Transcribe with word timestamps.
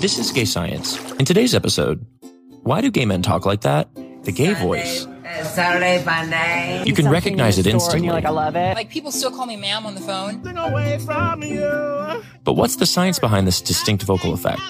This 0.00 0.18
is 0.18 0.32
Gay 0.32 0.44
Science. 0.44 0.98
In 1.14 1.24
today's 1.24 1.54
episode, 1.54 2.04
why 2.62 2.80
do 2.80 2.90
gay 2.90 3.06
men 3.06 3.22
talk 3.22 3.46
like 3.46 3.60
that? 3.62 3.88
The 4.24 4.32
gay 4.32 4.54
voice. 4.54 5.06
Saturday 5.44 6.02
fun 6.02 6.30
day. 6.30 6.82
You 6.84 6.94
can 6.94 7.08
recognize 7.08 7.58
it 7.58 7.66
instantly. 7.66 8.06
You're 8.06 8.14
like, 8.14 8.24
I 8.24 8.30
love 8.30 8.56
it. 8.56 8.74
Like 8.74 8.90
people 8.90 9.12
still 9.12 9.30
call 9.30 9.46
me 9.46 9.56
ma'am 9.56 9.86
on 9.86 9.94
the 9.94 10.00
phone. 10.00 10.40
But 12.44 12.52
what's 12.54 12.76
the 12.76 12.86
science 12.86 13.18
behind 13.18 13.46
this 13.46 13.60
distinct 13.60 14.02
vocal 14.04 14.34
effect? 14.34 14.60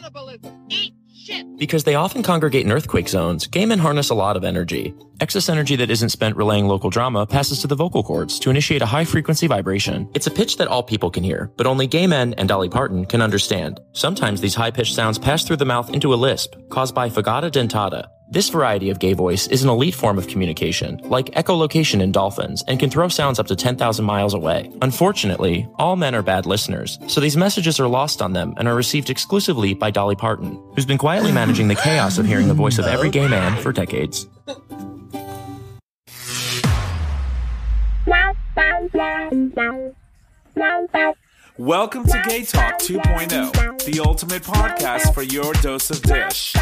Because 1.57 1.85
they 1.85 1.95
often 1.95 2.23
congregate 2.23 2.65
in 2.67 2.73
earthquake 2.73 3.09
zones, 3.09 3.47
gay 3.47 3.65
men 3.67 3.79
harness 3.79 4.11
a 4.11 4.15
lot 4.15 4.37
of 4.37 4.45
energy. 4.45 4.95
Excess 5.21 5.49
energy 5.49 5.77
that 5.77 5.91
isn't 5.91 6.09
spent 6.09 6.37
relaying 6.37 6.67
local 6.67 6.91
drama 6.91 7.27
passes 7.27 7.61
to 7.61 7.67
the 7.67 7.77
vocal 7.77 8.03
cords 8.03 8.39
to 8.41 8.51
initiate 8.51 8.83
a 8.83 8.87
high 8.87 9.05
frequency 9.05 9.47
vibration. 9.47 10.09
It's 10.15 10.27
a 10.27 10.31
pitch 10.31 10.57
that 10.57 10.69
all 10.69 10.83
people 10.83 11.11
can 11.11 11.25
hear, 11.25 11.51
but 11.57 11.67
only 11.67 11.87
gay 11.87 12.07
men 12.07 12.35
and 12.35 12.49
Dolly 12.49 12.69
Parton 12.69 13.05
can 13.05 13.23
understand. 13.23 13.81
Sometimes 13.93 14.41
these 14.41 14.55
high 14.55 14.71
pitched 14.71 14.95
sounds 14.95 15.19
pass 15.19 15.45
through 15.45 15.57
the 15.57 15.65
mouth 15.65 15.91
into 15.91 16.13
a 16.13 16.17
lisp, 16.17 16.55
caused 16.71 16.95
by 16.95 17.09
fagata 17.09 17.51
dentata. 17.51 18.09
This 18.27 18.49
variety 18.49 18.89
of 18.89 18.99
gay 19.01 19.13
voice 19.13 19.47
is 19.49 19.63
an 19.63 19.69
elite 19.69 19.95
form 19.95 20.17
of 20.17 20.29
communication, 20.29 20.99
like 21.05 21.27
echolocation 21.33 22.01
in 22.01 22.11
dolphins, 22.11 22.65
and 22.67 22.81
can 22.81 22.89
throw 22.89 23.07
sounds 23.09 23.39
up 23.39 23.47
to 23.49 23.55
10,000 23.55 24.03
miles 24.03 24.33
away. 24.33 24.73
Unfortunately, 24.81 25.69
all 25.79 25.95
men 25.95 26.15
are 26.15 26.23
bad 26.23 26.47
listeners, 26.47 26.99
so 27.07 27.21
these 27.21 27.37
messages 27.37 27.79
are 27.79 27.87
lost 27.87 28.23
on 28.23 28.33
them 28.33 28.55
and 28.57 28.67
are 28.67 28.75
received 28.75 29.11
exclusively 29.11 29.75
by 29.75 29.91
Dolly 29.91 30.17
Parton, 30.17 30.59
who's 30.75 30.87
been 30.87 30.97
quietly 30.97 31.33
managing 31.33 31.69
the 31.69 31.75
chaos 31.75 32.17
of 32.17 32.25
hearing 32.25 32.49
the 32.49 32.55
voice 32.55 32.79
of 32.79 32.87
every 32.87 33.11
gay 33.11 33.29
man 33.29 33.61
for 33.61 33.73
decades. 33.73 34.27
Welcome 41.59 42.05
to 42.07 42.23
Gay 42.27 42.45
Talk 42.45 42.79
2.0, 42.79 43.85
the 43.85 44.01
ultimate 44.01 44.43
podcast 44.43 45.13
for 45.13 45.23
your 45.23 45.53
dose 45.55 45.91
of 45.91 46.01
dish. 46.03 46.55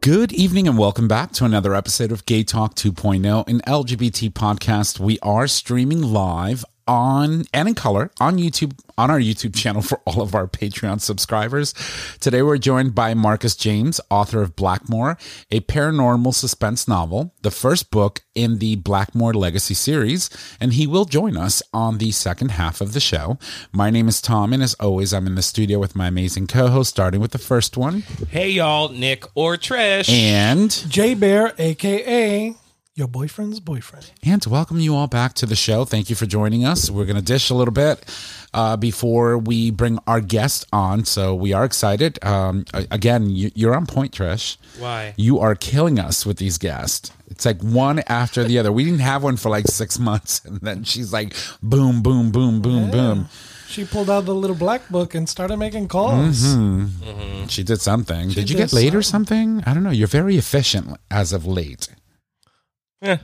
Good 0.00 0.32
evening 0.32 0.68
and 0.68 0.78
welcome 0.78 1.08
back 1.08 1.32
to 1.32 1.44
another 1.44 1.74
episode 1.74 2.12
of 2.12 2.24
Gay 2.26 2.44
Talk 2.44 2.76
2.0, 2.76 3.48
an 3.48 3.60
LGBT 3.62 4.30
podcast. 4.30 5.00
We 5.00 5.18
are 5.18 5.48
streaming 5.48 6.00
live 6.00 6.64
on 6.86 7.44
and 7.52 7.68
in 7.68 7.74
color 7.74 8.10
on 8.20 8.38
YouTube, 8.38 8.78
on 8.98 9.10
our 9.10 9.18
YouTube 9.18 9.54
channel 9.54 9.82
for 9.82 10.00
all 10.06 10.22
of 10.22 10.34
our 10.34 10.46
Patreon 10.46 11.00
subscribers. 11.00 11.74
Today 12.20 12.42
we're 12.42 12.58
joined 12.58 12.94
by 12.94 13.14
Marcus 13.14 13.56
James, 13.56 14.00
author 14.10 14.42
of 14.42 14.56
Blackmoore, 14.56 15.18
a 15.50 15.60
paranormal 15.60 16.34
suspense 16.34 16.88
novel, 16.88 17.34
the 17.42 17.50
first 17.50 17.90
book 17.90 18.22
in 18.34 18.58
the 18.58 18.76
Blackmoore 18.76 19.34
Legacy 19.34 19.74
series, 19.74 20.30
and 20.60 20.74
he 20.74 20.86
will 20.86 21.04
join 21.04 21.36
us 21.36 21.62
on 21.72 21.98
the 21.98 22.10
second 22.10 22.52
half 22.52 22.80
of 22.80 22.92
the 22.92 23.00
show. 23.00 23.38
My 23.72 23.90
name 23.90 24.08
is 24.08 24.20
Tom, 24.20 24.52
and 24.52 24.62
as 24.62 24.74
always, 24.74 25.12
I'm 25.12 25.26
in 25.26 25.34
the 25.34 25.42
studio 25.42 25.78
with 25.78 25.96
my 25.96 26.08
amazing 26.08 26.46
co-host, 26.46 26.90
starting 26.90 27.20
with 27.20 27.32
the 27.32 27.38
first 27.38 27.76
one. 27.76 28.02
Hey 28.30 28.50
y'all, 28.50 28.88
Nick 28.90 29.24
or 29.34 29.56
Trish. 29.56 30.08
And 30.10 30.70
Jay 30.88 31.14
Bear, 31.14 31.52
aka 31.58 32.54
your 32.96 33.06
boyfriend's 33.06 33.60
boyfriend. 33.60 34.10
and 34.24 34.40
to 34.40 34.48
welcome 34.48 34.80
you 34.80 34.94
all 34.94 35.06
back 35.06 35.34
to 35.34 35.44
the 35.44 35.54
show. 35.54 35.84
Thank 35.84 36.08
you 36.08 36.16
for 36.16 36.24
joining 36.24 36.64
us. 36.64 36.90
We're 36.90 37.04
going 37.04 37.16
to 37.16 37.22
dish 37.22 37.50
a 37.50 37.54
little 37.54 37.74
bit 37.74 38.02
uh, 38.54 38.78
before 38.78 39.36
we 39.36 39.70
bring 39.70 39.98
our 40.06 40.22
guest 40.22 40.66
on, 40.72 41.04
so 41.04 41.34
we 41.34 41.52
are 41.52 41.66
excited. 41.66 42.18
Um, 42.24 42.64
again, 42.72 43.28
you, 43.28 43.50
you're 43.54 43.76
on 43.76 43.84
point, 43.84 44.12
Trish. 44.12 44.56
Why? 44.78 45.12
You 45.18 45.38
are 45.40 45.54
killing 45.54 45.98
us 45.98 46.24
with 46.24 46.38
these 46.38 46.56
guests. 46.56 47.12
It's 47.28 47.44
like 47.44 47.60
one 47.60 47.98
after 48.08 48.44
the 48.44 48.58
other. 48.58 48.72
We 48.72 48.84
didn't 48.84 49.00
have 49.00 49.22
one 49.22 49.36
for 49.36 49.50
like 49.50 49.66
six 49.66 49.98
months, 49.98 50.42
and 50.46 50.62
then 50.62 50.84
she's 50.84 51.12
like, 51.12 51.34
boom, 51.62 52.02
boom, 52.02 52.30
boom, 52.32 52.62
boom, 52.62 52.90
boom. 52.90 53.28
She 53.68 53.84
pulled 53.84 54.08
out 54.08 54.24
the 54.24 54.34
little 54.34 54.56
black 54.56 54.88
book 54.88 55.14
and 55.14 55.28
started 55.28 55.58
making 55.58 55.88
calls. 55.88 56.42
Mm-hmm. 56.42 57.48
She 57.48 57.62
did 57.62 57.82
something. 57.82 58.28
did 58.30 58.48
you 58.48 58.56
did 58.56 58.70
get 58.70 58.72
late 58.72 58.94
or 58.94 59.02
something? 59.02 59.62
I 59.66 59.74
don't 59.74 59.82
know. 59.82 59.90
You're 59.90 60.08
very 60.08 60.38
efficient 60.38 60.96
as 61.10 61.34
of 61.34 61.44
late. 61.44 61.88
Eh. 63.02 63.16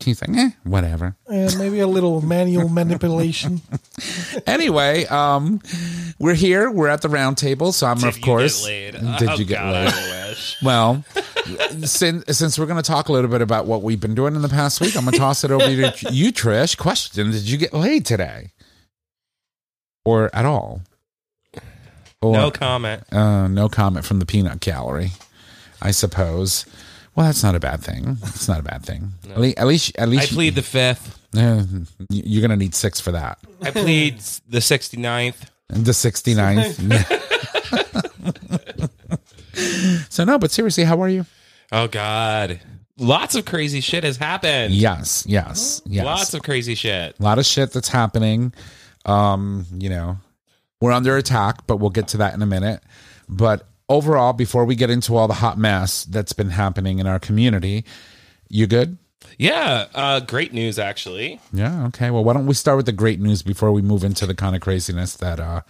She's 0.00 0.20
like, 0.20 0.36
eh, 0.36 0.50
whatever. 0.64 1.16
And 1.28 1.56
maybe 1.58 1.78
a 1.78 1.86
little 1.86 2.20
manual 2.26 2.68
manipulation. 2.68 3.60
anyway, 4.48 5.04
um, 5.06 5.60
we're 6.18 6.34
here. 6.34 6.68
We're 6.70 6.88
at 6.88 7.02
the 7.02 7.08
round 7.08 7.38
table. 7.38 7.70
So 7.70 7.86
I'm, 7.86 7.98
Did 7.98 8.08
of 8.08 8.16
you 8.18 8.24
course. 8.24 8.66
get 8.66 8.94
laid? 9.00 9.18
Did 9.18 9.28
Oh, 9.28 9.34
you 9.34 9.44
get 9.44 9.60
God, 9.60 9.72
laid? 9.74 9.88
I 9.94 10.28
wish. 10.28 10.56
Well, 10.60 11.04
since 11.84 12.36
since 12.36 12.58
we're 12.58 12.66
going 12.66 12.82
to 12.82 12.86
talk 12.86 13.08
a 13.08 13.12
little 13.12 13.30
bit 13.30 13.42
about 13.42 13.66
what 13.66 13.82
we've 13.82 14.00
been 14.00 14.16
doing 14.16 14.34
in 14.34 14.42
the 14.42 14.48
past 14.48 14.80
week, 14.80 14.96
I'm 14.96 15.04
going 15.04 15.12
to 15.12 15.18
toss 15.18 15.44
it 15.44 15.52
over 15.52 15.64
to 15.64 15.92
you, 16.12 16.32
Trish. 16.32 16.76
Question: 16.76 17.30
Did 17.30 17.42
you 17.48 17.56
get 17.56 17.72
laid 17.72 18.04
today, 18.04 18.50
or 20.04 20.34
at 20.34 20.44
all? 20.44 20.80
Or, 22.20 22.32
No 22.32 22.50
comment. 22.50 23.02
uh, 23.12 23.46
no 23.48 23.68
comment 23.68 24.04
from 24.04 24.18
the 24.18 24.26
peanut 24.26 24.58
gallery. 24.60 25.12
I 25.80 25.90
suppose. 25.92 26.66
Well, 27.14 27.26
that's 27.26 27.42
not 27.42 27.54
a 27.54 27.60
bad 27.60 27.80
thing. 27.82 28.16
It's 28.22 28.48
not 28.48 28.60
a 28.60 28.62
bad 28.62 28.84
thing. 28.84 29.12
At, 29.30 29.38
least, 29.38 29.58
at 29.58 29.66
least, 29.66 29.92
at 29.98 30.08
I 30.08 30.10
least, 30.10 30.32
plead 30.32 30.54
the 30.54 30.62
fifth. 30.62 31.18
uh, 31.36 31.62
you're 32.08 32.40
going 32.40 32.50
to 32.50 32.56
need 32.56 32.74
six 32.74 33.00
for 33.00 33.12
that. 33.12 33.38
I 33.60 33.70
plead 33.70 34.18
the 34.48 34.58
69th. 34.60 35.36
The 35.68 35.92
69th. 35.92 36.78
so 40.10 40.24
no, 40.24 40.38
but 40.38 40.50
seriously, 40.50 40.84
how 40.84 41.00
are 41.02 41.08
you? 41.08 41.26
Oh 41.70 41.88
God. 41.88 42.60
Lots 42.98 43.34
of 43.34 43.44
crazy 43.46 43.80
shit 43.80 44.04
has 44.04 44.16
happened. 44.18 44.74
Yes, 44.74 45.24
yes, 45.26 45.80
yes. 45.86 46.04
Lots 46.04 46.34
of 46.34 46.42
crazy 46.42 46.74
shit. 46.74 47.18
a 47.18 47.22
lot 47.22 47.38
of 47.38 47.46
shit 47.46 47.72
that's 47.72 47.88
happening. 47.88 48.52
Um, 49.06 49.66
you 49.78 49.88
know, 49.88 50.18
we're 50.80 50.92
under 50.92 51.16
attack, 51.16 51.66
but 51.66 51.78
we'll 51.78 51.90
get 51.90 52.08
to 52.08 52.18
that 52.18 52.34
in 52.34 52.42
a 52.42 52.46
minute. 52.46 52.82
But 53.28 53.66
overall, 53.92 54.32
before 54.32 54.64
we 54.64 54.74
get 54.74 54.90
into 54.90 55.16
all 55.16 55.28
the 55.28 55.34
hot 55.34 55.58
mess 55.58 56.04
that's 56.04 56.32
been 56.32 56.50
happening 56.50 56.98
in 56.98 57.06
our 57.06 57.18
community, 57.18 57.84
you 58.48 58.66
good? 58.66 58.98
Yeah. 59.38 59.86
Uh, 59.94 60.20
great 60.20 60.52
news, 60.52 60.78
actually. 60.78 61.40
Yeah. 61.52 61.86
Okay. 61.86 62.10
Well, 62.10 62.24
why 62.24 62.32
don't 62.32 62.46
we 62.46 62.54
start 62.54 62.76
with 62.76 62.86
the 62.86 62.92
great 62.92 63.20
news 63.20 63.42
before 63.42 63.72
we 63.72 63.82
move 63.82 64.04
into 64.04 64.26
the 64.26 64.34
kind 64.34 64.54
of 64.56 64.60
craziness 64.62 65.16
that 65.16 65.38
uh 65.40 65.62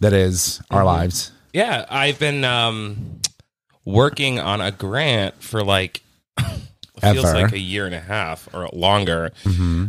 that 0.00 0.12
is 0.12 0.60
our 0.70 0.84
lives. 0.84 1.32
Yeah. 1.52 1.84
I've 1.90 2.18
been 2.18 2.44
um, 2.44 3.20
working 3.84 4.38
on 4.38 4.60
a 4.60 4.70
grant 4.72 5.42
for 5.42 5.62
like, 5.62 6.02
feels 7.00 7.24
Ever. 7.24 7.32
like 7.34 7.52
a 7.52 7.58
year 7.58 7.86
and 7.86 7.94
a 7.94 8.00
half 8.00 8.48
or 8.54 8.68
longer. 8.72 9.32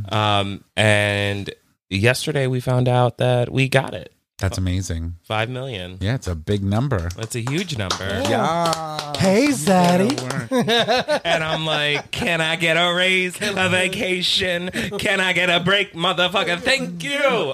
Um, 0.09 0.63
and 0.75 1.49
yesterday 1.89 2.47
we 2.47 2.59
found 2.59 2.87
out 2.87 3.19
that 3.19 3.49
we 3.51 3.69
got 3.69 3.93
it. 3.93 4.13
That's 4.41 4.57
amazing. 4.57 5.15
Five 5.23 5.49
million. 5.49 5.97
Yeah, 6.01 6.15
it's 6.15 6.27
a 6.27 6.35
big 6.35 6.63
number. 6.63 7.09
That's 7.15 7.35
a 7.35 7.41
huge 7.41 7.77
number. 7.77 8.03
Yeah. 8.03 9.13
hey, 9.17 9.47
Zaddy. 9.49 10.11
And 11.23 11.43
I'm 11.43 11.65
like, 11.65 12.11
can 12.11 12.41
I 12.41 12.55
get 12.55 12.73
a 12.75 12.93
raise, 12.93 13.35
a 13.39 13.69
vacation? 13.69 14.69
Can 14.99 15.19
I 15.19 15.33
get 15.33 15.49
a 15.49 15.59
break, 15.59 15.93
motherfucker? 15.93 16.59
Thank 16.59 17.03
you. 17.03 17.53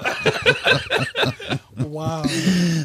Wow. 1.77 2.23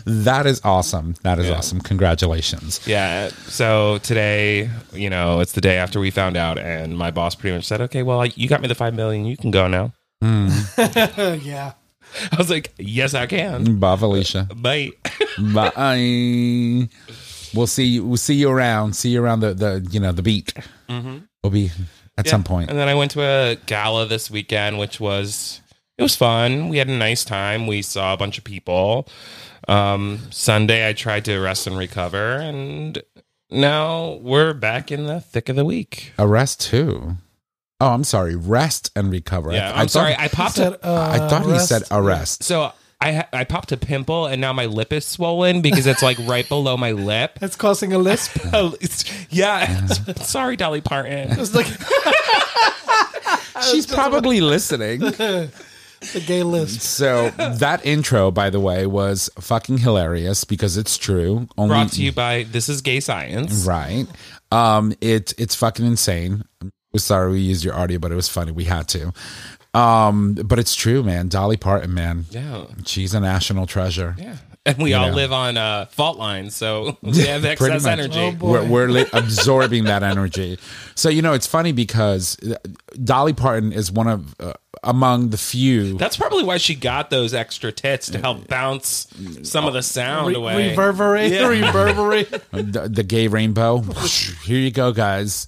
That 0.06 0.44
is 0.46 0.60
awesome. 0.64 1.14
That 1.22 1.38
is 1.38 1.50
awesome. 1.50 1.80
Congratulations. 1.80 2.80
Yeah. 2.86 3.28
So 3.28 3.98
today, 3.98 4.70
you 4.92 5.10
know, 5.10 5.40
it's 5.40 5.52
the 5.52 5.60
day 5.60 5.76
after 5.76 5.98
we 5.98 6.10
found 6.10 6.36
out, 6.36 6.58
and 6.58 6.96
my 6.96 7.10
boss 7.10 7.34
pretty 7.34 7.56
much 7.56 7.64
said, 7.64 7.80
okay, 7.82 8.02
well, 8.02 8.24
you 8.26 8.48
got 8.48 8.60
me 8.60 8.69
the 8.69 8.74
five 8.74 8.94
million. 8.94 9.24
You 9.24 9.36
can 9.36 9.50
go 9.50 9.66
now. 9.66 9.92
Hmm. 10.20 10.48
yeah. 11.42 11.72
I 12.31 12.37
was 12.37 12.50
like, 12.50 12.73
yes, 12.78 13.15
I 13.15 13.27
can. 13.27 13.78
Bye, 13.78 13.97
Felicia. 13.97 14.49
Bye. 14.55 14.91
Bye. 15.39 16.89
We'll 17.55 17.67
see. 17.67 17.84
You, 17.84 18.05
we'll 18.05 18.17
see 18.17 18.34
you 18.34 18.50
around. 18.50 18.95
See 18.97 19.11
you 19.11 19.23
around 19.23 19.41
the, 19.41 19.55
the 19.55 19.87
you 19.91 20.00
know 20.00 20.12
the 20.12 20.23
beat. 20.23 20.53
We'll 20.89 21.50
be 21.50 21.70
at 22.19 22.29
some 22.29 22.44
point. 22.44 22.70
And 22.70 22.79
then 22.79 22.88
I 22.88 22.94
went 22.94 23.11
to 23.12 23.23
a 23.23 23.56
gala 23.67 24.06
this 24.06 24.31
weekend, 24.31 24.79
which 24.79 25.00
was 25.00 25.61
it 25.99 26.03
was 26.03 26.17
fun. 26.17 26.69
We 26.69 26.79
had 26.79 26.88
a 26.88 26.97
nice 26.97 27.25
time. 27.25 27.67
We 27.67 27.82
saw 27.82 28.15
a 28.15 28.17
bunch 28.17 28.38
of 28.38 28.44
people. 28.44 29.08
Um, 29.69 30.20
Sunday, 30.31 30.88
I 30.88 30.93
tried 30.93 31.25
to 31.26 31.38
rest 31.38 31.67
and 31.67 31.79
recover, 31.79 32.37
and 32.37 33.00
now 33.50 34.15
we're 34.23 34.55
back 34.55 34.91
in 34.91 35.06
the 35.06 35.20
thick 35.20 35.49
of 35.49 35.56
the 35.56 35.65
week. 35.65 36.12
Arrest 36.19 36.61
too. 36.62 37.17
Oh, 37.82 37.88
I'm 37.88 38.05
sorry. 38.05 38.37
Rest 38.37 38.93
and 38.94 39.11
recover. 39.11 39.52
Yeah, 39.52 39.70
I, 39.73 39.73
I'm 39.73 39.79
thought, 39.81 39.90
sorry. 39.90 40.14
I 40.17 40.29
popped 40.29 40.55
Said, 40.55 40.75
a, 40.75 40.87
uh, 40.87 41.11
I 41.14 41.19
thought 41.29 41.44
he 41.46 41.58
said 41.58 41.82
arrest. 41.90 42.44
so 42.44 42.70
I 43.00 43.26
I 43.32 43.43
popped 43.43 43.73
a 43.73 43.76
pimple, 43.76 44.26
and 44.26 44.40
now 44.40 44.52
my 44.52 44.67
lip 44.67 44.93
is 44.93 45.05
swollen 45.05 45.62
because 45.62 45.88
it's 45.88 46.00
like 46.00 46.17
right 46.20 46.49
below 46.49 46.76
my 46.76 46.93
lip. 46.93 47.40
It's 47.43 47.56
causing 47.56 47.93
a 47.93 47.99
lisp. 47.99 48.38
Yeah. 49.31 49.87
sorry, 50.23 50.56
Dolly 50.56 50.81
Parton. 50.81 51.32
It's 51.32 51.55
like 51.56 51.67
She's 53.73 53.87
probably 53.87 54.40
listening. 54.40 55.00
the 55.00 55.50
gay 56.25 56.44
lisp. 56.44 56.81
So 56.82 57.31
that 57.31 57.84
intro, 57.84 58.31
by 58.31 58.50
the 58.50 58.61
way, 58.61 58.87
was 58.87 59.29
fucking 59.40 59.79
hilarious 59.79 60.44
because 60.44 60.76
it's 60.76 60.96
true. 60.99 61.49
Only 61.58 61.75
Brought 61.75 61.93
to 61.93 62.02
you 62.02 62.12
by 62.12 62.44
This 62.44 62.69
Is 62.69 62.81
Gay 62.81 63.00
Science. 63.00 63.64
right. 63.67 64.06
Um, 64.52 64.93
it 65.00 65.32
it's 65.38 65.56
fucking 65.56 65.84
insane. 65.87 66.44
We're 66.93 66.99
sorry 66.99 67.33
we 67.33 67.41
used 67.41 67.65
your 67.65 67.75
audio, 67.75 67.99
but 67.99 68.12
it 68.12 68.17
was 68.17 68.29
funny. 68.29 68.53
We 68.53 68.65
had 68.65 68.89
to. 68.89 69.12
Um, 69.75 70.35
but 70.35 70.59
it's 70.59 70.75
true, 70.75 71.03
man. 71.03 71.29
Dolly 71.29 71.56
Parton, 71.56 71.94
man. 71.94 72.27
Yeah. 72.31 72.67
She's 72.85 73.15
a 73.15 73.21
national 73.21 73.67
treasure. 73.67 74.15
Yeah. 74.19 74.37
And 74.65 74.79
we 74.79 74.94
all 74.94 75.09
know. 75.09 75.15
live 75.15 75.33
on 75.33 75.56
uh, 75.56 75.87
fault 75.87 76.19
lines, 76.19 76.55
so 76.55 76.97
we 77.03 77.23
have 77.23 77.44
excess 77.44 77.85
energy. 77.85 78.37
Oh. 78.41 78.47
We're, 78.47 78.69
we're 78.69 78.89
li- 78.89 79.06
absorbing 79.12 79.85
that 79.85 80.05
energy. 80.05 80.59
So, 80.94 81.09
you 81.09 81.21
know, 81.21 81.33
it's 81.33 81.49
funny 81.49 81.73
because 81.73 82.39
uh, 82.44 82.55
Dolly 83.03 83.33
Parton 83.33 83.73
is 83.73 83.91
one 83.91 84.06
of, 84.06 84.35
uh, 84.39 84.53
among 84.84 85.31
the 85.31 85.38
few. 85.38 85.96
That's 85.96 86.17
probably 86.17 86.43
why 86.43 86.56
she 86.56 86.75
got 86.75 87.08
those 87.11 87.34
extra 87.34 87.70
tits 87.70 88.11
to 88.11 88.19
help 88.19 88.49
bounce 88.49 89.06
some 89.43 89.64
of 89.67 89.75
the 89.75 89.82
sound 89.82 90.29
Re- 90.29 90.34
away. 90.34 90.69
reverberate, 90.70 91.31
Yeah. 91.32 91.46
reverberate. 91.46 92.31
the, 92.50 92.88
the 92.93 93.02
gay 93.05 93.29
rainbow. 93.29 93.81
Here 94.44 94.58
you 94.58 94.70
go, 94.73 94.93
guys. 94.93 95.46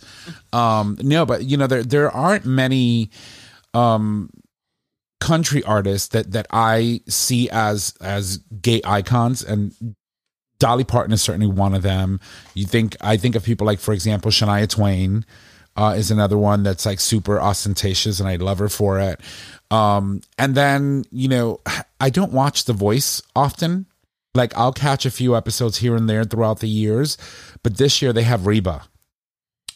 Um, 0.53 0.97
no, 1.03 1.27
but 1.27 1.45
you 1.45 1.57
know 1.57 1.67
there 1.67 1.83
there 1.83 2.11
aren't 2.11 2.47
many 2.47 3.11
um, 3.75 4.31
country 5.21 5.63
artists 5.65 6.09
that 6.09 6.31
that 6.33 6.47
I 6.51 7.01
see 7.09 7.51
as 7.51 7.95
as 8.01 8.39
gay 8.63 8.81
icons, 8.85 9.43
and 9.43 9.73
Dolly 10.61 10.85
Parton 10.85 11.13
is 11.13 11.23
certainly 11.23 11.49
one 11.49 11.75
of 11.75 11.83
them. 11.83 12.21
You 12.55 12.67
think 12.67 12.97
I 13.01 13.17
think 13.17 13.35
of 13.35 13.43
people 13.45 13.67
like, 13.67 13.81
for 13.81 13.93
example, 13.93 14.31
Shania 14.31 14.69
Twain. 14.69 15.25
Uh, 15.77 15.95
is 15.97 16.11
another 16.11 16.39
one 16.39 16.63
that's 16.63 16.87
like 16.87 17.01
super 17.01 17.41
ostentatious, 17.41 18.21
and 18.21 18.29
I 18.29 18.37
love 18.37 18.59
her 18.59 18.69
for 18.69 19.01
it. 19.01 19.21
Um, 19.71 20.21
and 20.39 20.55
then 20.55 21.05
you 21.11 21.29
know, 21.29 21.61
I 22.01 22.11
don't 22.11 22.33
watch 22.33 22.65
The 22.65 22.73
Voice 22.73 23.23
often. 23.35 23.87
Like 24.35 24.57
I'll 24.57 24.73
catch 24.73 25.07
a 25.07 25.11
few 25.11 25.37
episodes 25.37 25.79
here 25.79 25.95
and 25.95 26.09
there 26.09 26.25
throughout 26.25 26.61
the 26.61 26.69
years, 26.69 27.17
but 27.63 27.77
this 27.77 28.03
year 28.03 28.13
they 28.13 28.25
have 28.25 28.47
Reba 28.47 28.83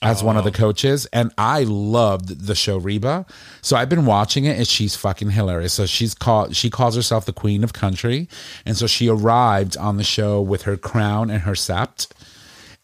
as 0.01 0.23
one 0.23 0.37
of 0.37 0.45
the 0.45 0.53
coaches, 0.53 1.07
and 1.07 1.33
I 1.37 1.65
loved 1.65 2.47
the 2.47 2.55
show 2.55 2.77
Reba. 2.79 3.27
So 3.63 3.77
I've 3.77 3.89
been 3.89 4.07
watching 4.07 4.45
it, 4.45 4.57
and 4.57 4.67
she's 4.67 4.95
fucking 4.95 5.31
hilarious. 5.31 5.73
So 5.73 5.87
she's 5.87 6.15
called 6.15 6.55
she 6.55 6.71
calls 6.71 6.95
herself 6.95 7.25
the 7.25 7.33
Queen 7.33 7.65
of 7.65 7.73
Country, 7.73 8.29
and 8.65 8.77
so 8.77 8.87
she 8.87 9.09
arrived 9.09 9.77
on 9.77 9.97
the 9.97 10.05
show 10.05 10.41
with 10.41 10.63
her 10.63 10.77
crown 10.77 11.31
and 11.31 11.43
her 11.43 11.53
sept. 11.53 12.09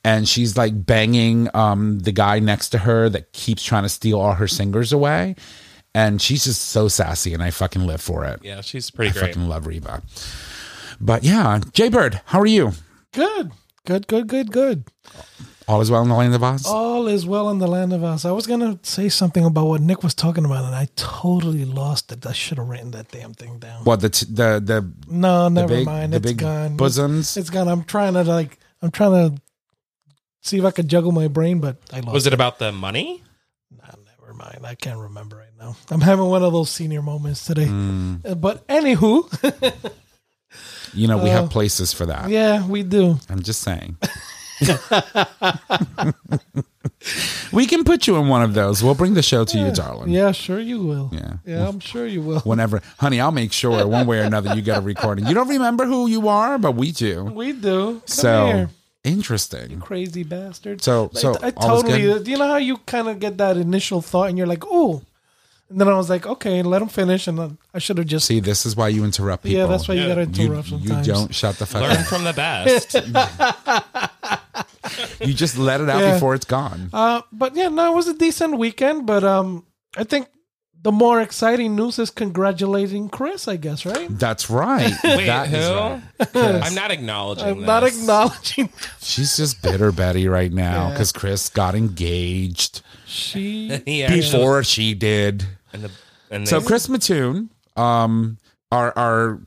And 0.05 0.29
she's 0.29 0.57
like 0.57 0.85
banging 0.85 1.49
um, 1.57 1.99
the 2.01 2.13
guy 2.13 2.39
next 2.39 2.69
to 2.71 2.79
her 2.79 3.09
that 3.09 3.33
keeps 3.33 3.63
trying 3.65 3.85
to 3.85 3.89
steal 3.89 4.21
all 4.21 4.35
her 4.35 4.47
singers 4.47 4.93
away. 4.93 5.35
And 5.95 6.21
she's 6.21 6.45
just 6.45 6.61
so 6.61 6.89
sassy, 6.89 7.33
and 7.33 7.43
I 7.43 7.51
fucking 7.51 7.87
live 7.87 8.01
for 8.03 8.25
it. 8.25 8.41
Yeah, 8.43 8.61
she's 8.61 8.91
pretty 8.91 9.11
I 9.11 9.13
great. 9.21 9.35
fucking 9.35 9.49
love 9.49 9.67
Reba. 9.67 10.03
But 11.01 11.25
yeah, 11.25 11.61
Jay 11.73 11.89
Bird, 11.89 12.21
how 12.27 12.41
are 12.41 12.47
you? 12.47 12.73
Good, 13.13 13.53
good, 13.87 14.07
good, 14.09 14.27
good, 14.27 14.51
good. 14.53 14.85
All 15.67 15.81
is 15.81 15.91
well 15.91 16.03
in 16.03 16.09
the 16.09 16.15
land 16.15 16.35
of 16.35 16.43
Oz? 16.43 16.67
All 16.67 17.07
is 17.07 17.25
well 17.27 17.49
in 17.49 17.59
the 17.59 17.67
land 17.67 17.93
of 17.95 18.05
us. 18.05 18.25
I 18.27 18.33
was 18.33 18.47
gonna 18.47 18.79
say 18.83 19.09
something 19.09 19.45
about 19.45 19.67
what 19.67 19.81
Nick 19.81 20.03
was 20.03 20.15
talking 20.15 20.45
about, 20.45 20.65
and 20.65 20.75
I 20.75 20.89
totally 20.97 21.65
lost 21.65 22.13
it. 22.13 22.27
I 22.27 22.33
should 22.33 22.59
have 22.59 22.69
written 22.69 22.91
that 22.91 23.11
damn 23.11 23.33
thing 23.33 23.59
down. 23.59 23.85
What 23.85 24.01
the 24.01 24.11
t- 24.11 24.27
the 24.29 24.61
the 24.63 24.91
No, 25.09 25.49
never 25.49 25.69
big- 25.69 25.87
mind. 25.87 26.13
the 26.13 26.17
It's 26.19 26.27
big 26.27 26.39
gone. 26.39 26.77
bosoms? 26.77 27.37
It's 27.39 27.49
gone. 27.51 27.69
I'm 27.69 27.85
trying 27.85 28.13
to 28.15 28.25
like. 28.25 28.59
I'm 28.83 28.91
trying 28.91 29.13
to 29.37 29.41
see 30.45 30.59
if 30.59 30.65
I 30.65 30.71
could 30.71 30.89
juggle 30.89 31.11
my 31.13 31.27
brain, 31.29 31.59
but 31.61 31.77
I 31.93 32.01
lost. 32.01 32.13
Was 32.15 32.27
it 32.27 32.33
about 32.35 32.59
the 32.59 32.71
money? 32.71 33.23
Nah, 33.77 33.95
never 34.21 34.33
mind. 34.35 34.65
I 34.65 34.75
can't 34.77 34.99
remember 35.01 35.37
right 35.39 35.49
now. 35.59 35.75
I'm 35.91 36.01
having 36.01 36.27
one 36.27 36.43
of 36.43 36.53
those 36.53 36.71
senior 36.71 37.03
moments 37.03 37.45
today. 37.45 37.67
Uh, 37.69 38.35
But 38.37 38.67
anywho, 38.69 39.25
you 40.95 41.09
know 41.09 41.19
we 41.19 41.31
Uh, 41.31 41.41
have 41.43 41.51
places 41.51 41.93
for 41.93 42.07
that. 42.07 42.29
yeah, 42.31 42.65
we 42.67 42.83
do. 42.83 43.19
I'm 43.29 43.43
just 43.43 43.61
saying. 43.63 43.97
we 47.53 47.67
can 47.67 47.83
put 47.85 48.07
you 48.07 48.17
in 48.17 48.29
one 48.29 48.43
of 48.43 48.55
those. 48.55 48.83
We'll 48.85 48.95
bring 48.95 49.15
the 49.15 49.23
show 49.23 49.45
to 49.45 49.59
you, 49.59 49.73
darling. 49.73 50.11
Yeah, 50.11 50.31
sure 50.33 50.61
you 50.61 50.81
will. 50.83 51.11
Yeah. 51.13 51.35
yeah, 51.45 51.69
I'm 51.69 51.81
sure 51.81 52.07
you 52.07 52.23
will. 52.23 52.41
Whenever, 52.41 52.81
honey, 52.99 53.21
I'll 53.21 53.33
make 53.33 53.53
sure 53.53 53.85
one 53.87 54.07
way 54.07 54.21
or 54.21 54.23
another 54.23 54.55
you 54.55 54.63
get 54.63 54.79
a 54.79 54.81
recording. 54.81 55.27
You 55.27 55.35
don't 55.35 55.49
remember 55.49 55.87
who 55.87 56.07
you 56.07 56.29
are, 56.29 56.59
but 56.59 56.73
we 56.77 56.93
do. 56.93 57.25
We 57.25 57.53
do. 57.53 57.95
Come 57.95 58.03
so 58.07 58.47
here, 58.47 58.71
interesting. 59.05 59.81
crazy 59.81 60.25
bastard. 60.25 60.83
So, 60.83 61.11
I- 61.15 61.19
so 61.19 61.37
I, 61.43 61.53
all 61.57 61.77
is 61.77 61.83
totally. 61.83 62.03
good? 62.03 62.29
You 62.29 62.39
know 62.39 62.49
how 62.49 62.57
you 62.57 62.79
kind 62.79 63.09
of 63.09 63.21
get 63.21 63.39
that 63.39 63.57
initial 63.57 64.01
thought, 64.03 64.29
and 64.31 64.39
you're 64.39 64.47
like, 64.47 64.65
"Oh," 64.67 65.03
and 65.71 65.81
then 65.81 65.89
I 65.89 65.95
was 65.95 66.11
like, 66.11 66.27
"Okay, 66.27 66.63
let 66.63 66.83
him 66.83 66.89
finish," 66.89 67.27
and 67.29 67.39
then 67.39 67.59
I 67.73 67.79
should 67.79 67.99
have 67.99 68.07
just. 68.07 68.27
See, 68.27 68.41
this 68.41 68.67
is 68.67 68.77
why 68.77 68.89
you 68.89 69.05
interrupt 69.05 69.45
people. 69.45 69.59
yeah, 69.59 69.67
that's 69.67 69.87
why 69.89 69.95
you 69.95 70.09
gotta 70.09 70.27
you, 70.27 70.47
interrupt 70.47 70.71
you 70.71 70.79
sometimes. 70.79 71.07
don't 71.07 71.35
shut 71.35 71.59
the 71.59 71.67
fuck 71.67 71.83
Learn 71.83 71.97
up. 71.99 72.07
from 72.07 72.25
the 72.25 72.33
best. 72.33 72.95
You 75.21 75.33
just 75.33 75.57
let 75.57 75.81
it 75.81 75.89
out 75.89 76.01
Yeah. 76.03 76.15
before 76.15 76.35
it's 76.35 76.45
gone. 76.45 76.91
Uh, 76.93 77.23
but 77.33 77.57
yeah, 77.57 77.69
no, 77.69 77.93
it 77.93 77.97
was 77.97 78.07
a 78.09 78.15
decent 78.15 78.59
weekend. 78.59 79.07
But 79.07 79.25
um, 79.25 79.65
I 79.97 80.05
think 80.05 80.29
the 80.85 80.93
more 80.93 81.21
exciting 81.21 81.75
news 81.75 81.99
is 81.99 82.11
congratulating 82.11 83.09
Chris. 83.09 83.49
I 83.49 83.57
guess 83.57 83.85
right. 83.85 84.07
That's 84.11 84.49
right. 84.49 84.93
Wait, 85.05 85.27
That 85.27 85.49
who? 85.49 85.57
is 85.57 86.35
right. 86.35 86.63
I'm 86.63 86.75
not 86.75 86.91
acknowledging. 86.93 87.47
I'm 87.47 87.61
not 87.63 87.83
acknowledging 87.85 88.69
She's 89.01 89.37
just 89.37 89.61
bitter 89.63 89.91
Betty 89.91 90.29
right 90.29 90.53
now 90.53 90.87
Yeah. 90.87 90.91
because 90.93 91.11
Chris 91.11 91.49
got 91.49 91.75
engaged 91.75 92.83
she. 93.07 93.69
He 93.85 94.05
actually- 94.05 94.21
before 94.21 94.63
she 94.63 94.95
did. 94.95 95.45
and 95.73 95.83
the 95.85 95.91
and 96.31 96.49
So 96.49 96.61
Chris 96.61 96.89
Mattoon, 96.89 97.51
um, 97.77 98.39
our 98.71 98.97
our 98.97 99.41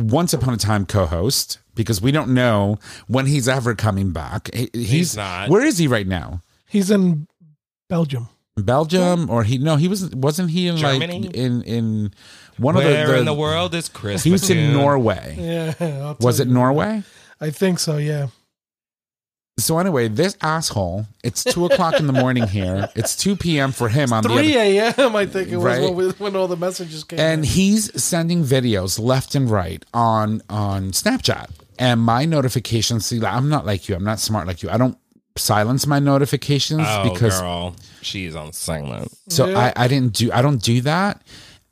once 0.00 0.32
upon 0.32 0.54
a 0.54 0.56
time 0.56 0.86
co-host, 0.86 1.58
because 1.74 2.00
we 2.00 2.10
don't 2.12 2.32
know 2.34 2.78
when 3.08 3.26
he's 3.26 3.48
ever 3.48 3.74
coming 3.74 4.10
back. 4.12 4.52
He- 4.54 4.70
he's, 4.72 5.16
not. 5.16 5.48
Where 5.50 5.64
is 5.64 5.78
he 5.78 5.86
right 5.88 6.06
now? 6.06 6.40
He's 6.68 6.90
in 6.90 7.26
Belgium. 7.88 8.28
Belgium 8.62 9.30
or 9.30 9.44
he? 9.44 9.58
No, 9.58 9.76
he 9.76 9.88
was. 9.88 10.10
Wasn't 10.14 10.50
he 10.50 10.68
in 10.68 10.76
Germany? 10.76 11.22
like 11.22 11.34
in 11.34 11.62
in 11.62 12.14
one 12.56 12.74
where 12.74 13.02
of 13.02 13.08
the, 13.08 13.18
in 13.18 13.24
the 13.24 13.34
world 13.34 13.74
is 13.74 13.88
Chris? 13.88 14.22
He 14.22 14.30
was 14.30 14.48
in 14.50 14.72
Norway. 14.72 15.36
Yeah. 15.38 16.14
Was 16.20 16.40
it 16.40 16.48
you. 16.48 16.54
Norway? 16.54 17.02
I 17.40 17.50
think 17.50 17.78
so. 17.78 17.96
Yeah. 17.96 18.28
So 19.58 19.78
anyway, 19.78 20.08
this 20.08 20.36
asshole. 20.40 21.06
It's 21.24 21.42
two 21.42 21.66
o'clock 21.66 21.98
in 21.98 22.06
the 22.06 22.12
morning 22.12 22.46
here. 22.46 22.88
It's 22.94 23.16
two 23.16 23.34
p.m. 23.34 23.72
for 23.72 23.88
him 23.88 24.12
on 24.12 24.22
the 24.22 24.30
other 24.30 24.40
3 24.40 24.56
a.m. 24.56 25.16
I 25.16 25.26
think 25.26 25.48
it 25.48 25.56
was 25.56 25.80
when, 25.80 25.94
we, 25.96 26.10
when 26.10 26.36
all 26.36 26.46
the 26.46 26.56
messages 26.56 27.02
came. 27.02 27.18
and 27.18 27.40
in. 27.40 27.44
he's 27.44 28.02
sending 28.02 28.44
videos 28.44 29.00
left 29.00 29.34
and 29.34 29.50
right 29.50 29.84
on 29.92 30.42
on 30.48 30.92
Snapchat. 30.92 31.50
And 31.78 32.00
my 32.00 32.24
notifications, 32.24 33.06
see, 33.06 33.24
I'm 33.24 33.48
not 33.48 33.64
like 33.66 33.88
you. 33.88 33.94
I'm 33.94 34.04
not 34.04 34.18
smart 34.20 34.46
like 34.46 34.62
you. 34.62 34.70
I 34.70 34.78
don't 34.78 34.98
silence 35.38 35.86
my 35.86 35.98
notifications 35.98 36.82
Oh, 36.84 37.10
because 37.12 37.40
girl, 37.40 37.76
she's 38.02 38.34
on 38.36 38.52
silent. 38.52 39.12
so 39.28 39.46
Yeah. 39.46 39.72
I, 39.76 39.84
I 39.84 39.88
didn't 39.88 40.12
do 40.14 40.30
I 40.32 40.42
don't 40.42 40.62
do 40.62 40.80
that. 40.82 41.22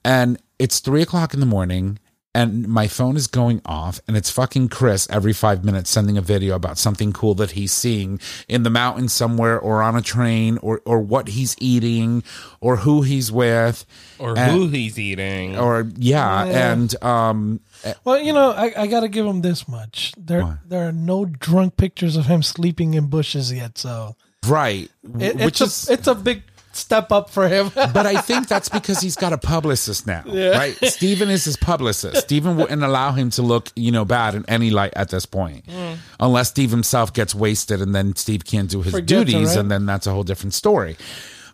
And 0.05 0.39
it's 0.59 0.81
three 0.81 1.03
o'clock 1.03 1.35
in 1.35 1.41
the 1.41 1.47
morning 1.47 1.99
and 2.35 2.69
my 2.69 2.87
phone 2.87 3.17
is 3.17 3.27
going 3.29 3.63
off 3.65 3.99
and 4.07 4.15
it's 4.15 4.31
fucking 4.31 4.69
Chris 4.69 5.09
every 5.11 5.33
five 5.33 5.65
minutes 5.65 5.89
sending 5.89 6.19
a 6.19 6.21
video 6.23 6.55
about 6.55 6.77
something 6.77 7.11
cool 7.13 7.35
that 7.35 7.53
he's 7.53 7.73
seeing 7.73 8.21
in 8.47 8.63
the 8.63 8.69
mountains 8.71 9.13
somewhere 9.15 9.59
or 9.59 9.83
on 9.83 9.97
a 9.97 10.03
train 10.03 10.59
or 10.59 10.83
or 10.85 11.01
what 11.01 11.29
he's 11.29 11.57
eating 11.59 12.23
or 12.61 12.77
who 12.77 13.01
he's 13.03 13.33
with 13.33 13.87
Or 14.19 14.37
And- 14.39 14.53
who 14.53 14.69
he's 14.69 14.99
eating. 14.99 15.59
or 15.59 15.91
yeah, 15.97 16.45
Yeah. 16.45 16.73
and 16.73 17.03
um 17.03 17.61
Eh. 17.85 17.95
Well, 18.05 18.19
you 18.19 18.33
know, 18.33 18.51
I, 18.51 18.73
I 18.77 18.87
got 18.87 19.01
to 19.01 19.09
give 19.09 19.27
him 19.27 19.43
this 19.43 19.69
much. 19.69 20.13
There, 20.17 20.43
What? 20.43 20.69
there 20.69 20.89
are 20.89 20.93
no 20.93 21.25
drunk 21.25 21.77
pictures 21.77 22.17
of 22.17 22.27
him 22.27 22.43
sleeping 22.43 22.95
in 22.95 23.07
bushes 23.09 23.53
yet. 23.53 23.79
So 23.79 24.17
right 24.47 24.91
it, 25.19 25.37
which 25.37 25.61
it's 25.61 25.85
is 25.85 25.89
a, 25.89 25.93
it's 25.93 26.07
a 26.07 26.15
big 26.15 26.43
step 26.73 27.11
up 27.11 27.31
for 27.31 27.49
him. 27.49 27.71
but 27.75 28.07
I 28.07 28.21
think 28.21 28.49
that's 28.49 28.69
because 28.69 29.01
he's 29.01 29.17
got 29.17 29.33
a 29.33 29.39
publicist 29.39 30.07
now, 30.07 30.23
right? 30.27 30.75
Steven 30.85 31.31
is 31.31 31.45
his 31.45 31.57
publicist. 31.57 32.23
Steven 32.23 32.57
wouldn't 32.57 32.83
allow 32.83 33.13
him 33.13 33.31
to 33.31 33.43
look, 33.43 33.71
you 33.77 33.91
know, 33.91 34.05
bad 34.05 34.35
in 34.35 34.45
any 34.49 34.71
light 34.71 34.93
at 34.95 35.09
this 35.09 35.27
point, 35.27 35.67
mm. 35.67 35.97
unless 36.21 36.51
Steve 36.51 36.71
himself 36.71 37.13
gets 37.13 37.35
wasted 37.35 37.81
and 37.81 37.95
then 37.95 38.15
Steve 38.15 38.45
can't 38.45 38.71
do 38.71 38.83
his 38.83 38.93
Forgets 38.93 39.23
it, 39.23 39.25
duties, 39.25 39.49
right? 39.49 39.59
and 39.59 39.71
then 39.71 39.87
that's 39.87 40.07
a 40.07 40.13
whole 40.13 40.23
different 40.25 40.55
story. 40.55 40.97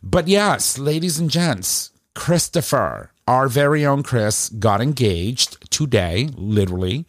But 0.03 0.27
yes, 0.27 0.79
ladies 0.79 1.19
and 1.21 1.31
gents, 1.31 1.92
Christopher, 2.15 3.11
our 3.27 3.49
very 3.49 3.85
own 3.87 4.03
Chris, 4.03 4.49
got 4.51 4.81
engaged 4.81 5.71
today, 5.71 6.29
literally, 6.37 7.05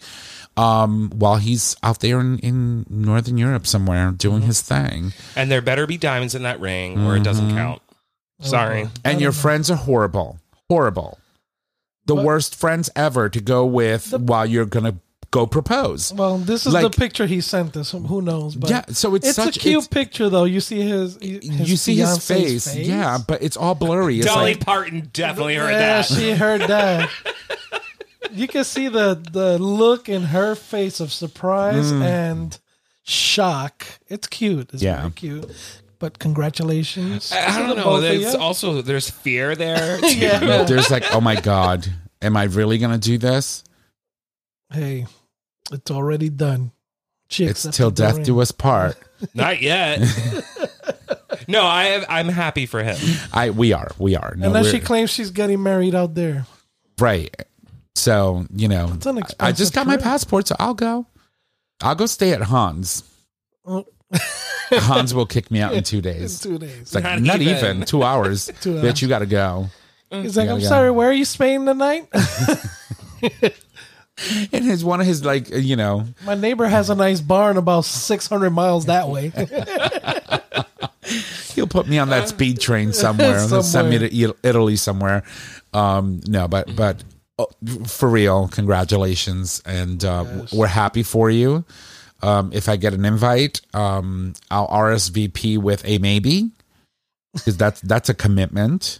um, 0.57 1.11
while 1.15 1.37
he's 1.37 1.75
out 1.83 1.99
there 1.99 2.19
in, 2.19 2.39
in 2.39 2.85
Northern 2.89 3.37
Europe 3.37 3.67
somewhere 3.67 4.11
doing 4.11 4.41
his 4.43 4.61
thing. 4.61 5.13
and 5.35 5.51
there 5.51 5.61
better 5.61 5.85
be 5.87 5.97
diamonds 5.97 6.35
in 6.35 6.43
that 6.43 6.59
ring, 6.59 7.05
or 7.05 7.15
it 7.17 7.23
doesn't 7.23 7.47
Mm-hmm. 7.47 7.57
count. 7.57 7.81
Sorry. 8.41 8.89
and 9.05 9.21
your 9.21 9.31
friends 9.31 9.71
are 9.71 9.77
horrible 9.77 10.39
horrible 10.69 11.17
the 12.05 12.15
But- 12.15 12.25
worst 12.25 12.55
friends 12.55 12.89
ever 12.95 13.29
to 13.29 13.39
go 13.39 13.65
with 13.65 14.11
while 14.13 14.45
you're 14.45 14.65
gonna 14.65 14.95
go 15.33 15.47
propose 15.47 16.13
well, 16.13 16.37
this 16.37 16.65
is 16.67 16.73
Like- 16.73 16.83
the 16.83 16.95
picture 17.03 17.25
he 17.25 17.41
sent 17.41 17.75
us. 17.75 17.91
Who 17.91 18.21
knows? 18.21 18.55
But 18.55 18.69
yeah 18.69 18.83
so 18.89 19.15
it's, 19.15 19.27
it's, 19.27 19.35
such 19.35 19.57
a 19.57 19.59
cute 19.59 19.83
it's- 19.83 19.87
picture, 19.87 20.29
though. 20.29 20.45
You 20.45 20.61
see 20.61 20.81
his, 20.81 21.17
his 21.21 21.69
you 21.69 21.75
see 21.77 21.95
his 21.95 22.09
fiance's 22.27 22.65
face, 22.73 22.87
yeah 22.87 23.17
but 23.27 23.41
it's 23.41 23.57
all 23.57 23.75
blurry 23.75 24.17
it's 24.19 24.27
Dolly 24.27 24.53
like 24.53 24.65
Parton 24.65 25.09
definitely 25.11 25.55
heard 25.55 25.73
that. 25.73 25.79
yeah, 25.81 26.01
that. 26.01 26.05
she 26.05 26.31
heard 26.31 26.61
that. 26.75 27.09
you 28.31 28.47
can 28.47 28.63
see 28.63 28.87
the 28.87 29.07
the 29.31 29.57
look 29.59 30.07
in 30.07 30.23
her 30.35 30.55
face 30.55 30.99
of 30.99 31.11
surprise 31.11 31.91
Mm. 31.91 32.01
and 32.03 32.59
shock. 33.03 33.85
It's 34.07 34.27
cute. 34.27 34.69
It's 34.73 34.81
Yeah. 34.83 34.99
very 35.01 35.11
cute. 35.11 35.45
but 35.99 36.19
congratulations. 36.19 37.31
I, 37.31 37.55
I 37.55 37.59
don't 37.67 37.77
know. 37.77 37.83
both 37.83 38.01
There's 38.01 38.35
also 38.35 38.81
there's 38.81 39.09
fear 39.09 39.55
there. 39.55 39.99
Yeah. 40.23 40.63
There's 40.63 40.89
like, 40.91 41.05
oh 41.15 41.21
my 41.21 41.35
god, 41.41 41.87
am 42.21 42.37
I 42.37 42.43
really 42.45 42.77
gonna 42.77 42.97
do 43.11 43.17
this? 43.17 43.63
Hey, 44.71 45.05
it's 45.73 45.91
already 45.91 46.29
done. 46.29 46.71
Chicks 47.29 47.65
It's 47.65 47.75
till 47.77 47.89
death 47.91 48.15
door 48.17 48.23
do 48.25 48.39
us 48.41 48.51
part. 48.51 48.97
Not 49.33 49.61
yet. 49.61 49.99
no, 51.47 51.63
I 51.63 51.85
have, 51.85 52.05
I'm 52.09 52.27
happy 52.29 52.65
for 52.65 52.83
him. 52.83 52.97
I 53.33 53.49
we 53.49 53.73
are 53.73 53.89
we 53.97 54.15
are. 54.15 54.35
No, 54.37 54.47
And 54.47 54.55
then 54.55 54.65
she 54.65 54.79
claims 54.79 55.09
she's 55.09 55.31
getting 55.31 55.63
married 55.63 55.95
out 55.95 56.13
there. 56.15 56.45
right. 56.99 57.33
So 57.95 58.45
you 58.53 58.67
know, 58.67 58.91
It's 58.95 59.35
I 59.39 59.51
just 59.51 59.73
got 59.73 59.87
my 59.87 59.97
passport, 59.97 60.47
so 60.47 60.55
I'll 60.59 60.73
go. 60.73 61.05
I'll 61.81 61.95
go 61.95 62.05
stay 62.07 62.31
at 62.33 62.41
Hans. 62.41 63.03
Oh. 63.65 63.85
Hans 64.71 65.13
will 65.13 65.25
kick 65.25 65.49
me 65.51 65.59
out 65.61 65.73
in 65.73 65.83
two 65.91 65.97
In 65.97 66.03
days. 66.03 66.39
two 66.39 66.57
days. 66.57 66.81
It's 66.81 66.95
like 66.95 67.03
Not 67.03 67.21
not, 67.21 67.41
even. 67.41 67.55
even. 67.77 67.81
two 67.85 68.03
hours. 68.03 68.49
Two 68.61 68.75
Bitch, 68.75 69.01
you 69.01 69.07
got 69.07 69.19
to 69.19 69.25
go. 69.25 69.67
He's 70.11 70.35
like, 70.37 70.49
I'm 70.49 70.59
yeah. 70.59 70.67
sorry, 70.67 70.91
where 70.91 71.09
are 71.09 71.13
you 71.13 71.25
staying 71.25 71.65
tonight? 71.65 72.07
And 74.51 74.63
his 74.63 74.85
one 74.85 75.01
of 75.01 75.07
his 75.07 75.25
like 75.25 75.51
uh, 75.51 75.57
you 75.57 75.75
know 75.75 76.05
My 76.25 76.35
neighbor 76.35 76.67
has 76.67 76.89
a 76.89 76.95
nice 76.95 77.19
barn 77.19 77.57
about 77.57 77.85
600 77.85 78.51
miles 78.51 78.85
that 78.85 79.09
way. 79.09 79.31
he'll 81.53 81.67
put 81.67 81.87
me 81.87 81.99
on 81.99 82.09
that 82.09 82.29
speed 82.29 82.59
train 82.59 82.93
somewhere. 83.03 83.47
He'll 83.47 83.63
send 83.63 83.89
me 83.89 83.99
to 83.99 84.35
Italy 84.43 84.75
somewhere. 84.75 85.23
Um, 85.73 86.21
no, 86.27 86.47
but 86.47 86.75
but 86.75 87.03
oh, 87.39 87.47
for 87.87 88.09
real, 88.09 88.47
congratulations, 88.47 89.61
and 89.65 90.03
uh, 90.03 90.45
we're 90.53 90.67
happy 90.67 91.03
for 91.03 91.29
you. 91.29 91.65
Um, 92.21 92.51
if 92.53 92.69
I 92.69 92.77
get 92.77 92.93
an 92.93 93.05
invite, 93.05 93.61
um, 93.73 94.33
I'll 94.49 94.67
RSVP 94.67 95.57
with 95.57 95.83
a 95.85 95.97
maybe 95.97 96.51
because 97.33 97.57
that's 97.57 97.81
that's 97.81 98.09
a 98.09 98.13
commitment. 98.13 98.99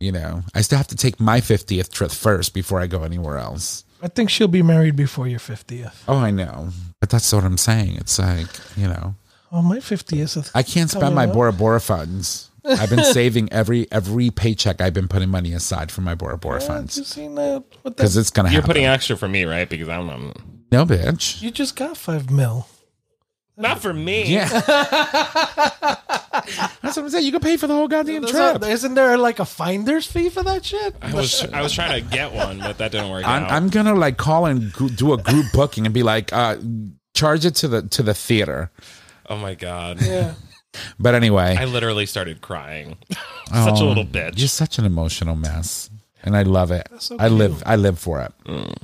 You 0.00 0.12
know, 0.12 0.42
I 0.54 0.62
still 0.62 0.78
have 0.78 0.88
to 0.88 0.96
take 0.96 1.20
my 1.20 1.40
fiftieth 1.40 1.92
trip 1.92 2.10
first 2.10 2.54
before 2.54 2.80
I 2.80 2.86
go 2.86 3.02
anywhere 3.02 3.38
else. 3.38 3.84
I 4.02 4.08
think 4.08 4.30
she'll 4.30 4.48
be 4.48 4.62
married 4.62 4.96
before 4.96 5.26
your 5.28 5.40
50th. 5.40 5.94
Oh, 6.08 6.16
I 6.16 6.30
know, 6.30 6.70
but 7.00 7.10
that's 7.10 7.32
what 7.32 7.44
I'm 7.44 7.58
saying. 7.58 7.96
It's 7.96 8.18
like 8.18 8.46
you 8.76 8.88
know. 8.88 9.14
Oh, 9.52 9.62
my 9.62 9.78
50th. 9.78 10.36
is- 10.36 10.50
I 10.54 10.62
can't 10.62 10.88
spend 10.90 11.14
my 11.14 11.26
up. 11.26 11.32
Bora 11.32 11.52
Bora 11.52 11.80
funds. 11.80 12.50
I've 12.64 12.90
been 12.90 13.04
saving 13.12 13.52
every 13.52 13.90
every 13.90 14.30
paycheck. 14.30 14.80
I've 14.80 14.94
been 14.94 15.08
putting 15.08 15.28
money 15.28 15.52
aside 15.52 15.90
for 15.90 16.02
my 16.02 16.14
Bora 16.14 16.38
Bora 16.38 16.60
Have 16.60 16.62
you 16.62 16.68
funds 16.76 17.06
seen 17.06 17.34
that? 17.36 17.64
Because 17.82 18.16
it's 18.16 18.30
gonna 18.30 18.48
You're 18.50 18.60
happen. 18.60 18.68
putting 18.68 18.86
extra 18.86 19.16
for 19.16 19.28
me, 19.28 19.44
right? 19.44 19.68
Because 19.68 19.88
I'm, 19.88 20.08
I'm 20.08 20.32
no, 20.70 20.84
bitch. 20.86 21.40
You 21.42 21.50
just 21.50 21.74
got 21.76 21.96
five 21.96 22.30
mil. 22.30 22.66
Not 23.60 23.80
for 23.80 23.92
me. 23.92 24.32
Yeah, 24.34 24.48
that's 26.82 26.96
what 26.96 26.98
I'm 26.98 27.08
saying. 27.10 27.24
You 27.24 27.32
can 27.32 27.40
pay 27.40 27.56
for 27.56 27.66
the 27.66 27.74
whole 27.74 27.88
goddamn 27.88 28.22
There's 28.22 28.32
trip. 28.32 28.62
a- 28.62 28.68
isn't 28.68 28.94
there 28.94 29.16
like 29.18 29.38
a 29.38 29.44
finder's 29.44 30.06
fee 30.06 30.28
for 30.30 30.42
that 30.42 30.64
shit? 30.64 30.94
I 31.02 31.14
was 31.14 31.44
I 31.52 31.62
was 31.62 31.72
trying 31.72 32.02
to 32.02 32.08
get 32.10 32.32
one, 32.32 32.58
but 32.58 32.78
that 32.78 32.92
didn't 32.92 33.10
work 33.10 33.26
I'm, 33.26 33.44
out. 33.44 33.50
I'm 33.50 33.68
gonna 33.68 33.94
like 33.94 34.16
call 34.16 34.46
and 34.46 34.72
gr- 34.72 34.88
do 34.88 35.12
a 35.12 35.18
group 35.18 35.46
booking 35.52 35.84
and 35.86 35.94
be 35.94 36.02
like, 36.02 36.32
uh, 36.32 36.56
charge 37.14 37.44
it 37.44 37.54
to 37.56 37.68
the 37.68 37.82
to 37.82 38.02
the 38.02 38.14
theater. 38.14 38.70
oh 39.28 39.36
my 39.36 39.54
god. 39.54 40.00
Yeah. 40.02 40.34
But 41.00 41.14
anyway, 41.16 41.56
I 41.58 41.64
literally 41.64 42.06
started 42.06 42.40
crying. 42.40 42.96
Such 43.48 43.80
a 43.80 43.82
Oh, 43.82 43.88
little 43.88 44.04
bitch. 44.04 44.38
You're 44.38 44.46
such 44.46 44.78
an 44.78 44.84
emotional 44.84 45.34
mess, 45.34 45.90
and 46.22 46.36
I 46.36 46.42
love 46.44 46.70
it. 46.70 46.86
so 46.98 47.16
I 47.18 47.26
live. 47.26 47.60
I 47.66 47.74
live 47.74 47.98
for 47.98 48.20
it, 48.20 48.32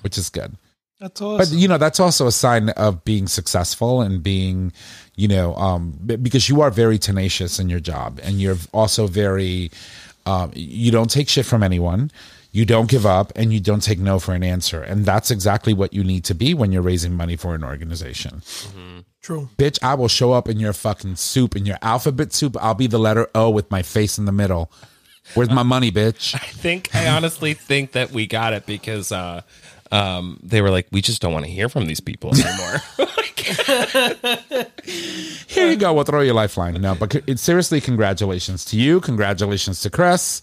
which 0.03 0.19
is 0.19 0.29
good. 0.29 0.57
That's 0.99 1.21
but 1.21 1.49
you 1.51 1.69
know 1.69 1.77
that's 1.77 2.01
also 2.01 2.27
a 2.27 2.33
sign 2.33 2.71
of 2.71 3.05
being 3.05 3.27
successful 3.27 4.01
and 4.01 4.23
being 4.23 4.73
you 5.15 5.29
know 5.29 5.55
um 5.57 5.93
because 6.07 6.49
you 6.49 6.63
are 6.63 6.71
very 6.71 6.99
tenacious 6.99 7.59
in 7.59 7.69
your 7.69 7.81
job 7.81 8.19
and 8.23 8.41
you're 8.41 8.57
also 8.73 9.07
very 9.07 9.71
um 10.25 10.53
you 10.55 10.91
don't 10.91 11.11
take 11.11 11.29
shit 11.29 11.45
from 11.45 11.63
anyone. 11.63 12.11
You 12.51 12.65
don't 12.65 12.89
give 12.89 13.05
up 13.05 13.33
and 13.37 13.53
you 13.53 13.61
don't 13.61 13.83
take 13.83 13.99
no 13.99 14.19
for 14.19 14.33
an 14.33 14.43
answer. 14.43 14.83
And 14.83 15.05
that's 15.05 15.31
exactly 15.31 15.75
what 15.75 15.93
you 15.93 16.03
need 16.03 16.25
to 16.25 16.35
be 16.35 16.55
when 16.55 16.73
you're 16.73 16.81
raising 16.81 17.15
money 17.15 17.37
for 17.37 17.55
an 17.55 17.63
organization. 17.63 18.43
True. 19.21 19.51
bitch 19.59 19.79
i 19.83 19.93
will 19.93 20.07
show 20.07 20.33
up 20.33 20.49
in 20.49 20.61
your 20.61 20.73
fucking 20.73 21.17
soup 21.17 21.57
in 21.57 21.67
your 21.67 21.77
alphabet 21.83 22.33
soup. 22.33 22.57
I'll 22.59 22.75
be 22.75 22.87
the 22.87 22.99
letter 22.99 23.29
o 23.35 23.51
with 23.51 23.71
my 23.71 23.83
face 23.83 24.17
in 24.17 24.25
the 24.25 24.33
middle. 24.33 24.71
Where's 25.35 25.51
my 25.51 25.65
money 25.65 25.91
bitch? 25.91 26.35
I 26.35 26.39
think 26.39 26.95
I 26.95 27.09
honestly 27.09 27.53
think 27.53 27.93
that 27.93 28.13
we 28.13 28.27
got 28.27 28.53
it 28.55 28.65
because 28.65 29.13
uh 29.13 29.43
um 29.93 30.39
they 30.43 30.63
were 30.63 30.71
like, 30.71 30.87
we 30.93 31.01
just 31.01 31.21
don't 31.23 31.33
want 31.33 31.45
to 31.45 31.51
hear 31.51 31.69
from 31.69 31.87
these 31.87 32.01
people 32.01 32.33
anymore. 32.35 32.83
Here 35.47 35.71
you 35.71 35.77
go. 35.77 35.93
We'll 35.95 36.05
throw 36.05 36.21
you 36.21 36.33
a 36.33 36.35
lifeline. 36.35 36.75
No, 36.81 36.95
but 36.95 37.13
c- 37.13 37.23
it's 37.27 37.43
seriously, 37.43 37.81
congratulations 37.81 38.65
to 38.67 38.77
you. 38.77 39.01
Congratulations 39.01 39.81
to 39.83 39.91
Chris 39.91 40.43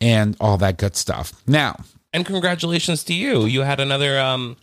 and 0.00 0.36
all 0.40 0.56
that 0.58 0.78
good 0.78 0.96
stuff. 0.96 1.32
Now, 1.46 1.80
and 2.12 2.24
congratulations 2.24 3.04
to 3.04 3.14
you. 3.14 3.46
You 3.46 3.62
had 3.62 3.80
another 3.80 4.18
um 4.20 4.56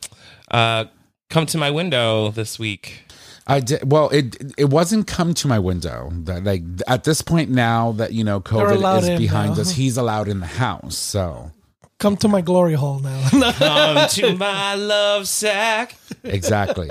uh 0.51 0.85
come 1.29 1.45
to 1.47 1.57
my 1.57 1.71
window 1.71 2.29
this 2.31 2.57
week. 2.59 3.01
I 3.47 3.59
did 3.59 3.91
well. 3.91 4.09
It 4.09 4.53
it 4.57 4.69
wasn't 4.69 5.05
come 5.07 5.33
to 5.35 5.47
my 5.47 5.59
window. 5.59 6.09
That 6.23 6.43
like 6.43 6.63
at 6.87 7.03
this 7.03 7.21
point 7.21 7.49
now 7.51 7.91
that 7.93 8.13
you 8.13 8.23
know 8.23 8.39
COVID 8.41 9.01
is 9.03 9.19
behind 9.19 9.55
now. 9.55 9.61
us, 9.61 9.71
he's 9.71 9.97
allowed 9.97 10.27
in 10.27 10.39
the 10.39 10.47
house. 10.47 10.97
So 10.97 11.51
Come 11.99 12.17
to 12.17 12.27
my 12.27 12.41
glory 12.41 12.73
hole 12.73 12.99
now. 12.99 13.27
Come 13.53 14.09
to 14.09 14.35
my 14.35 14.75
love 14.75 15.27
sack. 15.27 15.95
exactly. 16.23 16.89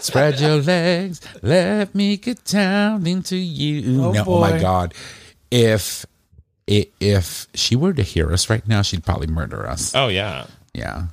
Spread 0.00 0.40
your 0.40 0.56
legs. 0.62 1.20
Let 1.42 1.94
me 1.94 2.16
get 2.16 2.44
down 2.44 3.06
into 3.06 3.36
you. 3.36 4.04
Oh, 4.04 4.12
Now, 4.12 4.24
oh 4.26 4.40
my. 4.40 4.58
God! 4.58 4.94
If 5.50 6.06
if 6.66 7.46
she 7.54 7.76
were 7.76 7.92
to 7.92 8.02
hear 8.02 8.32
us 8.32 8.48
right 8.50 8.66
now, 8.66 8.82
she'd 8.82 9.04
probably 9.04 9.26
murder 9.26 9.66
us. 9.68 9.94
Oh 9.94 10.08
yeah. 10.08 10.46
Yeah, 10.74 11.06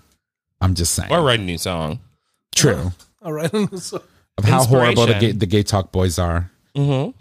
I'm 0.62 0.74
just 0.76 0.94
saying. 0.96 1.12
Or 1.12 1.22
write 1.24 1.40
a 1.40 1.44
new 1.44 1.58
song. 1.58 2.00
True. 2.56 2.92
All 3.22 3.34
right. 3.34 3.52
So- 3.80 4.02
of 4.38 4.44
how 4.44 4.66
horrible 4.66 5.06
the 5.06 5.14
gay, 5.14 5.32
the 5.32 5.46
gay 5.46 5.64
talk 5.64 5.94
boys 5.94 6.20
are. 6.20 6.52
Mm-hmm. 6.76 7.12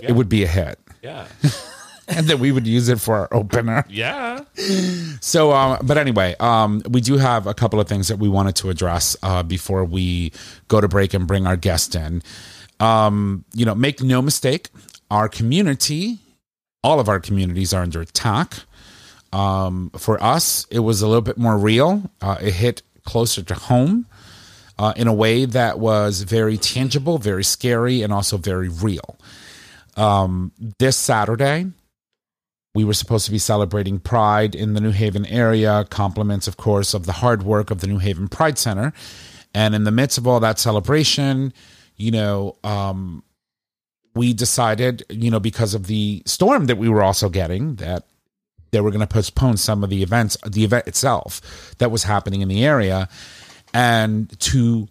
It 0.00 0.12
would 0.12 0.28
be 0.28 0.44
a 0.44 0.46
hit, 0.46 0.78
Yeah. 1.02 1.26
and 2.16 2.26
then 2.26 2.38
we 2.38 2.52
would 2.52 2.66
use 2.66 2.88
it 2.88 3.00
for 3.00 3.16
our 3.16 3.28
opener. 3.32 3.84
Yeah. 3.88 4.44
So, 5.20 5.52
um, 5.52 5.78
but 5.82 5.98
anyway, 5.98 6.36
um, 6.38 6.82
we 6.88 7.00
do 7.00 7.16
have 7.16 7.46
a 7.46 7.54
couple 7.54 7.80
of 7.80 7.88
things 7.88 8.08
that 8.08 8.18
we 8.18 8.28
wanted 8.28 8.56
to 8.56 8.70
address 8.70 9.16
uh, 9.22 9.42
before 9.42 9.84
we 9.84 10.32
go 10.68 10.80
to 10.80 10.88
break 10.88 11.14
and 11.14 11.26
bring 11.26 11.46
our 11.46 11.56
guest 11.56 11.94
in. 11.94 12.22
Um, 12.78 13.44
you 13.54 13.64
know, 13.64 13.74
make 13.74 14.02
no 14.02 14.22
mistake, 14.22 14.68
our 15.10 15.28
community, 15.28 16.18
all 16.84 17.00
of 17.00 17.08
our 17.08 17.18
communities 17.18 17.72
are 17.74 17.82
under 17.82 18.00
attack. 18.00 18.54
Um, 19.32 19.90
for 19.96 20.22
us, 20.22 20.66
it 20.70 20.80
was 20.80 21.02
a 21.02 21.06
little 21.06 21.22
bit 21.22 21.38
more 21.38 21.58
real. 21.58 22.10
Uh, 22.20 22.36
it 22.40 22.54
hit 22.54 22.82
closer 23.04 23.42
to 23.42 23.54
home 23.54 24.06
uh, 24.78 24.92
in 24.96 25.08
a 25.08 25.14
way 25.14 25.44
that 25.44 25.78
was 25.78 26.22
very 26.22 26.56
tangible, 26.56 27.18
very 27.18 27.44
scary, 27.44 28.02
and 28.02 28.12
also 28.12 28.36
very 28.36 28.68
real. 28.68 29.16
Um, 29.96 30.52
this 30.78 30.96
Saturday, 30.96 31.66
we 32.76 32.84
were 32.84 32.92
supposed 32.92 33.24
to 33.24 33.32
be 33.32 33.38
celebrating 33.38 33.98
Pride 33.98 34.54
in 34.54 34.74
the 34.74 34.82
New 34.82 34.90
Haven 34.90 35.24
area, 35.24 35.86
compliments, 35.88 36.46
of 36.46 36.58
course, 36.58 36.92
of 36.92 37.06
the 37.06 37.12
hard 37.12 37.42
work 37.42 37.70
of 37.70 37.80
the 37.80 37.86
New 37.86 37.96
Haven 37.96 38.28
Pride 38.28 38.58
Center. 38.58 38.92
And 39.54 39.74
in 39.74 39.84
the 39.84 39.90
midst 39.90 40.18
of 40.18 40.26
all 40.26 40.40
that 40.40 40.58
celebration, 40.58 41.54
you 41.96 42.10
know, 42.10 42.56
um, 42.64 43.24
we 44.14 44.34
decided, 44.34 45.04
you 45.08 45.30
know, 45.30 45.40
because 45.40 45.72
of 45.72 45.86
the 45.86 46.22
storm 46.26 46.66
that 46.66 46.76
we 46.76 46.90
were 46.90 47.02
also 47.02 47.30
getting, 47.30 47.76
that 47.76 48.04
they 48.72 48.82
were 48.82 48.90
going 48.90 49.00
to 49.00 49.06
postpone 49.06 49.56
some 49.56 49.82
of 49.82 49.88
the 49.88 50.02
events, 50.02 50.36
the 50.46 50.62
event 50.62 50.86
itself 50.86 51.74
that 51.78 51.90
was 51.90 52.02
happening 52.02 52.42
in 52.42 52.48
the 52.48 52.62
area, 52.62 53.08
and 53.72 54.38
to 54.40 54.86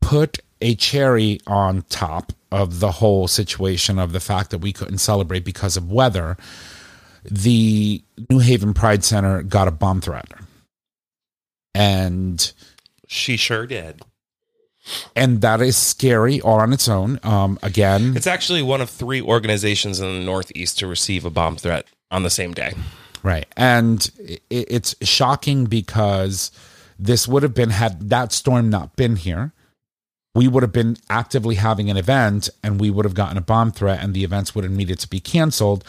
put 0.00 0.38
a 0.60 0.76
cherry 0.76 1.40
on 1.48 1.82
top 1.88 2.32
of 2.52 2.78
the 2.78 2.92
whole 2.92 3.26
situation 3.26 3.98
of 3.98 4.12
the 4.12 4.20
fact 4.20 4.50
that 4.50 4.58
we 4.58 4.72
couldn't 4.72 4.98
celebrate 4.98 5.44
because 5.44 5.76
of 5.76 5.90
weather 5.90 6.36
the 7.24 8.02
New 8.30 8.38
Haven 8.38 8.74
Pride 8.74 9.04
Center 9.04 9.42
got 9.42 9.68
a 9.68 9.70
bomb 9.70 10.00
threat. 10.00 10.28
And 11.74 12.52
She 13.08 13.36
sure 13.36 13.66
did. 13.66 14.02
and 15.16 15.40
that 15.40 15.60
is 15.60 15.76
scary 15.76 16.40
all 16.40 16.60
on 16.60 16.72
its 16.72 16.88
own. 16.88 17.18
Um 17.22 17.58
again, 17.62 18.14
It's 18.16 18.26
actually 18.26 18.62
one 18.62 18.80
of 18.80 18.90
three 18.90 19.20
organizations 19.20 20.00
in 20.00 20.06
the 20.20 20.24
Northeast 20.24 20.78
to 20.80 20.86
receive 20.86 21.24
a 21.24 21.30
bomb 21.30 21.56
threat 21.56 21.86
on 22.10 22.22
the 22.22 22.30
same 22.30 22.52
day. 22.52 22.74
right. 23.22 23.46
And 23.56 24.10
it, 24.18 24.42
it's 24.50 24.94
shocking 25.02 25.64
because 25.64 26.50
this 26.98 27.26
would 27.26 27.42
have 27.42 27.54
been 27.54 27.70
had 27.70 28.10
that 28.10 28.32
storm 28.32 28.70
not 28.70 28.94
been 28.94 29.16
here, 29.16 29.52
we 30.34 30.46
would 30.48 30.62
have 30.62 30.72
been 30.72 30.96
actively 31.10 31.56
having 31.56 31.90
an 31.90 31.96
event 31.96 32.48
and 32.62 32.78
we 32.80 32.90
would 32.90 33.04
have 33.04 33.14
gotten 33.14 33.36
a 33.36 33.40
bomb 33.40 33.72
threat 33.72 34.00
and 34.02 34.14
the 34.14 34.22
events 34.24 34.54
would 34.54 34.64
have 34.64 34.72
needed 34.72 34.98
to 35.00 35.08
be 35.08 35.18
canceled. 35.20 35.82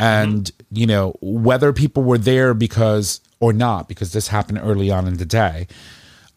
And, 0.00 0.50
you 0.70 0.86
know, 0.86 1.14
whether 1.20 1.72
people 1.72 2.02
were 2.04 2.18
there 2.18 2.54
because 2.54 3.20
or 3.40 3.52
not, 3.52 3.88
because 3.88 4.12
this 4.12 4.28
happened 4.28 4.60
early 4.62 4.90
on 4.90 5.06
in 5.08 5.16
the 5.16 5.24
day, 5.26 5.66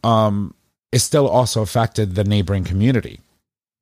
um, 0.04 0.54
it 0.92 1.00
still 1.00 1.28
also 1.28 1.62
affected 1.62 2.16
the 2.16 2.24
neighboring 2.24 2.64
community, 2.64 3.20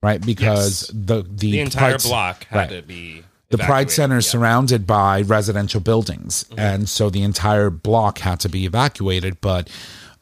right? 0.04 0.24
Because 0.26 0.84
Yes. 0.90 0.92
the, 0.94 1.22
the 1.24 1.52
The 1.52 1.60
entire 1.62 1.92
Pride- 1.98 2.04
block 2.04 2.44
had 2.46 2.58
right. 2.58 2.70
to 2.70 2.82
be 2.82 3.24
the 3.50 3.58
Pride 3.58 3.90
Center 3.90 4.18
is 4.18 4.28
yeah. 4.28 4.32
surrounded 4.34 4.86
by 4.86 5.22
residential 5.24 5.80
buildings, 5.82 6.44
Mm-hmm. 6.50 6.60
and 6.60 6.90
so 6.90 7.10
the 7.10 7.24
entire 7.24 7.72
block 7.72 8.20
had 8.20 8.40
to 8.42 8.50
be 8.50 8.66
evacuated. 8.66 9.42
But 9.42 9.70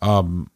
um, 0.01 0.49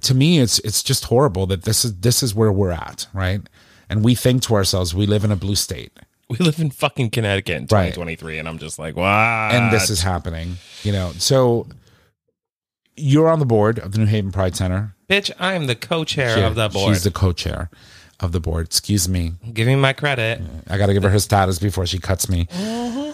to 0.00 0.14
me, 0.14 0.40
it's 0.40 0.58
it's 0.60 0.82
just 0.82 1.04
horrible 1.04 1.46
that 1.46 1.62
this 1.62 1.84
is 1.84 2.00
this 2.00 2.22
is 2.22 2.34
where 2.34 2.50
we're 2.50 2.72
at, 2.72 3.06
right? 3.12 3.42
And 3.88 4.02
we 4.04 4.14
think 4.16 4.42
to 4.44 4.54
ourselves, 4.54 4.92
we 4.94 5.06
live 5.06 5.22
in 5.24 5.30
a 5.30 5.36
blue 5.36 5.54
state, 5.54 5.92
We 6.38 6.44
live 6.44 6.60
in 6.60 6.70
fucking 6.70 7.10
Connecticut 7.10 7.56
in 7.56 7.62
Right. 7.70 7.86
2023, 7.94 8.38
and 8.38 8.46
I'm 8.48 8.58
just 8.58 8.78
like, 8.78 8.96
wow. 8.96 9.48
and 9.50 9.72
this 9.72 9.88
is 9.88 10.02
happening. 10.02 10.56
You 10.82 10.92
know, 10.92 11.12
so 11.16 11.66
you're 12.96 13.28
on 13.28 13.38
the 13.38 13.46
board 13.46 13.78
of 13.78 13.92
the 13.92 13.98
New 13.98 14.06
Haven 14.06 14.32
Pride 14.32 14.54
Center. 14.56 14.94
bitch. 15.08 15.30
I 15.38 15.54
am 15.54 15.66
the 15.66 15.74
co-chair 15.74 16.36
She- 16.36 16.42
of 16.42 16.54
the 16.54 16.68
board. 16.68 16.94
She's 16.94 17.04
the 17.04 17.10
co-chair 17.10 17.70
of 18.20 18.32
the 18.32 18.40
board. 18.40 18.66
Excuse 18.66 19.08
me, 19.08 19.32
Give 19.54 19.66
me 19.66 19.76
my 19.76 19.92
credit. 19.92 20.40
I 20.68 20.76
got 20.76 20.86
to 20.86 20.92
give 20.92 21.02
her 21.04 21.08
her 21.10 21.18
status 21.18 21.58
before 21.58 21.86
she 21.86 21.98
cuts 21.98 22.28
me. 22.28 22.46
Mm-hmm. 22.46 23.12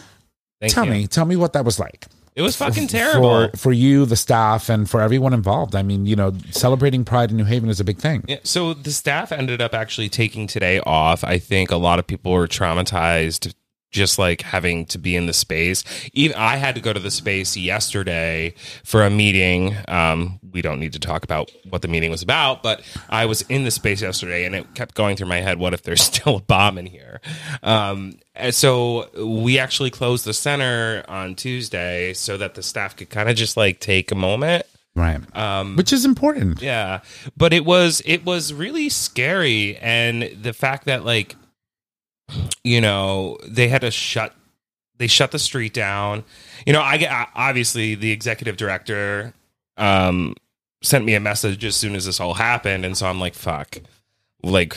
Thank 0.61 0.73
tell 0.73 0.85
you. 0.87 0.90
me, 0.90 1.06
tell 1.06 1.25
me 1.26 1.37
what 1.37 1.52
that 1.52 1.64
was 1.64 1.78
like. 1.78 2.06
It 2.37 2.43
was 2.43 2.57
fucking 2.57 2.88
terrible. 2.88 3.49
for 3.50 3.57
for 3.57 3.73
you, 3.73 4.07
the 4.07 4.17
staff, 4.17 4.69
and 4.69 4.91
for 4.91 5.00
everyone 5.00 5.33
involved. 5.33 5.76
I 5.76 5.83
mean, 5.83 6.05
you 6.05 6.17
know, 6.17 6.33
celebrating 6.50 7.05
Pride 7.05 7.31
in 7.31 7.37
New 7.37 7.45
Haven 7.45 7.69
is 7.69 7.79
a 7.79 7.85
big 7.85 7.99
thing. 7.99 8.25
Yeah, 8.26 8.38
so 8.43 8.75
the 8.75 8.91
staff 8.91 9.31
ended 9.31 9.62
up 9.62 9.73
actually 9.73 10.09
taking 10.09 10.47
today 10.47 10.81
off. 10.81 11.23
I 11.23 11.38
think 11.38 11.71
a 11.71 11.76
lot 11.76 11.99
of 11.99 12.07
people 12.07 12.33
were 12.33 12.49
traumatized 12.49 13.55
just 13.94 14.18
like 14.18 14.42
having 14.42 14.84
to 14.86 14.98
be 14.98 15.16
in 15.16 15.26
the 15.26 15.32
space. 15.32 15.84
Even 16.12 16.36
I 16.36 16.56
had 16.56 16.74
to 16.74 16.80
go 16.80 16.92
to 16.92 17.00
the 17.00 17.10
space 17.10 17.56
yesterday 17.56 18.54
for 18.82 19.02
a 19.02 19.10
meeting. 19.10 19.76
Um, 19.88 20.40
we 20.52 20.60
don't 20.60 20.80
need 20.80 20.92
to 20.92 20.98
talk 20.98 21.24
about 21.24 21.50
what 21.70 21.80
the 21.82 21.88
meeting 21.88 22.10
was 22.10 22.20
about, 22.22 22.62
but 22.62 22.82
I 23.08 23.24
was 23.26 23.42
in 23.42 23.64
the 23.64 23.70
space 23.70 24.02
yesterday 24.02 24.44
and 24.44 24.54
it 24.54 24.74
kept 24.74 24.94
going 24.94 25.16
through 25.16 25.28
my 25.28 25.40
head, 25.40 25.58
what 25.58 25.72
if 25.72 25.82
there's 25.82 26.02
still 26.12 26.36
a 26.36 26.40
bomb 26.40 26.76
in 26.76 26.86
here? 26.86 27.20
Um, 27.62 28.18
so 28.50 29.08
we 29.24 29.58
actually 29.58 29.90
closed 29.90 30.24
the 30.24 30.34
center 30.34 31.04
on 31.08 31.36
Tuesday 31.36 32.12
so 32.12 32.36
that 32.36 32.54
the 32.54 32.62
staff 32.62 32.96
could 32.96 33.10
kind 33.10 33.30
of 33.30 33.36
just 33.36 33.56
like 33.56 33.80
take 33.80 34.10
a 34.10 34.16
moment 34.16 34.66
Right. 34.96 35.20
Um, 35.36 35.74
Which 35.74 35.92
is 35.92 36.04
important. 36.04 36.62
yeah, 36.62 37.00
but 37.36 37.52
it 37.52 37.64
was 37.64 38.00
it 38.04 38.24
was 38.24 38.54
really 38.54 38.88
scary, 38.88 39.76
and 39.78 40.22
the 40.40 40.52
fact 40.52 40.84
that 40.84 41.04
like, 41.04 41.34
you 42.62 42.81
know, 42.81 43.38
they 43.47 43.69
had 43.69 43.83
to 43.83 43.90
shut 43.90 44.35
they 44.97 45.07
shut 45.07 45.33
the 45.33 45.38
street 45.38 45.75
down. 45.75 46.25
You 46.66 46.73
know, 46.73 46.81
I 46.81 46.97
get 46.97 47.11
obviously 47.35 47.95
the 47.95 48.12
executive 48.12 48.57
director 48.57 49.35
um 49.76 50.35
sent 50.83 51.04
me 51.04 51.14
a 51.14 51.21
message 51.21 51.64
as 51.64 51.76
soon 51.76 51.95
as 51.95 52.04
this 52.07 52.21
all 52.21 52.35
happened, 52.35 52.85
and 52.85 52.97
so 52.97 53.07
I'm 53.07 53.19
like, 53.19 53.35
fuck, 53.35 53.78
like, 54.43 54.76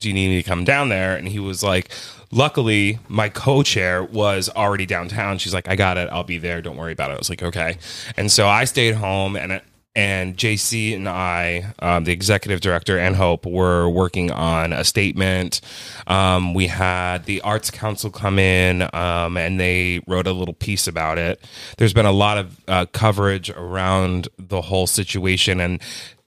do 0.00 0.08
you 0.08 0.14
need 0.14 0.28
me 0.28 0.42
to 0.42 0.48
come 0.48 0.64
down 0.64 0.88
there? 0.88 1.16
And 1.16 1.28
he 1.28 1.38
was 1.38 1.62
like. 1.62 1.90
Luckily, 2.30 2.98
my 3.08 3.30
co-chair 3.30 4.04
was 4.04 4.50
already 4.50 4.84
downtown. 4.84 5.38
She's 5.38 5.54
like, 5.54 5.66
"I 5.66 5.76
got 5.76 5.96
it. 5.96 6.10
I'll 6.12 6.24
be 6.24 6.36
there. 6.36 6.60
Don't 6.60 6.76
worry 6.76 6.92
about 6.92 7.10
it." 7.10 7.14
I 7.14 7.16
was 7.16 7.30
like, 7.30 7.42
"Okay." 7.42 7.78
And 8.18 8.30
so 8.30 8.46
I 8.46 8.64
stayed 8.64 8.96
home, 8.96 9.34
and 9.34 9.62
and 9.94 10.36
JC 10.36 10.94
and 10.94 11.08
I, 11.08 11.74
um, 11.80 12.04
the 12.04 12.12
executive 12.12 12.60
director 12.60 12.98
and 12.98 13.16
Hope, 13.16 13.46
were 13.46 13.88
working 13.88 14.30
on 14.30 14.72
a 14.72 14.84
statement. 14.84 15.60
Um, 16.06 16.54
we 16.54 16.68
had 16.68 17.24
the 17.24 17.40
Arts 17.40 17.70
Council 17.70 18.10
come 18.10 18.38
in, 18.38 18.82
um, 18.92 19.36
and 19.36 19.58
they 19.58 20.00
wrote 20.06 20.26
a 20.26 20.32
little 20.32 20.54
piece 20.54 20.86
about 20.86 21.18
it. 21.18 21.44
There's 21.78 21.92
been 21.92 22.06
a 22.06 22.12
lot 22.12 22.38
of 22.38 22.60
uh, 22.68 22.86
coverage 22.92 23.50
around 23.50 24.28
the 24.38 24.60
whole 24.60 24.86
situation, 24.86 25.60
and 25.60 25.80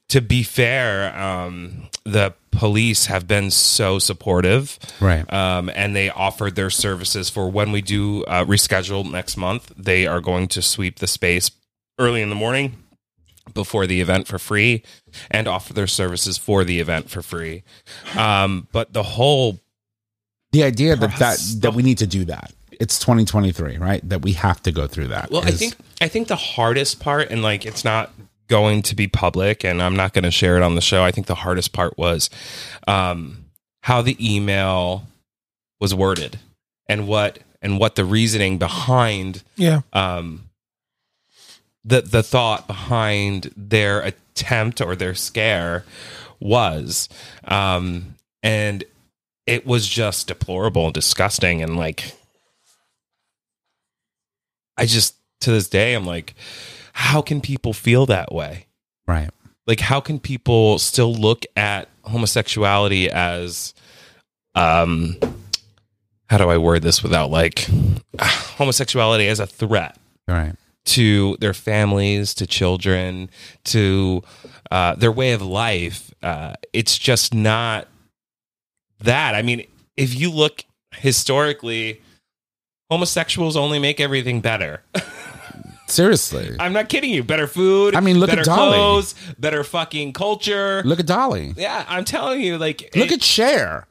to 0.10 0.20
be 0.22 0.44
fair, 0.44 1.18
um, 1.18 1.88
the 2.04 2.34
police 2.52 3.06
have 3.06 3.28
been 3.28 3.50
so 3.50 3.98
supportive, 3.98 4.78
Right. 5.00 5.32
Um, 5.32 5.72
and 5.74 5.96
they 5.96 6.10
offered 6.10 6.56
their 6.56 6.70
services 6.70 7.30
for 7.30 7.50
when 7.50 7.72
we 7.72 7.82
do 7.82 8.26
uh, 8.26 8.44
reschedule 8.44 9.10
next 9.10 9.38
month. 9.38 9.72
They 9.78 10.06
are 10.08 10.20
going 10.20 10.50
to 10.50 10.62
sweep 10.62 11.00
the 11.00 11.08
space 11.08 11.52
early 11.98 12.22
in 12.22 12.28
the 12.28 12.36
morning 12.36 12.76
before 13.54 13.88
the 13.88 14.02
event 14.02 14.28
for 14.28 14.40
free 14.40 14.84
and 15.30 15.48
offer 15.48 15.74
their 15.74 15.88
services 15.88 16.38
for 16.38 16.64
the 16.64 16.80
event 16.80 17.10
for 17.10 17.22
free. 17.22 17.64
Um, 18.18 18.68
but 18.72 18.94
the 18.94 19.04
whole 19.04 19.60
The 20.52 20.64
idea 20.64 20.96
that 20.96 21.18
that 21.20 21.40
that 21.62 21.74
we 21.74 21.84
need 21.84 21.98
to 22.00 22.08
do 22.08 22.26
that. 22.26 22.54
It's 22.80 22.98
2023, 23.00 23.78
right? 23.78 24.08
That 24.10 24.22
we 24.22 24.34
have 24.34 24.62
to 24.64 24.72
go 24.72 24.88
through 24.88 25.08
that. 25.10 25.30
Well, 25.32 25.46
I 25.46 25.52
think 25.52 25.76
I 26.02 26.08
think 26.08 26.28
the 26.28 26.36
hardest 26.36 27.00
part, 27.00 27.30
and 27.30 27.42
like 27.44 27.66
it's 27.66 27.84
not 27.84 28.12
going 28.48 28.82
to 28.84 28.96
be 28.96 29.08
public, 29.08 29.64
and 29.64 29.82
I'm 29.82 29.96
not 29.96 30.14
going 30.14 30.24
to 30.24 30.32
share 30.32 30.58
it 30.58 30.64
on 30.64 30.76
the 30.76 30.82
show. 30.82 31.04
I 31.04 31.12
think 31.12 31.28
the 31.28 31.36
hardest 31.36 31.74
part 31.74 31.98
was 31.98 32.30
um, 32.88 33.46
how 33.84 34.02
the 34.02 34.18
email 34.20 35.04
was 35.80 35.94
worded 35.96 36.40
and 36.88 37.08
what 37.08 37.40
and 37.62 37.80
what 37.80 37.96
the 37.96 38.04
reasoning 38.06 38.58
behind 38.58 39.44
Yeah. 39.56 39.82
um, 39.94 40.50
the 41.84 42.02
the 42.02 42.24
thought 42.24 42.68
behind 42.68 43.52
their 43.56 44.02
attempt 44.02 44.82
or 44.82 44.96
their 44.96 45.16
scare 45.16 45.84
was, 46.40 47.10
um, 47.46 48.16
and 48.44 48.84
it 49.46 49.66
was 49.66 49.88
just 49.88 50.28
deplorable 50.28 50.86
and 50.86 50.94
disgusting, 50.94 51.62
and 51.62 51.78
like 51.78 52.14
I 54.78 54.86
just 54.86 55.16
to 55.42 55.52
this 55.52 55.70
day 55.70 55.94
I'm 55.94 56.06
like, 56.06 56.36
how 56.94 57.22
can 57.22 57.42
people 57.42 57.74
feel 57.74 58.06
that 58.08 58.32
way? 58.32 58.68
right. 59.08 59.30
Like, 59.68 59.80
how 59.80 60.00
can 60.00 60.20
people 60.20 60.80
still 60.80 61.14
look 61.14 61.46
at 61.56 61.88
homosexuality 62.04 63.10
as, 63.10 63.74
um, 64.56 65.18
how 66.30 66.38
do 66.40 66.50
I 66.50 66.58
word 66.58 66.82
this 66.82 67.04
without 67.04 67.30
like 67.30 67.68
homosexuality 68.20 69.28
as 69.28 69.40
a 69.40 69.48
threat? 69.48 69.98
Right. 70.28 70.56
To 70.86 71.38
their 71.40 71.54
families, 71.54 72.34
to 72.36 72.48
children, 72.48 73.30
to 73.66 74.24
uh, 74.72 74.96
their 74.96 75.12
way 75.12 75.32
of 75.34 75.42
life. 75.42 76.14
Uh, 76.24 76.54
it's 76.74 76.98
just 76.98 77.34
not 77.34 77.88
that. 79.00 79.36
I 79.36 79.42
mean, 79.42 79.66
if 79.98 80.14
you 80.20 80.32
look 80.32 80.64
historically, 80.96 82.02
homosexuals 82.90 83.56
only 83.56 83.80
make 83.80 84.00
everything 84.00 84.42
better. 84.42 84.84
Seriously. 85.88 86.56
I'm 86.60 86.72
not 86.72 86.88
kidding 86.88 87.10
you. 87.10 87.22
Better 87.24 87.48
food. 87.48 87.96
I 87.96 88.00
mean, 88.00 88.18
look 88.20 88.30
at 88.30 88.38
better 88.38 88.46
Dolly. 88.46 88.76
clothes, 88.78 89.16
better 89.38 89.64
fucking 89.64 90.14
culture. 90.14 90.82
Look 90.86 91.02
at 91.02 91.06
Dolly. 91.06 91.54
yeah, 91.58 91.86
I'm 91.88 92.06
telling 92.06 92.40
you, 92.42 92.58
like, 92.58 92.90
Look 92.96 93.08
it- 93.12 93.16
at 93.16 93.24
Cher. 93.24 93.88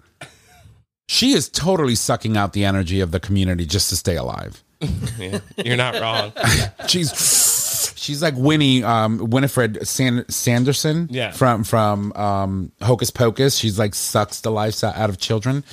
She 1.09 1.33
is 1.33 1.48
totally 1.48 1.96
sucking 1.96 2.37
out 2.37 2.53
the 2.53 2.64
energy 2.64 3.00
of 3.00 3.11
the 3.11 3.18
community 3.20 3.66
just 3.66 3.90
to 3.90 3.96
stay 3.96 4.16
alive. 4.16 4.62
Yeah, 5.18 5.40
you're 5.64 5.76
not 5.76 6.00
wrong. 6.00 6.32
She's 6.88 7.92
she's 7.96 8.22
like 8.22 8.34
Winnie 8.36 8.82
um 8.82 9.30
Winifred 9.30 9.86
San, 9.86 10.24
Sanderson 10.30 11.08
Yeah. 11.10 11.32
from 11.32 11.64
from 11.64 12.12
um 12.14 12.72
Hocus 12.80 13.10
Pocus. 13.10 13.56
She's 13.56 13.78
like 13.78 13.94
sucks 13.94 14.40
the 14.40 14.50
life 14.50 14.82
out 14.82 15.10
of 15.10 15.18
children. 15.18 15.64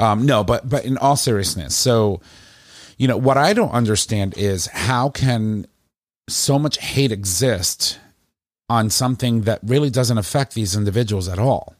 Um 0.00 0.26
no, 0.26 0.42
but 0.42 0.68
but 0.68 0.84
in 0.84 0.98
all 0.98 1.14
seriousness. 1.16 1.74
So 1.76 2.20
you 2.98 3.06
know 3.08 3.16
what 3.16 3.36
I 3.38 3.52
don't 3.52 3.70
understand 3.70 4.36
is 4.36 4.66
how 4.66 5.08
can 5.10 5.66
so 6.28 6.58
much 6.58 6.78
hate 6.78 7.12
exist 7.12 7.98
on 8.68 8.90
something 8.90 9.42
that 9.42 9.60
really 9.62 9.90
doesn't 9.90 10.18
affect 10.18 10.54
these 10.54 10.74
individuals 10.76 11.28
at 11.28 11.38
all. 11.38 11.74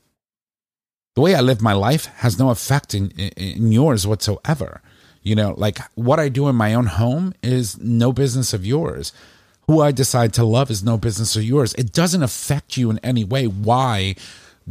The 1.15 1.21
way 1.23 1.35
I 1.35 1.41
live 1.41 1.61
my 1.63 1.73
life 1.75 2.07
has 2.17 2.39
no 2.39 2.51
effect 2.51 2.95
in, 2.95 3.11
in, 3.13 3.29
in 3.37 3.73
yours 3.73 4.07
whatsoever. 4.07 4.81
You 5.23 5.37
know, 5.37 5.55
like 5.57 5.79
what 5.95 6.19
I 6.19 6.29
do 6.29 6.49
in 6.49 6.57
my 6.57 6.75
own 6.75 6.87
home 6.87 7.35
is 7.43 7.79
no 7.79 8.13
business 8.13 8.53
of 8.53 8.67
yours. 8.67 9.13
Who 9.69 9.81
I 9.81 9.93
decide 9.93 10.33
to 10.35 10.45
love 10.45 10.71
is 10.71 10.83
no 10.83 10.99
business 10.99 11.37
of 11.37 11.45
yours. 11.45 11.75
It 11.75 11.93
doesn't 11.93 12.23
affect 12.23 12.77
you 12.77 12.91
in 12.91 12.99
any 12.99 13.23
way. 13.25 13.47
Why 13.47 14.17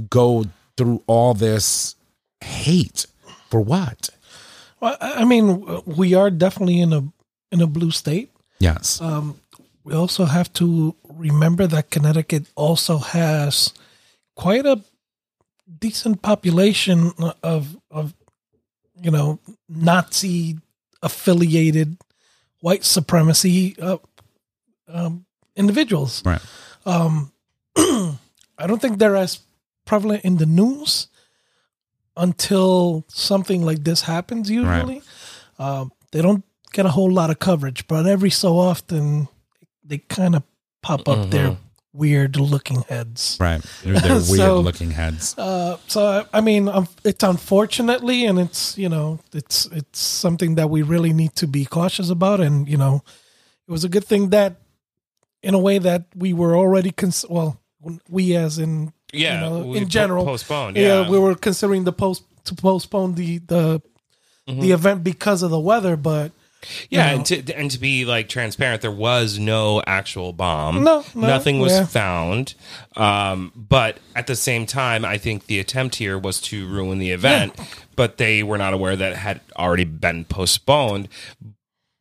go 0.10 0.46
through 0.76 1.04
all 1.08 1.34
this 1.34 1.96
hate 2.42 3.06
for 3.50 3.62
what? 3.62 4.10
Well, 4.82 4.98
I 5.00 5.24
mean, 5.24 5.82
we 5.86 6.14
are 6.16 6.30
definitely 6.30 6.82
in 6.82 6.92
a 6.92 7.04
in 7.52 7.62
a 7.62 7.68
blue 7.68 7.92
state. 7.92 8.32
Yes. 8.60 9.00
Um, 9.00 9.40
we 9.84 9.94
also 9.94 10.26
have 10.26 10.52
to 10.54 10.96
remember 11.10 11.68
that 11.68 11.90
Connecticut 11.90 12.46
also 12.56 12.98
has 12.98 13.74
quite 14.36 14.66
a 14.66 14.82
decent 15.80 16.22
population 16.22 17.14
of 17.44 17.78
of 17.90 18.14
you 19.02 19.12
know 19.12 19.40
Nazi 19.68 20.58
affiliated 21.02 21.98
white 22.62 22.86
supremacy 22.86 23.76
uh, 23.82 23.98
um, 24.88 25.26
individuals. 25.56 26.24
right. 26.26 26.42
Um, 26.86 27.32
I 27.78 28.68
don't 28.68 28.82
think 28.82 29.00
they're 29.00 29.16
as 29.16 29.40
prevalent 29.86 30.24
in 30.24 30.38
the 30.38 30.46
news 30.46 31.08
until 32.16 33.06
something 33.08 33.66
like 33.66 33.84
this 33.84 34.02
happens. 34.02 34.50
Usually, 34.50 35.02
um, 35.60 35.92
they 36.12 36.22
don't 36.22 36.44
get 36.74 36.86
a 36.86 36.90
whole 36.90 37.12
lot 37.12 37.30
of 37.30 37.40
coverage, 37.40 37.88
but 37.88 38.06
every 38.06 38.30
so 38.30 38.58
often 38.58 39.28
they 39.84 39.98
kind 39.98 40.36
of 40.36 40.44
pop 40.82 41.08
up 41.08 41.30
there 41.30 41.58
weird 41.94 42.38
looking 42.38 42.82
heads. 42.84 43.38
Right. 43.40 43.62
They're, 43.84 44.00
they're 44.00 44.12
weird 44.14 44.26
So- 44.26 44.60
looking 44.62 44.92
heads. 44.92 45.38
Uh, 45.38 45.78
so 45.88 46.26
I 46.34 46.42
mean, 46.42 46.68
um, 46.70 46.88
it's 47.04 47.24
unfortunately, 47.24 48.26
and 48.26 48.40
it's 48.40 48.78
you 48.78 48.90
know, 48.90 49.20
it's 49.34 49.66
it's 49.68 50.00
something 50.00 50.56
that 50.56 50.70
we 50.70 50.82
really 50.82 51.14
need 51.14 51.36
to 51.36 51.48
be 51.48 51.66
cautious 51.66 52.10
about. 52.10 52.40
And 52.40 52.68
you 52.68 52.78
know, 52.78 53.04
it 53.68 53.72
was 53.72 53.84
a 53.84 53.90
good 53.90 54.06
thing 54.06 54.30
that, 54.30 54.56
in 55.44 55.54
a 55.54 55.60
way, 55.60 55.78
that 55.80 56.06
we 56.16 56.34
were 56.34 56.56
already 56.56 56.92
cons- 56.92 57.26
well, 57.30 57.60
we 58.10 58.36
as 58.36 58.58
in 58.58 58.94
Yeah, 59.14 59.34
you 59.34 59.50
know, 59.50 59.68
we 59.68 59.78
in 59.80 59.84
po- 59.84 59.90
general 59.90 60.26
postponed, 60.26 60.78
yeah. 60.78 61.10
we 61.10 61.18
were 61.20 61.36
considering 61.36 61.84
the 61.84 61.94
post 61.94 62.24
to 62.46 62.56
postpone 62.56 63.16
the 63.16 63.40
the 63.40 63.82
the 64.48 64.72
event 64.72 65.04
because 65.04 65.44
of 65.44 65.52
the 65.52 65.60
weather, 65.60 65.96
but 65.96 66.32
Yeah, 66.90 67.08
know. 67.08 67.16
and 67.16 67.26
to 67.28 67.54
and 67.54 67.72
to 67.72 67.80
be 67.80 68.06
like 68.06 68.30
transparent, 68.30 68.82
there 68.82 68.92
was 68.92 69.40
no 69.40 69.82
actual 69.86 70.34
bomb. 70.34 70.84
No, 70.84 71.04
no, 71.16 71.28
nothing 71.28 71.60
was 71.60 71.72
yeah. 71.72 71.86
found. 71.86 72.56
Um, 72.96 73.52
but 73.56 74.00
at 74.16 74.28
the 74.28 74.36
same 74.36 74.66
time, 74.66 75.06
I 75.06 75.18
think 75.18 75.46
the 75.46 75.60
attempt 75.60 75.96
here 75.96 76.18
was 76.18 76.42
to 76.42 76.68
ruin 76.68 77.00
the 77.00 77.12
event. 77.12 77.60
But 77.96 78.18
they 78.18 78.42
were 78.42 78.58
not 78.58 78.74
aware 78.74 78.96
that 78.96 79.12
it 79.12 79.18
had 79.18 79.42
already 79.58 79.84
been 79.84 80.26
postponed. 80.26 81.08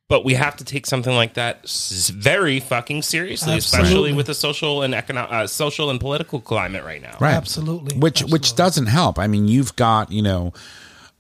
But 0.09 0.25
we 0.25 0.35
have 0.35 0.57
to 0.57 0.65
take 0.65 0.87
something 0.87 1.15
like 1.15 1.35
that 1.35 1.71
very 2.13 2.59
fucking 2.59 3.03
seriously, 3.03 3.57
especially 3.57 4.13
with 4.13 4.27
the 4.27 4.35
social 4.35 4.83
and 4.83 4.93
economic, 4.93 5.31
uh, 5.31 5.47
social 5.47 5.89
and 5.89 6.01
political 6.01 6.41
climate 6.41 6.85
right 6.85 7.01
now. 7.01 7.17
Right. 7.21 7.35
absolutely, 7.35 7.97
which 7.97 8.23
which 8.25 8.57
doesn't 8.57 8.87
help. 8.87 9.21
I 9.21 9.29
mean, 9.29 9.47
you've 9.47 9.77
got 9.77 10.11
you 10.11 10.23
know, 10.23 10.53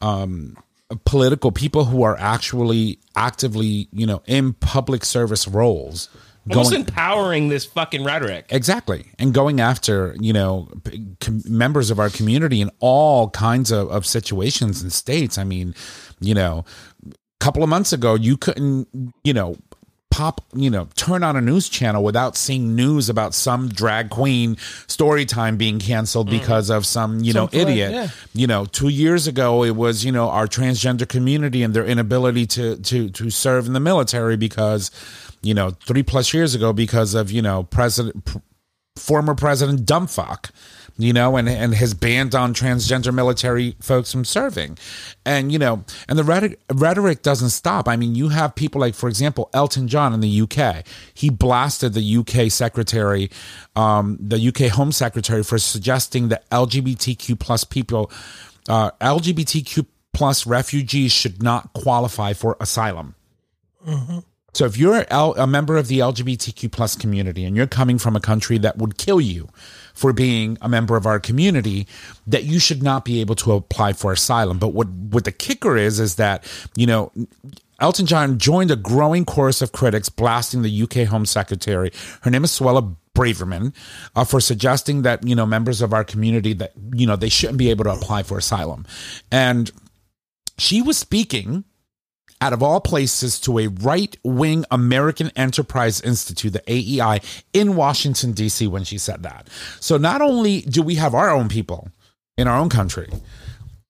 um, 0.01 0.57
political 1.05 1.53
people 1.53 1.85
who 1.87 2.03
are 2.03 2.17
actually 2.19 2.99
actively 3.17 3.89
you 3.93 4.07
know 4.07 4.23
in 4.27 4.53
public 4.55 5.05
service 5.05 5.47
roles. 5.49 6.09
Almost 6.51 6.71
Going, 6.71 6.81
empowering 6.87 7.49
this 7.49 7.67
fucking 7.67 8.03
rhetoric. 8.03 8.47
exactly 8.49 9.11
and 9.19 9.35
going 9.35 9.61
after 9.61 10.17
you 10.19 10.33
know 10.33 10.69
com- 11.21 11.43
members 11.47 11.91
of 11.91 11.99
our 12.01 12.09
community 12.09 12.61
in 12.63 12.71
all 12.81 13.29
kinds 13.31 13.71
of, 13.71 13.89
of 13.91 14.07
situations 14.07 14.81
and 14.83 14.91
states 14.91 15.37
i 15.37 15.45
mean 15.45 15.75
you 16.19 16.33
know 16.35 16.65
a 17.07 17.15
couple 17.41 17.63
of 17.63 17.69
months 17.69 17.93
ago 17.93 18.15
you 18.15 18.39
couldn't 18.39 18.89
you 19.23 19.35
know 19.35 19.55
pop 20.11 20.41
you 20.55 20.69
know 20.69 20.89
turn 20.97 21.23
on 21.23 21.37
a 21.37 21.41
news 21.41 21.69
channel 21.69 22.03
without 22.03 22.37
seeing 22.37 22.75
news 22.75 23.09
about 23.09 23.33
some 23.33 23.69
drag 23.69 24.11
queen 24.11 24.57
story 24.89 25.25
time 25.25 25.57
being 25.57 25.79
canceled 25.79 26.29
mm. 26.29 26.33
because 26.33 26.69
of 26.69 26.85
some 26.85 27.21
you 27.21 27.33
know 27.33 27.47
Some 27.47 27.61
idiot 27.61 27.93
yeah. 27.93 28.09
you 28.35 28.47
know 28.49 28.65
two 28.65 28.89
years 28.89 29.29
ago 29.29 29.63
it 29.63 29.77
was 29.77 30.05
you 30.05 30.11
know 30.11 30.29
our 30.29 30.47
transgender 30.47 31.09
community 31.09 31.63
and 31.63 31.75
their 31.75 31.87
inability 31.87 32.47
to 32.49 32.77
to 32.77 33.09
to 33.11 33.31
serve 33.31 33.67
in 33.67 33.73
the 33.73 33.81
military 33.81 34.37
because 34.37 34.91
you 35.43 35.55
know 35.55 35.71
three 35.87 36.03
plus 36.03 36.35
years 36.35 36.57
ago 36.57 36.73
because 36.73 37.15
of 37.15 37.31
you 37.31 37.41
know 37.41 37.63
president 37.63 38.25
pr- 38.25 38.39
former 38.97 39.35
president 39.35 39.87
dumbfuck 39.87 40.51
you 41.03 41.13
know 41.13 41.37
and 41.37 41.49
and 41.49 41.75
his 41.75 41.95
ban 41.95 42.35
on 42.35 42.55
transgender 42.55 43.13
military 43.13 43.77
folks 43.81 44.13
from 44.13 44.25
serving. 44.25 44.79
And 45.25 45.53
you 45.53 45.59
know 45.59 45.85
and 46.09 46.19
the 46.19 46.25
rhetoric, 46.25 46.61
rhetoric 46.73 47.23
doesn't 47.23 47.51
stop. 47.51 47.89
I 47.89 47.97
mean 47.97 48.15
you 48.15 48.29
have 48.29 48.55
people 48.55 48.81
like 48.81 48.95
for 48.95 49.09
example 49.09 49.51
elton 49.53 49.89
john 49.89 50.13
in 50.13 50.21
the 50.21 50.43
uk 50.43 50.85
he 51.15 51.31
blasted 51.31 51.95
the 51.95 52.17
uk 52.17 52.51
secretary 52.51 53.31
um, 53.77 54.19
the 54.21 54.49
uk 54.49 54.59
home 54.73 54.93
secretary 54.93 55.43
for 55.43 55.59
suggesting 55.59 56.29
that 56.29 56.49
lgbtq 56.51 57.39
plus 57.39 57.65
people 57.65 58.11
uh, 58.69 58.91
lgbtq 59.01 59.87
plus 60.13 60.47
refugees 60.47 61.13
should 61.13 61.43
not 61.43 61.73
qualify 61.73 62.33
for 62.33 62.57
asylum 62.61 63.15
so 64.53 64.65
if 64.65 64.77
you're 64.77 65.05
a 65.11 65.47
member 65.47 65.77
of 65.77 65.89
the 65.89 66.01
LGBTQ 66.01 66.71
plus 66.73 66.97
community 66.97 67.45
and 67.45 67.57
you're 67.57 67.67
coming 67.67 67.99
from 67.99 68.17
a 68.17 68.21
country 68.21 68.59
that 68.59 68.79
would 68.79 68.99
kill 68.99 69.21
you 69.21 69.49
for 69.95 70.13
being 70.13 70.59
a 70.61 70.69
member 70.69 70.97
of 70.97 71.07
our 71.07 71.21
community, 71.21 71.87
that 72.27 72.45
you 72.45 72.59
should 72.59 72.83
not 72.83 73.05
be 73.05 73.21
able 73.21 73.35
to 73.37 73.53
apply 73.53 73.93
for 73.93 74.13
asylum. 74.13 74.59
But 74.59 74.69
what 74.69 74.89
what 74.89 75.25
the 75.25 75.33
kicker 75.33 75.77
is 75.77 76.01
is 76.01 76.17
that 76.17 76.45
you 76.77 76.87
know. 76.87 77.13
Elton 77.83 78.05
John 78.05 78.37
joined 78.37 78.71
a 78.71 78.77
growing 78.77 79.25
chorus 79.25 79.63
of 79.63 79.73
critics 79.73 80.11
blasting 80.11 80.61
the 80.61 80.83
UK 80.83 81.09
Home 81.09 81.25
Secretary. 81.25 81.91
Her 82.21 82.31
name 82.31 82.45
is 82.45 82.51
Suella 82.51 82.95
Braverman 83.15 83.75
uh, 84.15 84.25
for 84.25 84.39
suggesting 84.39 85.01
that 85.03 85.27
you 85.27 85.35
know 85.35 85.47
members 85.47 85.81
of 85.81 85.95
our 85.95 86.05
community 86.05 86.53
that 86.53 86.73
you 86.93 87.07
know 87.07 87.17
they 87.17 87.31
shouldn't 87.31 87.57
be 87.57 87.71
able 87.71 87.85
to 87.85 87.93
apply 87.93 88.23
for 88.23 88.37
asylum, 88.37 88.85
and 89.33 89.71
she 90.59 90.83
was 90.83 90.99
speaking 90.99 91.65
out 92.41 92.53
of 92.53 92.63
all 92.63 92.81
places 92.81 93.39
to 93.41 93.59
a 93.59 93.67
right 93.67 94.17
wing 94.25 94.65
American 94.71 95.31
Enterprise 95.37 96.01
Institute, 96.01 96.53
the 96.53 96.63
AEI, 96.67 97.21
in 97.53 97.77
Washington, 97.77 98.33
D.C., 98.33 98.67
when 98.67 98.85
she 98.85 98.99
said 98.99 99.23
that. 99.23 99.49
So 99.81 99.97
not 99.97 100.23
only 100.23 100.63
do 100.63 100.83
we 100.83 100.95
have 100.97 101.15
our 101.15 101.31
own 101.31 101.49
people 101.49 101.89
in 102.37 102.49
our 102.49 102.59
own 102.59 102.69
country 102.69 103.09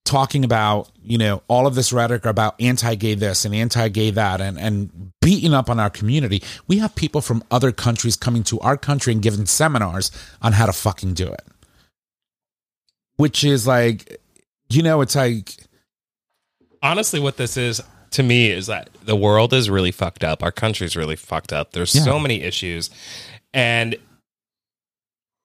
talking 0.05 0.45
about, 0.45 0.91
you 1.03 1.19
know, 1.19 1.43
all 1.47 1.67
of 1.67 1.75
this 1.75 1.93
rhetoric 1.93 2.25
about 2.25 2.61
anti 2.61 2.95
gay 2.97 3.15
this 3.15 3.45
and 3.45 3.55
anti 3.55 3.89
gay 3.89 4.11
that 4.11 4.41
and, 4.41 4.59
and 4.59 5.13
beating 5.21 5.55
up 5.55 5.71
on 5.71 5.79
our 5.79 5.91
community, 5.91 6.43
we 6.67 6.79
have 6.79 6.95
people 6.95 7.21
from 7.21 7.45
other 7.51 7.71
countries 7.71 8.17
coming 8.17 8.43
to 8.45 8.59
our 8.61 8.77
country 8.77 9.13
and 9.13 9.23
giving 9.23 9.47
seminars 9.47 10.11
on 10.43 10.53
how 10.53 10.67
to 10.67 10.73
fucking 10.73 11.15
do 11.15 11.29
it. 11.29 11.47
Which 13.17 13.45
is 13.45 13.67
like, 13.67 14.21
you 14.69 14.83
know, 14.83 15.01
it's 15.03 15.15
like, 15.15 15.55
honestly 16.83 17.21
what 17.21 17.37
this 17.37 17.57
is 17.57 17.83
to 18.13 18.23
me 18.23 18.51
is 18.51 18.67
that 18.67 18.91
the 19.05 19.17
world 19.17 19.53
is 19.53 19.71
really 19.71 19.91
fucked 19.93 20.25
up. 20.25 20.43
Our 20.43 20.53
country's 20.53 20.97
really 20.97 21.17
fucked 21.17 21.53
up. 21.53 21.73
There's 21.73 21.95
Yeah. 21.95 22.03
so 22.03 22.19
many 22.19 22.43
issues. 22.43 22.91
And 23.53 23.97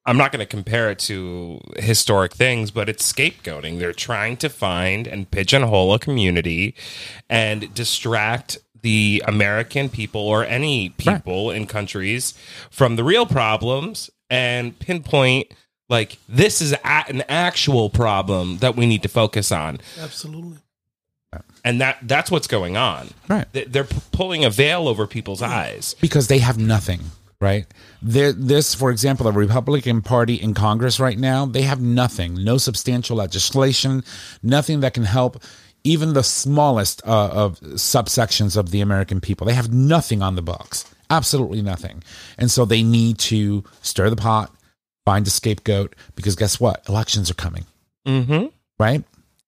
i'm 0.07 0.17
not 0.17 0.31
going 0.31 0.39
to 0.39 0.45
compare 0.45 0.91
it 0.91 0.99
to 0.99 1.59
historic 1.77 2.31
things 2.33 2.69
but 2.69 2.87
it's 2.89 3.11
scapegoating. 3.11 3.79
They're 3.79 3.91
trying 3.93 4.37
to 4.37 4.49
find 4.49 5.07
and 5.07 5.29
pigeonhole 5.31 5.93
a 5.95 5.99
community 5.99 6.75
and 7.29 7.73
distract 7.73 8.59
the 8.83 9.23
american 9.27 9.89
people 9.89 10.21
or 10.21 10.43
any 10.45 10.89
people 10.89 11.49
in 11.49 11.65
countries 11.65 12.35
from 12.69 12.97
the 12.97 13.03
real 13.03 13.25
problems 13.25 14.11
and 14.29 14.77
pinpoint 14.77 15.47
like 15.89 16.17
this 16.29 16.61
is 16.61 16.73
a- 16.73 17.05
an 17.09 17.23
actual 17.27 17.89
problem 17.89 18.57
that 18.59 18.75
we 18.75 18.85
need 18.87 19.01
to 19.03 19.09
focus 19.09 19.51
on. 19.51 19.79
Absolutely. 19.99 20.57
And 21.63 21.81
that 21.81 21.97
that's 22.03 22.29
what's 22.31 22.47
going 22.47 22.77
on. 22.77 23.09
Right. 23.27 23.45
They- 23.53 23.65
They're 23.65 23.83
p- 23.85 23.97
pulling 24.11 24.45
a 24.45 24.49
veil 24.49 24.87
over 24.87 25.07
people's 25.07 25.41
eyes. 25.41 25.95
because 26.01 26.27
they 26.27 26.39
have 26.39 26.57
nothing 26.57 27.01
right 27.41 27.65
There- 28.01 28.31
this 28.31 28.73
for 28.73 28.91
example 28.91 29.25
the 29.25 29.33
republican 29.37 30.01
party 30.01 30.35
in 30.35 30.53
congress 30.53 31.01
right 31.01 31.19
now 31.19 31.45
they 31.45 31.63
have 31.63 31.81
nothing 31.81 32.41
no 32.45 32.57
substantial 32.57 33.17
legislation 33.17 34.05
nothing 34.41 34.79
that 34.79 34.93
can 34.93 35.03
help 35.03 35.43
even 35.83 36.13
the 36.13 36.23
smallest 36.23 37.01
uh, 37.05 37.27
of 37.43 37.59
subsections 37.59 38.55
of 38.55 38.71
the 38.71 38.79
american 38.79 39.19
people 39.19 39.45
they 39.45 39.53
have 39.53 39.71
nothing 39.73 40.21
on 40.21 40.35
the 40.35 40.41
books 40.41 40.85
absolutely 41.09 41.61
nothing 41.61 42.01
and 42.37 42.49
so 42.49 42.63
they 42.63 42.83
need 42.83 43.17
to 43.17 43.65
stir 43.81 44.09
the 44.09 44.15
pot 44.15 44.49
find 45.03 45.27
a 45.27 45.29
scapegoat 45.29 45.93
because 46.15 46.35
guess 46.37 46.57
what 46.59 46.87
elections 46.87 47.29
are 47.29 47.35
coming 47.35 47.65
Mm-hmm. 48.07 48.45
right? 48.79 49.03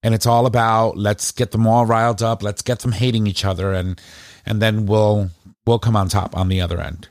And 0.08 0.16
it's 0.16 0.26
all 0.26 0.46
about 0.46 0.96
let's 0.96 1.34
get 1.34 1.52
them 1.52 1.68
all 1.68 1.86
riled 1.86 2.24
up, 2.24 2.42
let's 2.42 2.62
get 2.62 2.80
them 2.80 2.94
hating 2.94 3.28
each 3.28 3.44
other, 3.44 3.74
and 3.74 4.00
and 4.46 4.62
then 4.62 4.86
we'll 4.86 5.32
we'll 5.66 5.80
come 5.80 5.98
on 5.98 6.08
top 6.08 6.34
on 6.34 6.48
the 6.48 6.62
other 6.62 6.80
end. 6.80 7.10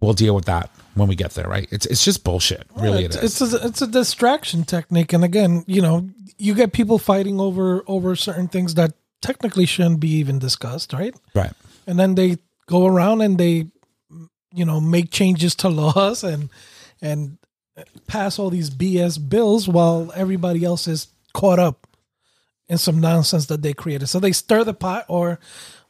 We'll 0.00 0.12
deal 0.12 0.34
with 0.34 0.46
that 0.46 0.68
when 0.96 1.06
we 1.06 1.14
get 1.14 1.34
there, 1.34 1.46
right? 1.46 1.68
It's 1.70 1.86
it's 1.86 2.04
just 2.04 2.24
bullshit, 2.24 2.66
really. 2.74 3.04
it's, 3.04 3.14
it 3.14 3.22
is. 3.22 3.40
It's 3.40 3.54
a, 3.54 3.66
it's 3.68 3.82
a 3.82 3.86
distraction 3.86 4.64
technique, 4.64 5.12
and 5.12 5.22
again, 5.22 5.62
you 5.68 5.80
know, 5.80 6.10
you 6.36 6.54
get 6.54 6.72
people 6.72 6.98
fighting 6.98 7.38
over 7.38 7.84
over 7.86 8.16
certain 8.16 8.48
things 8.48 8.74
that 8.74 8.94
technically 9.22 9.64
shouldn't 9.64 10.00
be 10.00 10.10
even 10.14 10.40
discussed, 10.40 10.92
right? 10.92 11.14
right. 11.32 11.52
And 11.86 11.96
then 11.96 12.16
they 12.16 12.38
go 12.66 12.86
around 12.86 13.20
and 13.20 13.38
they, 13.38 13.68
you 14.52 14.64
know, 14.64 14.80
make 14.80 15.12
changes 15.12 15.54
to 15.54 15.68
laws 15.82 16.24
and 16.24 16.50
and 17.00 17.38
pass 18.08 18.40
all 18.40 18.50
these 18.50 18.68
BS 18.68 19.16
bills 19.28 19.68
while 19.68 20.10
everybody 20.16 20.64
else 20.64 20.88
is 20.88 21.06
caught 21.32 21.60
up 21.60 21.86
in 22.68 22.78
some 22.78 23.00
nonsense 23.00 23.46
that 23.46 23.62
they 23.62 23.72
created. 23.72 24.08
So 24.08 24.18
they 24.20 24.32
stir 24.32 24.64
the 24.64 24.74
pot, 24.74 25.04
or 25.08 25.38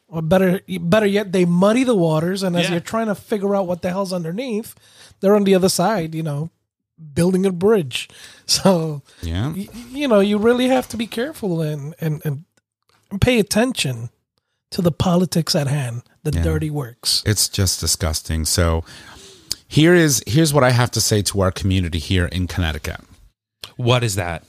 or 0.09 0.23
better 0.23 0.61
better 0.81 1.07
yet, 1.07 1.33
they 1.33 1.45
muddy 1.45 1.85
the 1.85 1.95
waters. 1.97 2.43
And 2.43 2.57
as 2.57 2.65
Yeah. 2.67 2.73
you're 2.73 2.81
trying 2.81 3.07
to 3.07 3.15
figure 3.15 3.55
out 3.57 3.67
what 3.67 3.83
the 3.83 3.91
hell's 3.91 4.13
underneath, 4.13 4.75
they're 5.21 5.35
on 5.37 5.45
the 5.45 5.55
other 5.55 5.69
side, 5.69 6.15
you 6.15 6.23
know, 6.23 6.51
building 7.15 7.45
a 7.47 7.53
bridge. 7.53 8.09
So 8.49 9.03
Yeah. 9.23 9.49
y- 9.53 9.69
you 9.91 10.07
know, 10.07 10.21
you 10.21 10.39
really 10.39 10.69
have 10.69 10.87
to 10.91 10.97
be 10.97 11.07
careful 11.09 11.61
and 11.61 11.95
and 12.01 12.23
and 12.25 12.45
pay 13.21 13.39
attention 13.41 14.11
to 14.71 14.83
the 14.83 14.93
politics 14.93 15.55
at 15.57 15.67
hand, 15.67 16.03
the 16.23 16.31
dirty 16.31 16.71
works. 16.71 17.23
It's 17.27 17.49
just 17.49 17.81
disgusting. 17.81 18.45
So 18.45 18.85
here 19.69 19.95
is 19.95 20.23
here's 20.29 20.53
what 20.55 20.63
I 20.63 20.71
have 20.71 20.91
to 20.93 21.01
say 21.01 21.23
to 21.23 21.41
our 21.41 21.51
community 21.51 21.99
here 21.99 22.27
in 22.27 22.47
Connecticut. 22.47 23.01
What 23.77 24.05
is 24.05 24.15
that? 24.15 24.45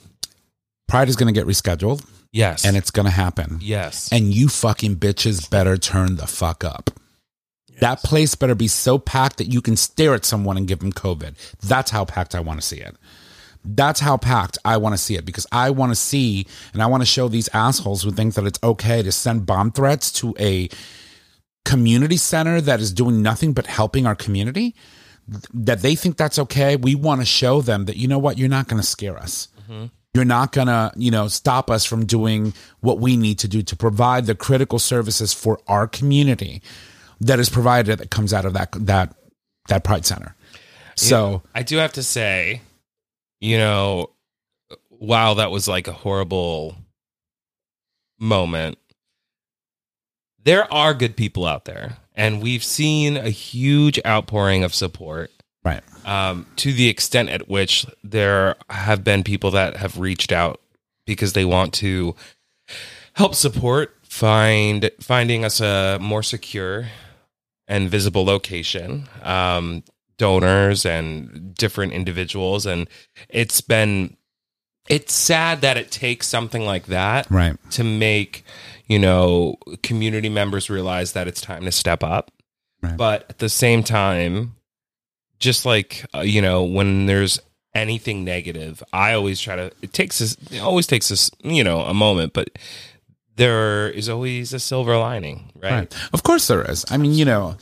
Pride 0.87 1.09
is 1.09 1.15
going 1.15 1.33
to 1.33 1.39
get 1.39 1.47
rescheduled, 1.47 2.05
Yes. 2.31 2.65
and 2.65 2.77
it's 2.77 2.91
going 2.91 3.05
to 3.05 3.11
happen. 3.11 3.59
yes. 3.61 4.09
And 4.11 4.33
you 4.33 4.47
fucking 4.49 4.97
bitches 4.97 5.49
better 5.49 5.77
turn 5.77 6.17
the 6.17 6.27
fuck 6.27 6.63
up. 6.63 6.91
That 7.79 8.01
place 8.01 8.33
better 8.33 8.55
be 8.55 8.67
so 8.67 8.97
packed 8.97 9.37
that 9.37 9.53
you 9.53 9.61
can 9.61 9.75
stare 9.77 10.15
at 10.15 10.25
someone 10.25 10.57
and 10.57 10.67
give 10.67 10.79
them 10.79 10.91
COVID. 10.91 11.35
That's 11.61 11.91
how 11.91 12.05
packed 12.05 12.33
I 12.33 12.39
want 12.39 12.59
to 12.59 12.65
see 12.65 12.77
it. 12.77 12.95
That's 13.63 13.99
how 13.99 14.17
packed 14.17 14.57
I 14.65 14.77
want 14.77 14.93
to 14.93 14.97
see 14.97 15.15
it 15.15 15.25
because 15.25 15.45
I 15.51 15.69
want 15.69 15.91
to 15.91 15.95
see 15.95 16.47
and 16.73 16.81
I 16.81 16.87
want 16.87 17.01
to 17.01 17.05
show 17.05 17.27
these 17.27 17.49
assholes 17.53 18.01
who 18.01 18.11
think 18.11 18.33
that 18.33 18.45
it's 18.45 18.59
okay 18.63 19.03
to 19.03 19.11
send 19.11 19.45
bomb 19.45 19.71
threats 19.71 20.11
to 20.13 20.33
a 20.39 20.69
community 21.65 22.17
center 22.17 22.61
that 22.61 22.79
is 22.79 22.91
doing 22.93 23.21
nothing 23.21 23.53
but 23.53 23.67
helping 23.67 24.07
our 24.07 24.15
community 24.15 24.73
that 25.53 25.81
they 25.81 25.95
think 25.95 26.17
that's 26.17 26.39
okay. 26.39 26.77
We 26.77 26.95
want 26.95 27.21
to 27.21 27.25
show 27.25 27.61
them 27.61 27.85
that, 27.85 27.97
you 27.97 28.07
know 28.07 28.19
what, 28.19 28.37
you're 28.37 28.49
not 28.49 28.67
going 28.67 28.81
to 28.81 28.87
scare 28.87 29.17
us. 29.17 29.49
Mm-hmm. 29.63 29.85
You're 30.13 30.25
not 30.25 30.51
going 30.51 30.67
to, 30.67 30.91
you 30.95 31.11
know, 31.11 31.27
stop 31.27 31.69
us 31.69 31.85
from 31.85 32.05
doing 32.05 32.53
what 32.79 32.99
we 32.99 33.17
need 33.17 33.39
to 33.39 33.47
do 33.47 33.61
to 33.61 33.75
provide 33.75 34.25
the 34.25 34.35
critical 34.35 34.79
services 34.79 35.33
for 35.33 35.59
our 35.67 35.87
community 35.87 36.61
that 37.21 37.39
is 37.39 37.49
provided 37.49 37.99
that 37.99 38.09
comes 38.09 38.33
out 38.33 38.45
of 38.45 38.53
that, 38.53 38.71
that, 38.79 39.15
that 39.67 39.83
Pride 39.83 40.05
Center. 40.05 40.35
So, 40.95 41.43
I 41.53 41.61
do 41.61 41.77
have 41.77 41.93
to 41.93 42.03
say, 42.03 42.61
you 43.39 43.59
know, 43.59 44.11
wow, 44.89 45.35
that 45.35 45.51
was 45.51 45.67
like 45.67 45.87
a 45.87 45.93
horrible 45.93 46.75
moment. 48.19 48.77
There 50.43 50.71
are 50.73 50.93
good 50.93 51.15
people 51.15 51.45
out 51.45 51.65
there, 51.65 51.97
and 52.15 52.41
we've 52.41 52.63
seen 52.63 53.17
a 53.17 53.29
huge 53.29 53.99
outpouring 54.05 54.63
of 54.63 54.73
support 54.73 55.31
right. 55.67 55.83
um, 56.05 56.45
to 56.55 56.71
the 56.73 56.87
extent 56.89 57.29
at 57.29 57.47
which 57.49 57.85
there 58.03 58.55
have 58.69 59.03
been 59.03 59.23
people 59.23 59.51
that 59.51 59.77
have 59.77 59.99
reached 59.99 60.31
out 60.31 60.59
because 61.05 61.33
they 61.33 61.45
want 61.45 61.73
to 61.73 62.15
help 63.13 63.35
support 63.35 63.95
find 64.03 64.89
finding 64.99 65.43
us 65.45 65.59
a 65.61 65.97
more 66.01 66.23
secure 66.23 66.87
and 67.67 67.89
visible 67.89 68.23
location 68.25 69.07
um, 69.23 69.83
donors 70.17 70.85
and 70.85 71.53
different 71.55 71.93
individuals 71.93 72.65
and 72.65 72.87
it's 73.29 73.61
been 73.61 74.15
it's 74.89 75.13
sad 75.13 75.59
that 75.61 75.75
it 75.77 75.91
takes 75.91 76.27
something 76.27 76.65
like 76.65 76.85
that 76.87 77.29
Right. 77.29 77.55
to 77.71 77.83
make 77.83 78.43
you 78.87 78.97
know 78.99 79.57
community 79.83 80.29
members 80.29 80.69
realize 80.69 81.11
that 81.13 81.27
it's 81.27 81.41
time 81.41 81.65
to 81.65 81.71
step 81.71 82.03
up 82.03 82.31
Right. 82.81 82.95
but 82.97 83.25
at 83.29 83.37
the 83.39 83.49
same 83.49 83.83
time 83.83 84.55
just 85.39 85.65
like 85.65 86.05
uh, 86.15 86.21
you 86.21 86.41
know 86.41 86.63
when 86.63 87.05
there's 87.05 87.39
anything 87.75 88.23
negative 88.23 88.81
i 88.91 89.13
always 89.13 89.39
try 89.39 89.55
to 89.55 89.71
it 89.81 89.93
takes 89.93 90.19
us 90.21 90.35
it 90.51 90.59
always 90.59 90.87
takes 90.87 91.11
us 91.11 91.29
you 91.43 91.63
know 91.63 91.81
a 91.81 91.93
moment 91.93 92.33
but 92.33 92.49
there 93.35 93.89
is 93.89 94.09
always 94.09 94.51
a 94.53 94.59
silver 94.59 94.97
lining 94.97 95.51
right, 95.61 95.71
Right. 95.71 95.95
Of 96.13 96.23
course 96.23 96.47
there 96.47 96.63
is. 96.71 96.85
I 96.89 96.97
mean, 96.97 97.13
you 97.13 97.23
know, 97.25 97.55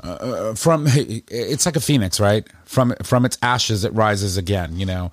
uh, 0.00 0.54
from 0.54 0.86
it's 0.90 1.66
like 1.66 1.74
a 1.74 1.80
phoenix, 1.80 2.20
right? 2.20 2.46
From 2.64 2.94
from 3.02 3.24
its 3.24 3.36
ashes, 3.42 3.84
it 3.84 3.92
rises 3.92 4.36
again. 4.36 4.78
You 4.78 4.86
know, 4.86 5.10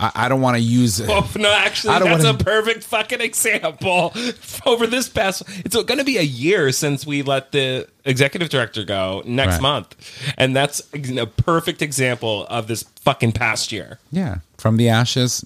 I, 0.00 0.10
I 0.14 0.28
don't 0.30 0.40
want 0.40 0.56
to 0.56 0.62
use. 0.62 0.98
Oh, 1.00 1.30
no, 1.36 1.52
actually, 1.52 1.98
that's 1.98 2.24
wanna- 2.24 2.38
a 2.38 2.42
perfect 2.42 2.84
fucking 2.84 3.20
example. 3.20 4.12
Over 4.66 4.86
this 4.86 5.08
past, 5.08 5.42
it's 5.64 5.74
going 5.76 5.98
to 5.98 6.04
be 6.04 6.16
a 6.16 6.22
year 6.22 6.72
since 6.72 7.06
we 7.06 7.22
let 7.22 7.52
the 7.52 7.86
executive 8.04 8.48
director 8.48 8.82
go 8.84 9.22
next 9.26 9.54
Right. 9.54 9.62
month, 9.62 10.32
and 10.38 10.56
that's 10.56 10.80
a 10.94 11.26
perfect 11.26 11.82
example 11.82 12.46
of 12.48 12.66
this 12.66 12.82
fucking 13.02 13.32
past 13.32 13.72
year. 13.72 13.98
Yeah, 14.10 14.36
from 14.56 14.78
the 14.78 14.88
ashes, 14.88 15.44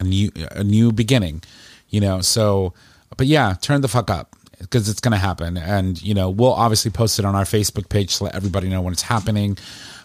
a 0.00 0.04
new 0.04 0.30
a 0.52 0.62
new 0.62 0.92
beginning. 0.92 1.42
You 1.90 2.00
know, 2.00 2.20
so 2.20 2.74
but 3.16 3.26
yeah, 3.26 3.54
turn 3.60 3.80
the 3.80 3.88
fuck 3.88 4.08
up 4.10 4.36
because 4.60 4.88
it's 4.88 5.00
going 5.00 5.12
to 5.12 5.18
happen, 5.18 5.56
and 5.56 6.00
you 6.02 6.14
know 6.14 6.30
we'll 6.30 6.52
obviously 6.54 6.90
post 6.92 7.18
it 7.18 7.24
on 7.24 7.34
our 7.34 7.44
Facebook 7.44 7.88
page 7.88 8.16
to 8.18 8.24
let 8.24 8.34
everybody 8.36 8.68
know 8.68 8.82
when 8.82 8.92
it's 8.92 9.02
happening. 9.02 9.58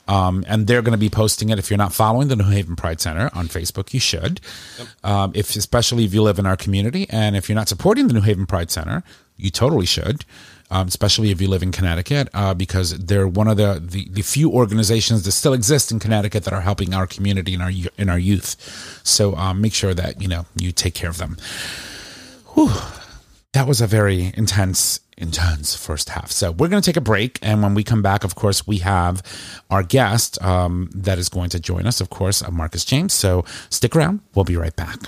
Um, 0.10 0.44
and 0.48 0.66
they're 0.66 0.82
going 0.82 0.98
to 1.00 1.06
be 1.08 1.10
posting 1.10 1.50
it. 1.52 1.60
If 1.60 1.70
you're 1.70 1.78
not 1.86 1.94
following 1.94 2.30
the 2.30 2.36
New 2.36 2.50
Haven 2.50 2.76
Pride 2.76 3.00
Center 3.00 3.30
on 3.36 3.48
Facebook, 3.48 3.94
you 3.94 4.00
should. 4.00 4.42
Um, 5.04 5.32
if 5.36 5.56
especially 5.56 6.04
if 6.04 6.14
you 6.16 6.24
live 6.24 6.40
in 6.40 6.48
our 6.48 6.58
community, 6.58 7.06
and 7.10 7.36
if 7.36 7.48
you're 7.48 7.56
not 7.62 7.70
supporting 7.70 8.08
the 8.08 8.14
New 8.14 8.22
Haven 8.22 8.48
Pride 8.48 8.72
Center, 8.72 9.04
you 9.38 9.52
totally 9.52 9.86
should. 9.86 10.26
Um, 10.72 10.88
especially 10.88 11.32
if 11.32 11.42
you 11.42 11.48
live 11.48 11.64
in 11.64 11.72
Connecticut, 11.72 12.30
uh, 12.34 12.54
because 12.54 12.98
they're 12.98 13.28
one 13.28 13.48
of 13.48 13.58
the, 13.58 13.82
the 13.84 14.08
the 14.10 14.22
few 14.22 14.52
organizations 14.52 15.24
that 15.24 15.32
still 15.32 15.54
exist 15.54 15.92
in 15.92 16.00
Connecticut 16.00 16.44
that 16.44 16.54
are 16.54 16.62
helping 16.62 16.94
our 16.94 17.08
community 17.08 17.54
and 17.56 17.64
our 17.64 17.72
and 17.98 18.10
our 18.10 18.20
youth. 18.20 18.56
So 19.04 19.36
um, 19.36 19.62
make 19.62 19.74
sure 19.74 19.96
that 19.96 20.22
you 20.22 20.28
know 20.28 20.46
you 20.56 20.72
take 20.72 20.94
care 20.94 21.10
of 21.10 21.18
them. 21.18 21.38
Whew. 22.54 22.72
That 23.54 23.68
was 23.68 23.82
a 23.82 23.88
very 23.88 24.32
intense, 24.38 25.00
intense 25.20 25.76
first 25.76 26.10
half. 26.10 26.32
So 26.32 26.52
we're 26.52 26.70
going 26.70 26.82
to 26.82 26.90
take 26.90 26.98
a 26.98 27.02
break, 27.02 27.38
and 27.42 27.62
when 27.62 27.76
we 27.76 27.84
come 27.84 28.02
back, 28.02 28.24
of 28.24 28.36
course, 28.36 28.66
we 28.66 28.78
have 28.78 29.22
our 29.70 29.84
guest 29.84 30.42
um, 30.42 30.90
that 30.96 31.20
is 31.20 31.30
going 31.30 31.50
to 31.52 31.60
join 31.60 31.86
us. 31.86 32.02
Of 32.02 32.10
course, 32.10 32.42
uh, 32.42 32.50
Marcus 32.50 32.86
James. 32.86 33.14
So 33.14 33.46
stick 33.70 33.96
around. 33.96 34.22
We'll 34.34 34.46
be 34.46 34.58
right 34.58 34.76
back. 34.76 35.00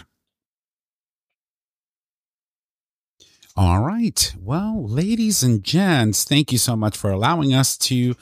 All 3.57 3.81
right. 3.81 4.33
Well, 4.39 4.87
ladies 4.87 5.43
and 5.43 5.61
gents, 5.61 6.23
thank 6.23 6.53
you 6.53 6.57
so 6.57 6.75
much 6.77 6.95
for 6.95 7.11
allowing 7.11 7.53
us 7.53 7.77
to 7.79 8.15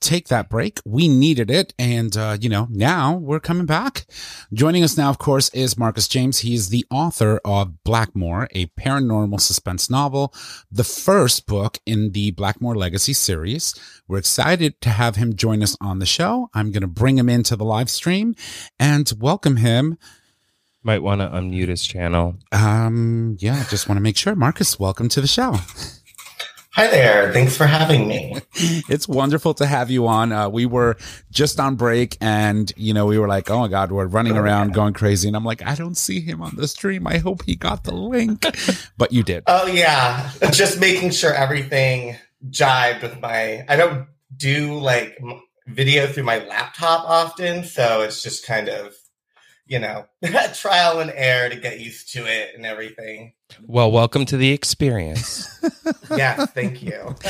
take 0.00 0.28
that 0.28 0.48
break. 0.48 0.80
We 0.84 1.08
needed 1.08 1.50
it. 1.50 1.74
And, 1.78 2.16
uh, 2.16 2.36
you 2.40 2.48
know, 2.48 2.68
now 2.70 3.16
we're 3.16 3.40
coming 3.40 3.66
back. 3.66 4.06
Joining 4.52 4.84
us 4.84 4.96
now, 4.96 5.10
of 5.10 5.18
course, 5.18 5.48
is 5.50 5.78
Marcus 5.78 6.08
James. 6.08 6.40
He 6.40 6.54
is 6.54 6.68
the 6.68 6.84
author 6.90 7.40
of 7.44 7.74
Blackmoore, 7.84 8.48
a 8.52 8.66
paranormal 8.66 9.40
suspense 9.40 9.90
novel, 9.90 10.32
the 10.70 10.84
first 10.84 11.46
book 11.46 11.78
in 11.86 12.12
the 12.12 12.32
Blackmoore 12.32 12.76
Legacy 12.76 13.12
series. 13.12 13.74
We're 14.08 14.18
excited 14.18 14.80
to 14.82 14.90
have 14.90 15.16
him 15.16 15.34
join 15.36 15.62
us 15.62 15.76
on 15.80 15.98
the 15.98 16.06
show. 16.06 16.50
I'm 16.54 16.70
going 16.70 16.82
to 16.82 16.86
bring 16.86 17.18
him 17.18 17.28
into 17.28 17.56
the 17.56 17.64
live 17.64 17.90
stream 17.90 18.34
and 18.78 19.10
welcome 19.18 19.56
him. 19.56 19.98
Might 20.82 21.02
want 21.02 21.20
to 21.20 21.26
unmute 21.26 21.68
his 21.68 21.84
channel. 21.84 22.36
Um, 22.52 23.36
yeah, 23.40 23.64
just 23.68 23.88
want 23.88 23.96
to 23.96 24.02
make 24.02 24.16
sure. 24.16 24.36
Marcus, 24.36 24.78
welcome 24.78 25.08
to 25.08 25.20
the 25.20 25.26
show. 25.26 25.56
Hi 26.76 26.88
there. 26.88 27.32
Thanks 27.32 27.56
for 27.56 27.64
having 27.64 28.06
me. 28.06 28.36
it's 28.54 29.08
wonderful 29.08 29.54
to 29.54 29.64
have 29.64 29.90
you 29.90 30.06
on. 30.08 30.30
Uh, 30.30 30.50
we 30.50 30.66
were 30.66 30.98
just 31.30 31.58
on 31.58 31.76
break 31.76 32.18
and, 32.20 32.70
you 32.76 32.92
know, 32.92 33.06
we 33.06 33.18
were 33.18 33.28
like, 33.28 33.50
oh 33.50 33.60
my 33.60 33.68
God, 33.68 33.90
we're 33.90 34.04
running 34.04 34.36
around 34.36 34.74
going 34.74 34.92
crazy. 34.92 35.26
And 35.26 35.34
I'm 35.34 35.42
like, 35.42 35.66
I 35.66 35.74
don't 35.74 35.96
see 35.96 36.20
him 36.20 36.42
on 36.42 36.54
the 36.56 36.68
stream. 36.68 37.06
I 37.06 37.16
hope 37.16 37.44
he 37.44 37.56
got 37.56 37.84
the 37.84 37.94
link. 37.94 38.44
but 38.98 39.10
you 39.10 39.22
did. 39.22 39.44
Oh, 39.46 39.66
yeah. 39.66 40.30
Just 40.52 40.78
making 40.78 41.12
sure 41.12 41.32
everything 41.32 42.18
jived 42.50 43.00
with 43.00 43.22
my. 43.22 43.64
I 43.70 43.76
don't 43.76 44.06
do 44.36 44.78
like 44.78 45.18
video 45.68 46.06
through 46.06 46.24
my 46.24 46.44
laptop 46.44 47.08
often. 47.08 47.64
So 47.64 48.02
it's 48.02 48.22
just 48.22 48.44
kind 48.44 48.68
of, 48.68 48.94
you 49.64 49.78
know, 49.78 50.04
trial 50.52 51.00
and 51.00 51.10
error 51.14 51.48
to 51.48 51.56
get 51.56 51.80
used 51.80 52.12
to 52.12 52.26
it 52.26 52.54
and 52.54 52.66
everything. 52.66 53.32
Well, 53.66 53.90
welcome 53.90 54.24
to 54.26 54.36
the 54.36 54.50
experience. 54.50 55.48
yeah, 56.16 56.46
Thank 56.46 56.82
you. 56.82 57.14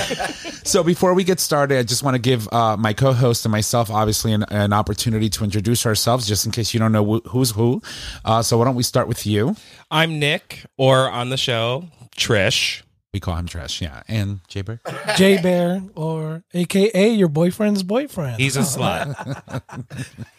So 0.66 0.82
before 0.82 1.14
we 1.14 1.22
get 1.22 1.38
started, 1.38 1.78
I 1.78 1.84
just 1.84 2.02
want 2.02 2.16
to 2.16 2.18
give 2.18 2.48
uh, 2.52 2.76
my 2.76 2.92
co-host 2.92 3.44
and 3.44 3.52
myself, 3.52 3.88
obviously, 3.88 4.32
an, 4.32 4.44
an 4.50 4.72
opportunity 4.72 5.28
to 5.30 5.44
introduce 5.44 5.86
ourselves, 5.86 6.26
just 6.26 6.44
in 6.44 6.50
case 6.50 6.74
you 6.74 6.80
don't 6.80 6.90
know 6.90 7.04
wh- 7.24 7.28
who's 7.28 7.52
who. 7.52 7.80
Uh, 8.24 8.42
so 8.42 8.58
why 8.58 8.64
don't 8.64 8.74
we 8.74 8.82
start 8.82 9.06
with 9.06 9.24
you? 9.26 9.54
I'm 9.92 10.18
Nick, 10.18 10.64
or 10.76 11.08
on 11.08 11.30
the 11.30 11.36
show, 11.36 11.84
Trish. 12.16 12.82
We 13.16 13.20
call 13.20 13.36
him 13.36 13.46
Trash, 13.46 13.80
yeah. 13.80 14.02
And 14.08 14.40
Jay 14.46 14.60
Bear. 14.60 14.78
J 15.16 15.40
Bear, 15.40 15.82
or 15.94 16.42
AKA 16.52 17.14
your 17.14 17.28
boyfriend's 17.28 17.82
boyfriend. 17.82 18.38
He's 18.38 18.58
a 18.58 18.60
slut. 18.60 19.14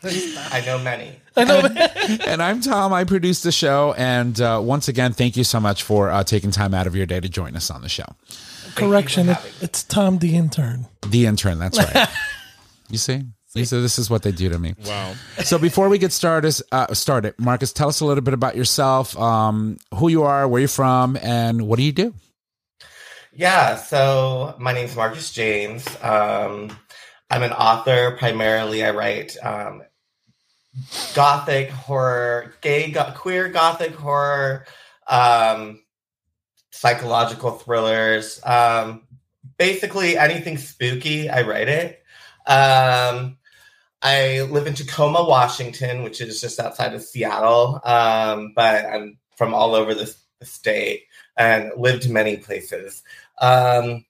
I 0.53 0.63
know 0.63 0.77
many. 0.77 1.19
I 1.35 1.43
know. 1.43 1.61
and 2.27 2.39
I'm 2.39 2.61
Tom. 2.61 2.93
I 2.93 3.03
produce 3.03 3.41
the 3.41 3.51
show. 3.51 3.95
And 3.97 4.39
uh, 4.39 4.61
once 4.63 4.89
again, 4.89 5.11
thank 5.13 5.35
you 5.35 5.43
so 5.43 5.59
much 5.59 5.81
for 5.81 6.11
uh, 6.11 6.23
taking 6.23 6.51
time 6.51 6.75
out 6.75 6.85
of 6.85 6.95
your 6.95 7.07
day 7.07 7.19
to 7.19 7.27
join 7.27 7.55
us 7.55 7.71
on 7.71 7.81
the 7.81 7.89
show. 7.89 8.05
Correction, 8.75 9.29
it, 9.29 9.39
it's 9.59 9.81
Tom 9.81 10.19
the 10.19 10.35
intern. 10.35 10.85
The 11.07 11.25
intern, 11.25 11.57
that's 11.57 11.79
right. 11.79 12.07
you 12.91 12.99
see? 12.99 13.23
Lisa, 13.55 13.77
this 13.77 13.97
is 13.97 14.07
what 14.07 14.21
they 14.21 14.31
do 14.31 14.49
to 14.49 14.59
me. 14.59 14.75
wow. 14.85 15.15
So 15.43 15.57
before 15.57 15.89
we 15.89 15.97
get 15.97 16.11
started, 16.11 16.53
uh, 16.71 16.93
started, 16.93 17.33
Marcus, 17.39 17.73
tell 17.73 17.87
us 17.87 18.01
a 18.01 18.05
little 18.05 18.23
bit 18.23 18.35
about 18.35 18.55
yourself, 18.55 19.17
um, 19.17 19.79
who 19.95 20.09
you 20.09 20.21
are, 20.25 20.47
where 20.47 20.59
you're 20.59 20.67
from, 20.67 21.17
and 21.23 21.67
what 21.67 21.77
do 21.77 21.83
you 21.83 21.91
do? 21.91 22.13
Yeah, 23.37 23.75
so 23.75 24.55
my 24.57 24.73
name's 24.73 24.95
Marcus 24.95 25.31
James. 25.31 25.85
Um, 26.01 26.75
I'm 27.29 27.43
an 27.43 27.51
author. 27.51 28.15
Primarily, 28.17 28.83
I 28.83 28.89
write 28.89 29.37
um, 29.45 29.83
gothic 31.13 31.69
horror, 31.69 32.55
gay, 32.61 32.89
go- 32.89 33.13
queer 33.15 33.49
gothic 33.49 33.93
horror, 33.93 34.65
um, 35.07 35.83
psychological 36.71 37.51
thrillers. 37.51 38.43
Um, 38.43 39.03
basically, 39.59 40.17
anything 40.17 40.57
spooky, 40.57 41.29
I 41.29 41.43
write 41.43 41.69
it. 41.69 42.03
Um, 42.47 43.37
I 44.01 44.47
live 44.49 44.65
in 44.65 44.73
Tacoma, 44.73 45.23
Washington, 45.23 46.01
which 46.01 46.21
is 46.21 46.41
just 46.41 46.59
outside 46.59 46.95
of 46.95 47.03
Seattle, 47.03 47.81
um, 47.85 48.53
but 48.55 48.83
I'm 48.87 49.19
from 49.35 49.53
all 49.53 49.75
over 49.75 49.93
the, 49.93 50.11
the 50.39 50.45
state 50.47 51.03
and 51.37 51.71
lived 51.77 52.09
many 52.09 52.37
places. 52.37 53.03
Um, 53.39 54.05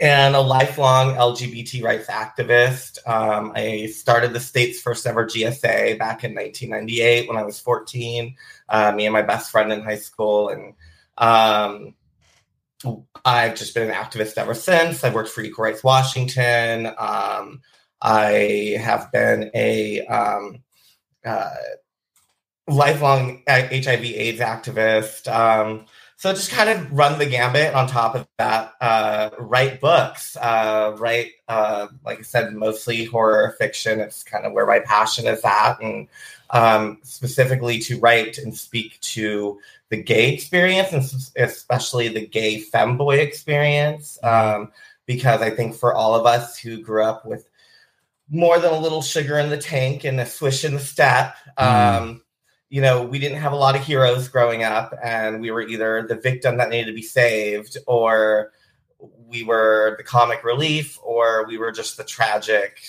and 0.00 0.34
a 0.34 0.40
lifelong 0.40 1.14
LGBT 1.14 1.82
rights 1.82 2.08
activist. 2.08 2.98
Um, 3.08 3.52
I 3.54 3.86
started 3.86 4.32
the 4.32 4.40
state's 4.40 4.80
first 4.80 5.06
ever 5.06 5.24
GSA 5.24 5.98
back 5.98 6.24
in 6.24 6.34
1998 6.34 7.28
when 7.28 7.36
I 7.36 7.44
was 7.44 7.60
14. 7.60 8.34
Uh, 8.68 8.92
me 8.92 9.06
and 9.06 9.12
my 9.12 9.22
best 9.22 9.50
friend 9.50 9.72
in 9.72 9.82
high 9.82 9.96
school, 9.96 10.48
and 10.48 10.74
um, 11.18 11.94
I've 13.24 13.54
just 13.54 13.74
been 13.74 13.88
an 13.88 13.94
activist 13.94 14.36
ever 14.36 14.54
since. 14.54 15.02
I've 15.02 15.14
worked 15.14 15.30
for 15.30 15.40
Equal 15.40 15.64
Rights 15.64 15.84
Washington. 15.84 16.86
Um, 16.98 17.62
I 18.02 18.76
have 18.80 19.10
been 19.12 19.50
a 19.54 20.04
um, 20.06 20.62
uh, 21.24 21.50
lifelong 22.68 23.42
HIV/AIDS 23.48 24.40
activist. 24.40 25.32
Um, 26.16 26.18
so 26.18 26.32
just 26.32 26.50
kind 26.50 26.70
of 26.70 26.90
run 26.92 27.18
the 27.18 27.26
gambit 27.26 27.74
on 27.74 27.86
top 27.86 28.14
of 28.14 28.26
that. 28.38 28.72
Uh, 28.80 29.30
write 29.38 29.80
books, 29.80 30.36
uh, 30.36 30.94
write, 30.98 31.32
uh, 31.48 31.88
like 32.04 32.20
I 32.20 32.22
said, 32.22 32.54
mostly 32.54 33.04
horror 33.04 33.54
fiction. 33.58 34.00
It's 34.00 34.22
kind 34.22 34.46
of 34.46 34.52
where 34.52 34.66
my 34.66 34.80
passion 34.80 35.26
is 35.26 35.44
at, 35.44 35.80
and 35.80 36.08
um, 36.50 36.98
specifically 37.02 37.78
to 37.80 37.98
write 38.00 38.38
and 38.38 38.56
speak 38.56 39.00
to 39.00 39.58
the 39.90 40.02
gay 40.02 40.32
experience, 40.32 40.92
and 40.92 41.48
especially 41.48 42.08
the 42.08 42.26
gay 42.26 42.62
femboy 42.62 43.18
experience, 43.18 44.18
um, 44.22 44.72
because 45.06 45.42
I 45.42 45.50
think 45.50 45.74
for 45.74 45.94
all 45.94 46.14
of 46.14 46.26
us 46.26 46.58
who 46.58 46.82
grew 46.82 47.04
up 47.04 47.26
with 47.26 47.48
more 48.28 48.58
than 48.58 48.72
a 48.72 48.78
little 48.78 49.02
sugar 49.02 49.38
in 49.38 49.50
the 49.50 49.58
tank 49.58 50.04
and 50.04 50.18
a 50.18 50.26
swish 50.26 50.64
in 50.64 50.74
the 50.74 50.80
step. 50.80 51.36
Mm. 51.58 52.20
You 52.68 52.82
know, 52.82 53.02
we 53.02 53.18
didn't 53.18 53.38
have 53.38 53.52
a 53.52 53.56
lot 53.56 53.76
of 53.76 53.84
heroes 53.84 54.28
growing 54.28 54.64
up, 54.64 54.92
and 55.02 55.40
we 55.40 55.50
were 55.50 55.62
either 55.62 56.04
the 56.06 56.16
victim 56.16 56.56
that 56.58 56.68
needed 56.68 56.86
to 56.86 56.92
be 56.92 57.02
saved, 57.02 57.76
or 57.86 58.52
we 58.98 59.44
were 59.44 59.94
the 59.98 60.04
comic 60.04 60.42
relief, 60.42 60.98
or 61.02 61.46
we 61.46 61.58
were 61.58 61.70
just 61.70 61.96
the 61.96 62.04
tragic 62.04 62.80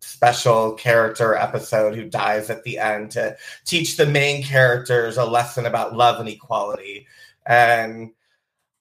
special 0.00 0.72
character 0.72 1.34
episode 1.34 1.94
who 1.94 2.08
dies 2.08 2.50
at 2.50 2.62
the 2.64 2.78
end 2.78 3.10
to 3.12 3.36
teach 3.64 3.96
the 3.96 4.06
main 4.06 4.42
characters 4.42 5.16
a 5.16 5.24
lesson 5.24 5.64
about 5.64 5.96
love 5.96 6.20
and 6.20 6.28
equality. 6.28 7.06
And 7.46 8.12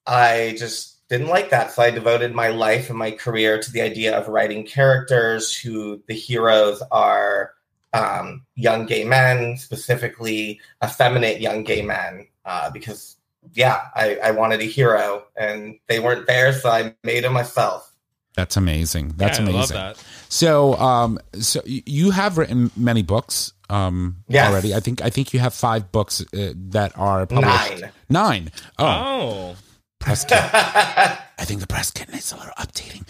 I 0.05 0.55
just 0.57 1.07
didn't 1.07 1.27
like 1.27 1.49
that. 1.51 1.71
So 1.71 1.81
I 1.83 1.91
devoted 1.91 2.33
my 2.33 2.49
life 2.49 2.89
and 2.89 2.99
my 2.99 3.11
career 3.11 3.61
to 3.61 3.71
the 3.71 3.81
idea 3.81 4.17
of 4.17 4.27
writing 4.27 4.65
characters 4.65 5.55
who 5.55 6.01
the 6.07 6.13
heroes 6.13 6.81
are 6.91 7.53
um, 7.93 8.45
young 8.55 8.85
gay 8.85 9.03
men, 9.03 9.57
specifically 9.57 10.59
effeminate 10.83 11.39
young 11.39 11.63
gay 11.63 11.81
men, 11.81 12.27
uh, 12.45 12.69
because 12.71 13.17
yeah, 13.53 13.81
I, 13.95 14.17
I 14.23 14.31
wanted 14.31 14.61
a 14.61 14.65
hero 14.65 15.25
and 15.35 15.79
they 15.87 15.99
weren't 15.99 16.27
there, 16.27 16.53
so 16.53 16.69
I 16.69 16.95
made 17.03 17.23
him 17.23 17.33
myself. 17.33 17.89
That's 18.35 18.57
amazing. 18.57 19.13
That's 19.15 19.37
yeah, 19.37 19.47
amazing. 19.47 19.75
That. 19.75 20.03
So, 20.29 20.73
um, 20.75 21.19
so 21.33 21.61
you 21.65 22.11
have 22.11 22.37
written 22.37 22.71
many 22.75 23.03
books, 23.03 23.53
um, 23.69 24.17
yes. 24.27 24.49
already. 24.49 24.73
I 24.73 24.79
think 24.79 25.01
I 25.03 25.09
think 25.09 25.33
you 25.33 25.39
have 25.39 25.53
five 25.53 25.91
books 25.91 26.21
uh, 26.33 26.53
that 26.55 26.97
are 26.97 27.27
published. 27.27 27.81
Nine. 27.81 27.91
Nine. 28.09 28.51
Oh. 28.79 28.85
oh. 28.85 29.55
Press 29.99 30.25
kit. 30.25 30.39
I 30.53 31.45
think 31.45 31.61
the 31.61 31.67
press 31.67 31.91
kit 31.91 32.11
needs 32.11 32.31
a 32.31 32.37
little 32.37 32.53
updating. 32.57 33.07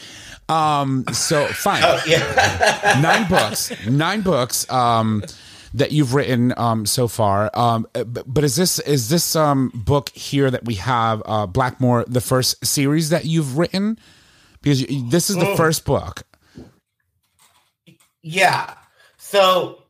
Um, 0.53 1.05
so 1.11 1.47
fine. 1.47 1.81
Oh, 1.83 2.01
yeah. 2.05 2.99
nine 3.01 3.27
books. 3.27 3.71
Nine 3.87 4.21
books. 4.21 4.69
Um, 4.69 5.23
that 5.75 5.91
you've 5.91 6.13
written 6.13 6.53
um, 6.55 6.85
so 6.85 7.07
far. 7.07 7.49
Um, 7.55 7.87
but, 7.93 8.31
but, 8.31 8.43
is 8.43 8.55
this 8.55 8.77
is 8.77 9.09
this 9.09 9.35
um, 9.35 9.71
book 9.73 10.09
here 10.09 10.51
that 10.51 10.65
we 10.65 10.75
have 10.75 11.23
uh, 11.25 11.47
Blackmoore 11.47 12.05
the 12.05 12.21
first 12.21 12.63
series 12.63 13.09
that 13.09 13.25
you've 13.25 13.57
written? 13.57 13.97
Because 14.61 14.85
this 15.09 15.31
is 15.31 15.35
the 15.35 15.45
mm. 15.45 15.57
first 15.57 15.83
book. 15.83 16.23
Yeah. 18.21 18.75
So 19.17 19.83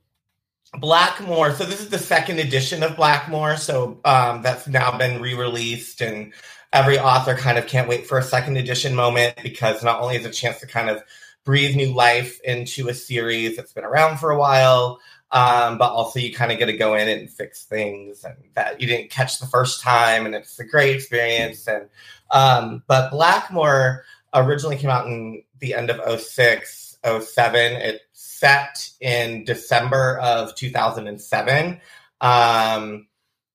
Blackmoore. 0.75 1.53
So 1.53 1.65
this 1.65 1.81
is 1.81 1.89
the 1.89 1.99
second 1.99 2.39
edition 2.39 2.81
of 2.81 2.91
Blackmoore. 2.91 3.57
So 3.59 3.99
um, 4.05 4.41
that's 4.41 4.67
now 4.67 4.97
been 4.97 5.21
re-released 5.21 6.01
and 6.01 6.33
every 6.73 6.99
author 6.99 7.35
kind 7.35 7.57
of 7.57 7.67
can't 7.67 7.87
wait 7.87 8.07
for 8.07 8.17
a 8.17 8.23
second 8.23 8.57
edition 8.57 8.95
moment 8.95 9.35
because 9.43 9.83
not 9.83 10.01
only 10.01 10.15
is 10.15 10.25
it 10.25 10.29
a 10.29 10.33
chance 10.33 10.59
to 10.59 10.67
kind 10.67 10.89
of 10.89 11.01
breathe 11.45 11.75
new 11.75 11.93
life 11.93 12.39
into 12.43 12.89
a 12.89 12.93
series 12.93 13.55
that's 13.55 13.73
been 13.73 13.83
around 13.83 14.17
for 14.17 14.31
a 14.31 14.37
while, 14.37 14.99
um, 15.31 15.77
but 15.77 15.91
also 15.91 16.19
you 16.19 16.33
kind 16.33 16.51
of 16.51 16.57
get 16.57 16.65
to 16.65 16.77
go 16.77 16.95
in 16.95 17.07
and 17.07 17.29
fix 17.29 17.65
things 17.65 18.23
and 18.23 18.35
that 18.55 18.81
you 18.81 18.87
didn't 18.87 19.11
catch 19.11 19.39
the 19.39 19.45
first 19.45 19.81
time, 19.81 20.25
and 20.25 20.35
it's 20.35 20.59
a 20.59 20.65
great 20.65 20.95
experience. 20.95 21.67
And 21.67 21.89
um, 22.31 22.83
but 22.87 23.11
Blackmoore 23.11 24.01
originally 24.33 24.77
came 24.77 24.89
out 24.89 25.05
in 25.05 25.43
the 25.59 25.75
end 25.75 25.91
of 25.91 26.21
06, 26.21 26.97
07. 27.03 27.71
It 27.73 28.01
set 28.13 28.89
in 28.99 29.43
December 29.43 30.17
of 30.19 30.55
2007. 30.55 31.81
Um, 32.21 33.07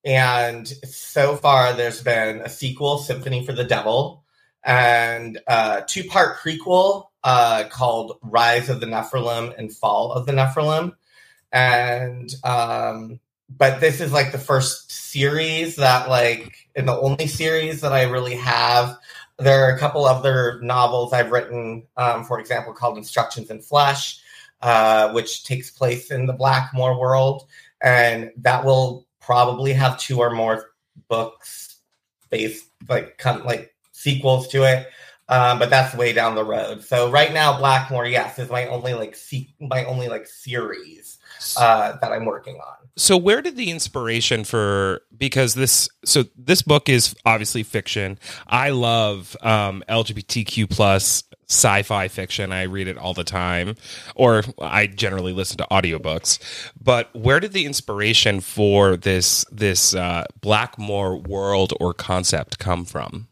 and 0.05 0.67
so 0.69 1.37
far, 1.37 1.73
there's 1.73 2.03
been 2.03 2.41
a 2.41 2.49
sequel, 2.49 2.99
Symphony 2.99 3.45
for 3.45 3.53
the 3.53 3.65
Devil, 3.65 4.25
and 4.65 5.39
a 5.47 5.85
two 5.87 6.05
part 6.05 6.39
prequel 6.39 7.07
uh, 7.25 7.65
called 7.71 8.19
Rise 8.23 8.69
of 8.69 8.81
the 8.81 8.87
Nephilim 8.87 9.57
and 9.59 9.75
Fall 9.75 10.13
of 10.13 10.27
the 10.27 10.33
Nephilim. 10.33 10.95
And, 11.53 12.33
um, 12.45 13.21
but 13.49 13.81
this 13.81 14.01
is 14.01 14.13
like 14.13 14.33
the 14.33 14.39
first 14.39 14.91
series 14.91 15.77
that, 15.77 16.09
like, 16.09 16.69
and 16.77 16.87
the 16.87 16.99
only 16.99 17.27
series 17.27 17.81
that 17.81 17.93
I 17.93 18.03
really 18.05 18.37
have. 18.37 18.97
There 19.39 19.65
are 19.65 19.75
a 19.75 19.79
couple 19.79 20.05
other 20.05 20.61
novels 20.63 21.13
I've 21.13 21.31
written, 21.31 21.87
um, 21.97 22.25
for 22.25 22.39
example, 22.39 22.73
called 22.73 22.99
Instructions 22.99 23.51
in 23.51 23.61
Flesh, 23.63 24.21
uh, 24.61 25.11
which 25.13 25.45
takes 25.45 25.71
place 25.71 26.11
in 26.11 26.27
the 26.27 26.35
Blackmoore 26.35 26.99
world. 26.99 27.47
And 27.81 28.33
that 28.39 28.65
will 28.65 29.08
probably 29.29 29.75
have 29.75 29.99
two 29.99 30.21
or 30.21 30.31
more 30.31 30.71
books 31.07 31.81
based 32.31 32.65
like 32.89 33.23
like 33.45 33.75
sequels 33.93 34.49
to 34.49 34.63
it. 34.63 34.89
Um, 35.29 35.59
but 35.59 35.69
that's 35.69 35.95
way 35.95 36.15
down 36.15 36.35
the 36.35 36.45
road. 36.45 36.83
So 36.83 37.11
right 37.11 37.31
now, 37.31 37.61
Blackmoore, 37.61 38.11
yes, 38.11 38.39
is 38.39 38.49
my 38.49 38.67
only 38.69 38.95
like 38.95 39.15
se- 39.15 39.55
my 39.61 39.85
only 39.85 40.09
like 40.09 40.27
series 40.27 41.19
uh, 41.59 41.99
that 42.01 42.11
I'm 42.11 42.25
working 42.25 42.57
on. 42.57 42.89
So 42.97 43.19
where 43.19 43.43
did 43.43 43.55
the 43.55 43.71
inspiration 43.71 44.45
for 44.45 45.03
because 45.17 45.53
this 45.53 45.91
so 46.07 46.25
this 46.35 46.63
book 46.63 46.89
is 46.89 47.15
obviously 47.27 47.63
fiction. 47.63 48.19
I 48.47 48.71
love 48.71 49.37
um, 49.43 49.85
LGBTQ 49.91 50.71
plus 50.71 51.25
sci-fi 51.49 52.09
fiction. 52.09 52.53
I 52.53 52.63
read 52.63 52.89
it 52.89 52.99
all 52.99 53.15
the 53.15 53.25
time, 53.25 53.75
or 54.15 54.43
I 54.61 54.87
generally 54.87 55.33
listen 55.33 55.57
to 55.59 55.67
audiobooks. 55.71 56.39
But 56.81 57.15
where 57.15 57.41
did 57.41 57.53
the 57.53 57.67
inspiration 57.67 58.41
for 58.41 58.97
this 58.97 59.45
this 59.51 59.95
uh, 59.95 60.25
Blackmoore 60.41 61.27
world 61.27 61.73
or 61.81 61.95
concept 61.95 62.59
come 62.59 62.85
from? 62.85 63.29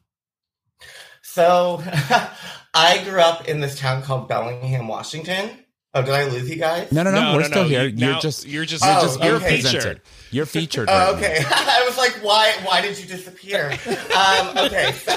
So, 1.23 1.83
I 2.75 3.03
grew 3.05 3.21
up 3.21 3.47
in 3.47 3.61
this 3.61 3.79
town 3.79 4.03
called 4.03 4.29
Bellingham, 4.29 4.89
Washington. 4.89 5.51
Oh, 5.93 6.03
did 6.03 6.15
I 6.15 6.25
lose 6.25 6.49
you 6.49 6.57
guys? 6.57 6.93
No, 6.93 7.03
no, 7.03 7.11
no. 7.11 7.21
no 7.21 7.33
we're 7.35 7.41
no, 7.43 7.47
still 7.49 7.63
no. 7.63 7.69
here. 7.69 7.85
You, 7.85 8.11
are 8.13 8.21
just 8.21 8.47
you're 8.47 8.65
just 8.65 8.85
you're 8.85 9.01
just 9.01 9.21
oh, 9.21 9.25
you're 9.25 9.37
okay. 9.37 9.61
featured. 9.61 10.01
You're 10.31 10.47
featured. 10.47 10.89
Right 10.89 11.09
oh, 11.09 11.17
okay. 11.17 11.43
I 11.47 11.85
was 11.87 11.97
like, 11.97 12.13
why? 12.23 12.53
Why 12.65 12.81
did 12.81 12.99
you 12.99 13.07
disappear? 13.07 13.71
um, 14.17 14.59
okay. 14.59 14.93
So, 14.93 15.17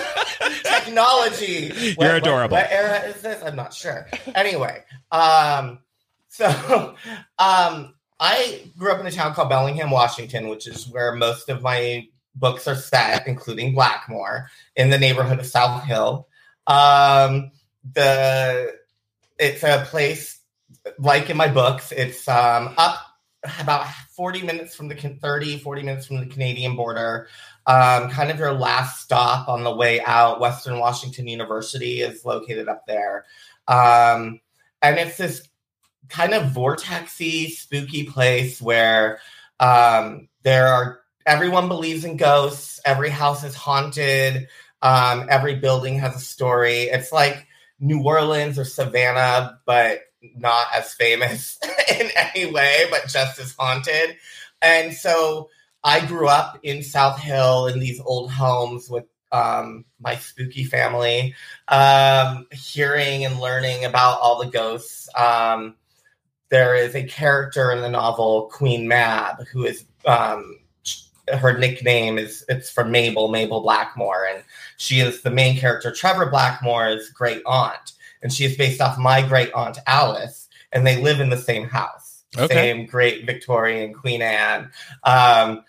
technology. 0.63 1.93
What, 1.95 2.05
you're 2.05 2.15
adorable. 2.15 2.55
What, 2.55 2.65
what, 2.65 2.71
era 2.71 2.99
is 3.07 3.21
this? 3.21 3.43
I'm 3.43 3.55
not 3.55 3.73
sure. 3.73 4.07
Anyway, 4.35 4.83
um, 5.11 5.79
so 6.27 6.47
um, 7.39 7.95
I 8.19 8.61
grew 8.77 8.91
up 8.91 8.99
in 8.99 9.07
a 9.07 9.11
town 9.11 9.33
called 9.33 9.49
Bellingham, 9.49 9.91
Washington, 9.91 10.47
which 10.47 10.67
is 10.67 10.87
where 10.89 11.13
most 11.15 11.49
of 11.49 11.61
my 11.61 12.07
books 12.35 12.67
are 12.67 12.75
set, 12.75 13.27
including 13.27 13.75
Blackmoore, 13.75 14.47
in 14.75 14.89
the 14.89 14.99
neighborhood 14.99 15.39
of 15.39 15.45
South 15.45 15.83
Hill. 15.83 16.27
Um, 16.67 17.51
the 17.93 18.75
it's 19.39 19.63
a 19.63 19.85
place 19.89 20.39
like 20.97 21.29
in 21.29 21.37
my 21.37 21.47
books, 21.47 21.91
it's 21.91 22.27
um, 22.27 22.73
up 22.77 22.99
about 23.59 23.87
40 24.15 24.43
minutes 24.43 24.75
from 24.75 24.87
the 24.87 24.95
30, 24.95 25.59
40 25.59 25.83
minutes 25.83 26.07
from 26.07 26.19
the 26.19 26.25
Canadian 26.25 26.75
border. 26.75 27.27
Um, 27.65 28.09
kind 28.09 28.31
of 28.31 28.39
your 28.39 28.53
last 28.53 29.01
stop 29.01 29.47
on 29.47 29.63
the 29.63 29.75
way 29.75 30.01
out. 30.01 30.39
Western 30.39 30.79
Washington 30.79 31.27
University 31.27 32.01
is 32.01 32.25
located 32.25 32.67
up 32.67 32.85
there. 32.87 33.25
Um, 33.67 34.41
and 34.81 34.97
it's 34.97 35.17
this 35.17 35.47
kind 36.09 36.33
of 36.33 36.51
vortexy, 36.51 37.49
spooky 37.49 38.03
place 38.03 38.61
where 38.61 39.19
um, 39.59 40.27
there 40.43 40.67
are 40.67 41.01
everyone 41.25 41.67
believes 41.67 42.05
in 42.05 42.17
ghosts, 42.17 42.79
every 42.85 43.09
house 43.09 43.43
is 43.43 43.55
haunted, 43.55 44.47
um, 44.81 45.27
every 45.29 45.55
building 45.55 45.99
has 45.99 46.15
a 46.15 46.19
story. 46.19 46.83
It's 46.83 47.11
like 47.11 47.45
New 47.79 48.03
Orleans 48.03 48.57
or 48.57 48.65
Savannah, 48.65 49.59
but 49.65 49.99
not 50.35 50.67
as 50.73 50.93
famous 50.93 51.59
in 51.99 52.09
any 52.15 52.51
way, 52.51 52.85
but 52.89 53.07
just 53.07 53.39
as 53.39 53.55
haunted. 53.57 54.17
And 54.61 54.93
so 54.93 55.49
I 55.83 56.05
grew 56.05 56.27
up 56.27 56.59
in 56.63 56.83
South 56.83 57.19
Hill 57.19 57.67
in 57.67 57.79
these 57.79 58.01
old 58.01 58.31
homes 58.31 58.89
with 58.89 59.05
um, 59.31 59.85
my 59.99 60.15
spooky 60.15 60.63
family, 60.63 61.35
um, 61.67 62.47
hearing 62.51 63.25
and 63.25 63.39
learning 63.39 63.85
about 63.85 64.19
all 64.19 64.43
the 64.43 64.49
ghosts. 64.49 65.07
Um, 65.15 65.75
there 66.49 66.75
is 66.75 66.95
a 66.95 67.03
character 67.03 67.71
in 67.71 67.81
the 67.81 67.89
novel, 67.89 68.49
Queen 68.51 68.87
Mab, 68.87 69.45
who 69.47 69.65
is 69.65 69.85
um, 70.05 70.59
her 71.31 71.57
nickname 71.57 72.17
is 72.17 72.43
it's 72.49 72.69
from 72.69 72.91
Mabel, 72.91 73.27
Mabel 73.29 73.63
Blackmoore, 73.63 74.33
and 74.33 74.43
she 74.77 74.99
is 74.99 75.21
the 75.21 75.29
main 75.29 75.57
character, 75.57 75.91
Trevor 75.91 76.31
Blackmoore's 76.31 77.09
great 77.09 77.41
aunt, 77.45 77.93
and 78.21 78.31
she 78.31 78.45
is 78.45 78.57
based 78.57 78.81
off 78.81 78.97
my 78.97 79.21
great 79.21 79.51
aunt 79.53 79.77
Alice, 79.87 80.47
and 80.71 80.85
they 80.85 81.01
live 81.01 81.19
in 81.19 81.29
the 81.29 81.37
same 81.37 81.67
house, 81.67 82.23
Okay. 82.37 82.53
same 82.53 82.85
great 82.85 83.25
Victorian 83.25 83.93
Queen 83.93 84.21
Anne. 84.21 84.71
Um, 85.03 85.63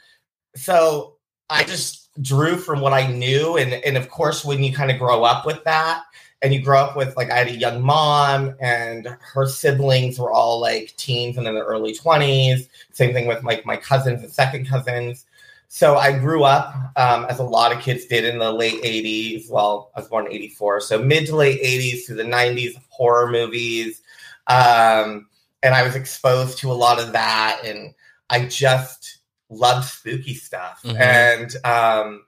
so 0.55 1.16
I 1.48 1.64
just 1.64 2.09
drew 2.22 2.57
from 2.57 2.80
what 2.80 2.92
I 2.92 3.07
knew, 3.07 3.57
and 3.57 3.72
and 3.72 3.96
of 3.96 4.09
course, 4.11 4.44
when 4.44 4.62
you 4.62 4.72
kind 4.72 4.90
of 4.90 4.98
grow 4.98 5.24
up 5.24 5.46
with 5.46 5.62
that, 5.64 6.03
and 6.42 6.55
you 6.55 6.62
grow 6.62 6.80
up 6.80 6.96
with 6.96 7.16
like 7.16 7.30
I 7.30 7.38
had 7.38 7.48
a 7.48 7.57
young 7.57 7.82
mom, 7.82 8.55
and 8.61 9.16
her 9.20 9.46
siblings 9.46 10.18
were 10.18 10.30
all 10.30 10.61
like 10.61 10.94
teens 10.96 11.36
and 11.36 11.46
in 11.46 11.55
their 11.55 11.64
early 11.64 11.94
twenties. 11.94 12.68
Same 12.92 13.12
thing 13.12 13.26
with 13.26 13.42
like 13.44 13.64
my 13.66 13.76
cousins 13.76 14.22
and 14.22 14.32
second 14.32 14.68
cousins. 14.68 15.26
So 15.72 15.96
I 15.96 16.18
grew 16.18 16.42
up, 16.42 16.74
um, 16.96 17.26
as 17.28 17.38
a 17.38 17.44
lot 17.44 17.70
of 17.70 17.80
kids 17.80 18.04
did 18.06 18.24
in 18.24 18.40
the 18.40 18.50
late 18.50 18.82
80s. 18.82 19.48
Well, 19.48 19.92
I 19.94 20.00
was 20.00 20.08
born 20.08 20.26
in 20.26 20.32
84. 20.32 20.80
So 20.80 20.98
mid 21.00 21.26
to 21.26 21.36
late 21.36 21.62
80s 21.62 22.04
through 22.04 22.16
the 22.16 22.24
90s, 22.24 22.76
horror 22.88 23.30
movies. 23.30 24.02
Um, 24.48 25.28
and 25.62 25.72
I 25.72 25.84
was 25.84 25.94
exposed 25.94 26.58
to 26.58 26.72
a 26.72 26.74
lot 26.74 26.98
of 26.98 27.12
that. 27.12 27.60
And 27.64 27.94
I 28.30 28.46
just 28.46 29.18
loved 29.48 29.86
spooky 29.86 30.34
stuff. 30.34 30.80
Mhm. 30.84 31.00
And 31.00 31.56
um, 31.64 32.24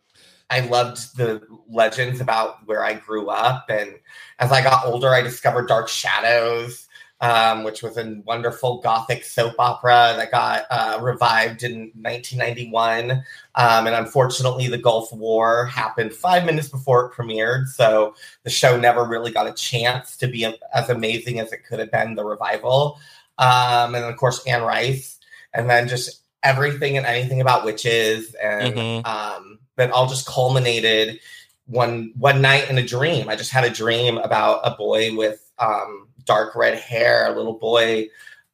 I 0.49 0.61
loved 0.61 1.17
the 1.17 1.43
legends 1.69 2.21
about 2.21 2.65
where 2.67 2.85
I 2.85 2.95
grew 2.95 3.29
up. 3.29 3.67
And 3.69 3.97
as 4.39 4.53
I 4.53 4.63
got 4.63 4.87
older, 4.87 5.13
I 5.13 5.21
discovered 5.21 5.67
Dark 5.67 5.89
Shadows 5.89 6.87
um, 7.23 7.63
which 7.63 7.83
was 7.85 7.97
a 7.97 8.21
wonderful 8.27 8.79
gothic 8.79 9.25
soap 9.25 9.55
opera 9.59 10.15
that 10.17 10.33
got 10.33 10.65
uh, 10.71 10.99
revived 11.01 11.63
in 11.63 11.93
1991. 11.95 13.13
Um, 13.55 13.87
and 13.87 13.95
unfortunately, 13.95 14.67
the 14.67 14.77
Gulf 14.77 15.13
War 15.13 15.67
happened 15.67 16.13
five 16.13 16.45
minutes 16.45 16.69
before 16.69 17.07
it 17.07 17.13
premiered. 17.13 17.69
So 17.69 18.17
the 18.43 18.51
show 18.51 18.77
never 18.77 19.05
really 19.05 19.31
got 19.31 19.47
a 19.47 19.53
chance 19.53 20.17
to 20.17 20.27
be 20.27 20.45
as 20.75 20.91
amazing 20.91 21.39
as 21.39 21.53
it 21.53 21.65
could 21.65 21.79
have 21.79 21.93
been, 21.93 22.17
the 22.17 22.25
revival. 22.25 22.99
Um, 23.39 23.95
and 23.95 24.05
of 24.05 24.17
course, 24.17 24.45
Anne 24.47 24.63
Rice. 24.63 25.19
And 25.55 25.71
then 25.71 25.87
just 25.87 26.23
everything 26.43 26.97
and 26.97 27.07
anything 27.07 27.41
about 27.41 27.65
witches. 27.65 28.35
And 28.43 28.75
Mhm. 28.75 29.07
um, 29.07 29.61
that 29.77 29.93
all 29.93 30.09
just 30.09 30.27
culminated 30.27 31.21
one 31.67 32.13
one 32.19 32.43
night 32.43 32.69
in 32.69 32.79
a 32.79 32.83
dream. 32.85 33.29
I 33.29 33.37
just 33.37 33.53
had 33.53 33.63
a 33.65 33.71
dream 33.71 34.19
about 34.19 34.61
a 34.65 34.73
boy 34.77 35.15
with 35.17 35.39
um, 35.59 36.09
dark 36.25 36.55
red 36.55 36.79
hair, 36.79 37.33
a 37.33 37.37
little 37.37 37.59
boy 37.59 38.09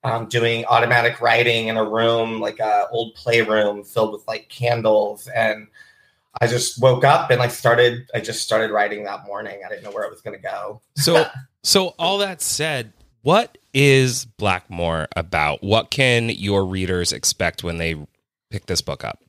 um, 0.04 0.28
doing 0.28 0.64
automatic 0.66 1.20
writing 1.20 1.68
in 1.68 1.76
a 1.76 1.84
room, 1.84 2.40
like 2.40 2.60
a 2.60 2.86
old 2.90 3.14
playroom 3.14 3.82
filled 3.84 4.12
with 4.12 4.26
like 4.28 4.48
candles. 4.48 5.26
And 5.28 5.66
I 6.40 6.46
just 6.46 6.80
woke 6.80 7.04
up 7.04 7.30
and 7.30 7.42
I 7.42 7.48
started. 7.48 8.08
I 8.14 8.20
just 8.20 8.42
started 8.42 8.70
writing 8.70 9.04
that 9.04 9.26
morning. 9.26 9.60
I 9.64 9.68
didn't 9.68 9.84
know 9.84 9.90
where 9.90 10.04
it 10.04 10.10
was 10.10 10.20
going 10.20 10.36
to 10.36 10.42
go. 10.42 10.80
So, 10.96 11.26
so 11.62 11.94
all 11.98 12.18
that 12.18 12.40
said, 12.40 12.92
what 13.22 13.58
is 13.74 14.26
Blackmoore 14.38 15.08
about? 15.16 15.62
What 15.62 15.90
can 15.90 16.28
your 16.28 16.64
readers 16.64 17.12
expect 17.12 17.64
when 17.64 17.78
they 17.78 17.96
pick 18.50 18.66
this 18.66 18.80
book 18.80 19.04
up? 19.04 19.22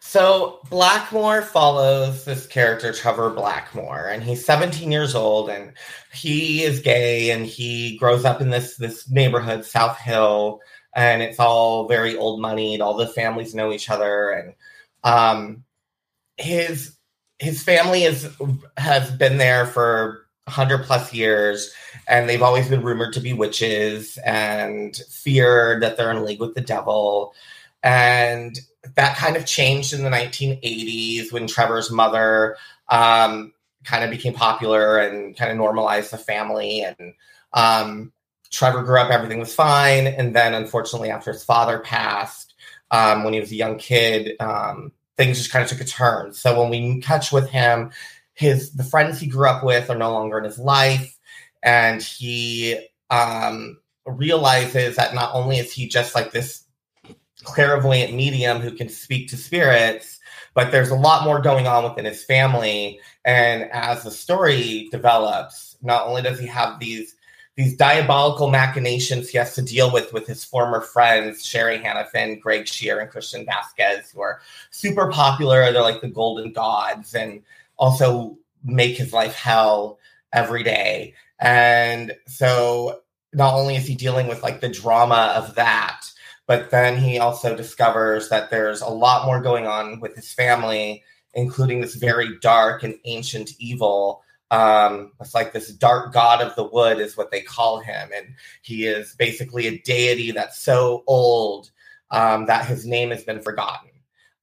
So 0.00 0.60
Blackmoore 0.70 1.42
follows 1.42 2.24
this 2.24 2.46
character, 2.46 2.92
Trevor 2.92 3.30
Blackmoore, 3.30 4.12
and 4.12 4.22
he's 4.22 4.44
17 4.44 4.92
years 4.92 5.14
old 5.14 5.50
and 5.50 5.72
he 6.12 6.62
is 6.62 6.80
gay 6.80 7.30
and 7.30 7.46
he 7.46 7.96
grows 7.98 8.24
up 8.24 8.40
in 8.40 8.50
this 8.50 8.76
this 8.76 9.08
neighborhood, 9.10 9.64
South 9.64 9.98
Hill, 9.98 10.60
and 10.94 11.22
it's 11.22 11.40
all 11.40 11.88
very 11.88 12.16
old 12.16 12.40
moneyed. 12.40 12.80
All 12.80 12.94
the 12.94 13.08
families 13.08 13.54
know 13.54 13.72
each 13.72 13.90
other, 13.90 14.30
and 14.30 14.54
um, 15.04 15.64
his 16.36 16.96
his 17.38 17.62
family 17.62 18.04
is 18.04 18.28
has 18.76 19.10
been 19.10 19.38
there 19.38 19.66
for 19.66 20.26
100 20.44 20.84
plus 20.84 21.12
years 21.12 21.72
and 22.06 22.28
they've 22.28 22.42
always 22.42 22.68
been 22.68 22.82
rumored 22.82 23.12
to 23.12 23.20
be 23.20 23.32
witches 23.32 24.16
and 24.24 24.96
feared 25.10 25.82
that 25.82 25.96
they're 25.96 26.12
in 26.12 26.24
league 26.24 26.40
with 26.40 26.54
the 26.54 26.60
devil 26.60 27.34
and 27.82 28.60
that 28.94 29.16
kind 29.16 29.36
of 29.36 29.46
changed 29.46 29.92
in 29.92 30.02
the 30.02 30.10
1980s 30.10 31.32
when 31.32 31.46
Trevor's 31.46 31.90
mother 31.90 32.56
um, 32.88 33.52
kind 33.84 34.04
of 34.04 34.10
became 34.10 34.34
popular 34.34 34.98
and 34.98 35.36
kind 35.36 35.50
of 35.50 35.56
normalized 35.56 36.12
the 36.12 36.18
family. 36.18 36.82
And 36.82 37.14
um, 37.52 38.12
Trevor 38.50 38.82
grew 38.82 38.98
up, 38.98 39.10
everything 39.10 39.40
was 39.40 39.54
fine. 39.54 40.06
And 40.06 40.34
then, 40.34 40.54
unfortunately, 40.54 41.10
after 41.10 41.32
his 41.32 41.44
father 41.44 41.78
passed 41.78 42.54
um, 42.90 43.24
when 43.24 43.34
he 43.34 43.40
was 43.40 43.50
a 43.50 43.56
young 43.56 43.78
kid, 43.78 44.36
um, 44.40 44.92
things 45.16 45.38
just 45.38 45.50
kind 45.50 45.64
of 45.64 45.70
took 45.70 45.80
a 45.80 45.84
turn. 45.84 46.32
So 46.32 46.60
when 46.60 46.70
we 46.70 47.00
catch 47.00 47.32
with 47.32 47.48
him, 47.48 47.90
his 48.34 48.72
the 48.72 48.84
friends 48.84 49.18
he 49.18 49.26
grew 49.26 49.48
up 49.48 49.64
with 49.64 49.88
are 49.88 49.96
no 49.96 50.12
longer 50.12 50.38
in 50.38 50.44
his 50.44 50.58
life, 50.58 51.18
and 51.62 52.02
he 52.02 52.78
um, 53.08 53.78
realizes 54.04 54.96
that 54.96 55.14
not 55.14 55.34
only 55.34 55.58
is 55.58 55.72
he 55.72 55.88
just 55.88 56.14
like 56.14 56.32
this 56.32 56.65
clairvoyant 57.46 58.12
medium 58.12 58.60
who 58.60 58.72
can 58.72 58.88
speak 58.88 59.28
to 59.28 59.36
spirits, 59.36 60.18
but 60.54 60.72
there's 60.72 60.90
a 60.90 60.96
lot 60.96 61.24
more 61.24 61.40
going 61.40 61.66
on 61.66 61.84
within 61.84 62.04
his 62.04 62.24
family. 62.24 63.00
And 63.24 63.70
as 63.72 64.02
the 64.02 64.10
story 64.10 64.88
develops, 64.90 65.76
not 65.82 66.06
only 66.06 66.22
does 66.22 66.38
he 66.38 66.46
have 66.46 66.78
these 66.78 67.14
these 67.54 67.74
diabolical 67.74 68.50
machinations 68.50 69.30
he 69.30 69.38
has 69.38 69.54
to 69.54 69.62
deal 69.62 69.90
with 69.90 70.12
with 70.12 70.26
his 70.26 70.44
former 70.44 70.82
friends, 70.82 71.42
Sherry 71.42 71.78
Hannafin, 71.78 72.38
Greg 72.38 72.68
Shear, 72.68 73.00
and 73.00 73.10
Christian 73.10 73.46
Vasquez, 73.46 74.10
who 74.10 74.20
are 74.20 74.40
super 74.70 75.10
popular. 75.10 75.72
They're 75.72 75.80
like 75.80 76.02
the 76.02 76.08
golden 76.08 76.52
gods 76.52 77.14
and 77.14 77.42
also 77.78 78.36
make 78.62 78.98
his 78.98 79.14
life 79.14 79.34
hell 79.34 79.98
every 80.34 80.64
day. 80.64 81.14
And 81.38 82.14
so 82.26 83.00
not 83.32 83.54
only 83.54 83.76
is 83.76 83.86
he 83.86 83.94
dealing 83.94 84.26
with 84.26 84.42
like 84.42 84.60
the 84.60 84.68
drama 84.68 85.32
of 85.34 85.54
that, 85.54 86.02
but 86.46 86.70
then 86.70 86.96
he 86.96 87.18
also 87.18 87.56
discovers 87.56 88.28
that 88.28 88.50
there's 88.50 88.80
a 88.80 88.88
lot 88.88 89.26
more 89.26 89.40
going 89.40 89.66
on 89.66 90.00
with 90.00 90.14
his 90.14 90.32
family, 90.32 91.02
including 91.34 91.80
this 91.80 91.96
very 91.96 92.38
dark 92.38 92.82
and 92.82 92.94
ancient 93.04 93.50
evil. 93.58 94.22
Um, 94.52 95.12
it's 95.20 95.34
like 95.34 95.52
this 95.52 95.72
dark 95.72 96.12
god 96.12 96.40
of 96.40 96.54
the 96.54 96.64
wood, 96.64 97.00
is 97.00 97.16
what 97.16 97.32
they 97.32 97.40
call 97.40 97.80
him. 97.80 98.10
And 98.14 98.28
he 98.62 98.86
is 98.86 99.14
basically 99.16 99.66
a 99.66 99.78
deity 99.78 100.30
that's 100.30 100.58
so 100.58 101.02
old 101.08 101.70
um, 102.12 102.46
that 102.46 102.66
his 102.66 102.86
name 102.86 103.10
has 103.10 103.24
been 103.24 103.42
forgotten. 103.42 103.90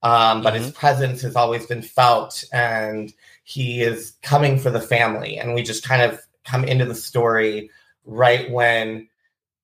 Um, 0.02 0.42
but 0.42 0.54
his 0.54 0.70
presence 0.72 1.22
has 1.22 1.34
always 1.34 1.64
been 1.64 1.80
felt, 1.80 2.44
and 2.52 3.10
he 3.44 3.80
is 3.80 4.16
coming 4.22 4.58
for 4.58 4.68
the 4.68 4.80
family. 4.80 5.38
And 5.38 5.54
we 5.54 5.62
just 5.62 5.82
kind 5.82 6.02
of 6.02 6.20
come 6.44 6.64
into 6.64 6.84
the 6.84 6.94
story 6.94 7.70
right 8.04 8.50
when 8.50 9.08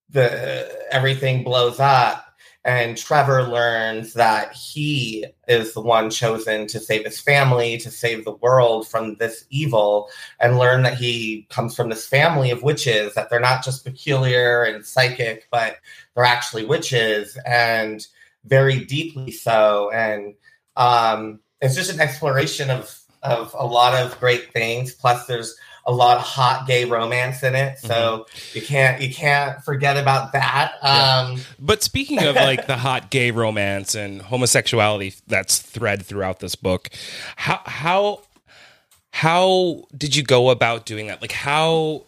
the 0.08 0.66
everything 0.90 1.44
blows 1.44 1.78
up 1.78 2.29
and 2.64 2.96
Trevor 2.96 3.44
learns 3.44 4.12
that 4.14 4.52
he 4.52 5.26
is 5.48 5.72
the 5.72 5.80
one 5.80 6.10
chosen 6.10 6.66
to 6.66 6.78
save 6.78 7.04
his 7.04 7.18
family, 7.18 7.78
to 7.78 7.90
save 7.90 8.24
the 8.24 8.32
world 8.36 8.86
from 8.86 9.14
this 9.16 9.46
evil, 9.48 10.10
and 10.40 10.58
learn 10.58 10.82
that 10.82 10.98
he 10.98 11.46
comes 11.48 11.74
from 11.74 11.88
this 11.88 12.06
family 12.06 12.50
of 12.50 12.62
witches, 12.62 13.14
that 13.14 13.30
they're 13.30 13.40
not 13.40 13.64
just 13.64 13.84
peculiar 13.84 14.64
and 14.64 14.84
psychic, 14.84 15.48
but 15.50 15.78
they're 16.14 16.24
actually 16.24 16.66
witches 16.66 17.38
and 17.46 18.06
very 18.44 18.84
deeply 18.84 19.32
so. 19.32 19.90
And 19.92 20.34
um, 20.76 21.40
it's 21.62 21.74
just 21.74 21.92
an 21.92 22.00
exploration 22.00 22.70
of 22.70 22.94
of 23.22 23.54
a 23.58 23.66
lot 23.66 23.94
of 23.94 24.18
great 24.18 24.50
things. 24.52 24.94
Plus, 24.94 25.26
there's 25.26 25.54
a 25.84 25.92
lot 25.92 26.16
of 26.16 26.22
hot 26.22 26.66
gay 26.66 26.84
romance 26.84 27.42
in 27.42 27.54
it, 27.54 27.78
so 27.78 28.26
you 28.52 28.62
can't 28.62 29.00
you 29.00 29.12
can't 29.12 29.62
forget 29.62 29.96
about 29.96 30.32
that. 30.32 30.74
Um, 30.82 31.40
But 31.58 31.82
speaking 31.82 32.22
of 32.22 32.34
like 32.36 32.66
the 32.66 32.76
hot 32.88 33.10
gay 33.10 33.30
romance 33.30 33.94
and 33.94 34.22
homosexuality 34.22 35.14
that's 35.26 35.58
thread 35.58 36.04
throughout 36.04 36.40
this 36.40 36.54
book, 36.54 36.90
how 37.36 37.60
how 37.64 38.22
how 39.12 39.84
did 39.96 40.14
you 40.14 40.22
go 40.22 40.50
about 40.50 40.86
doing 40.86 41.08
that? 41.08 41.20
Like 41.20 41.32
how 41.32 42.04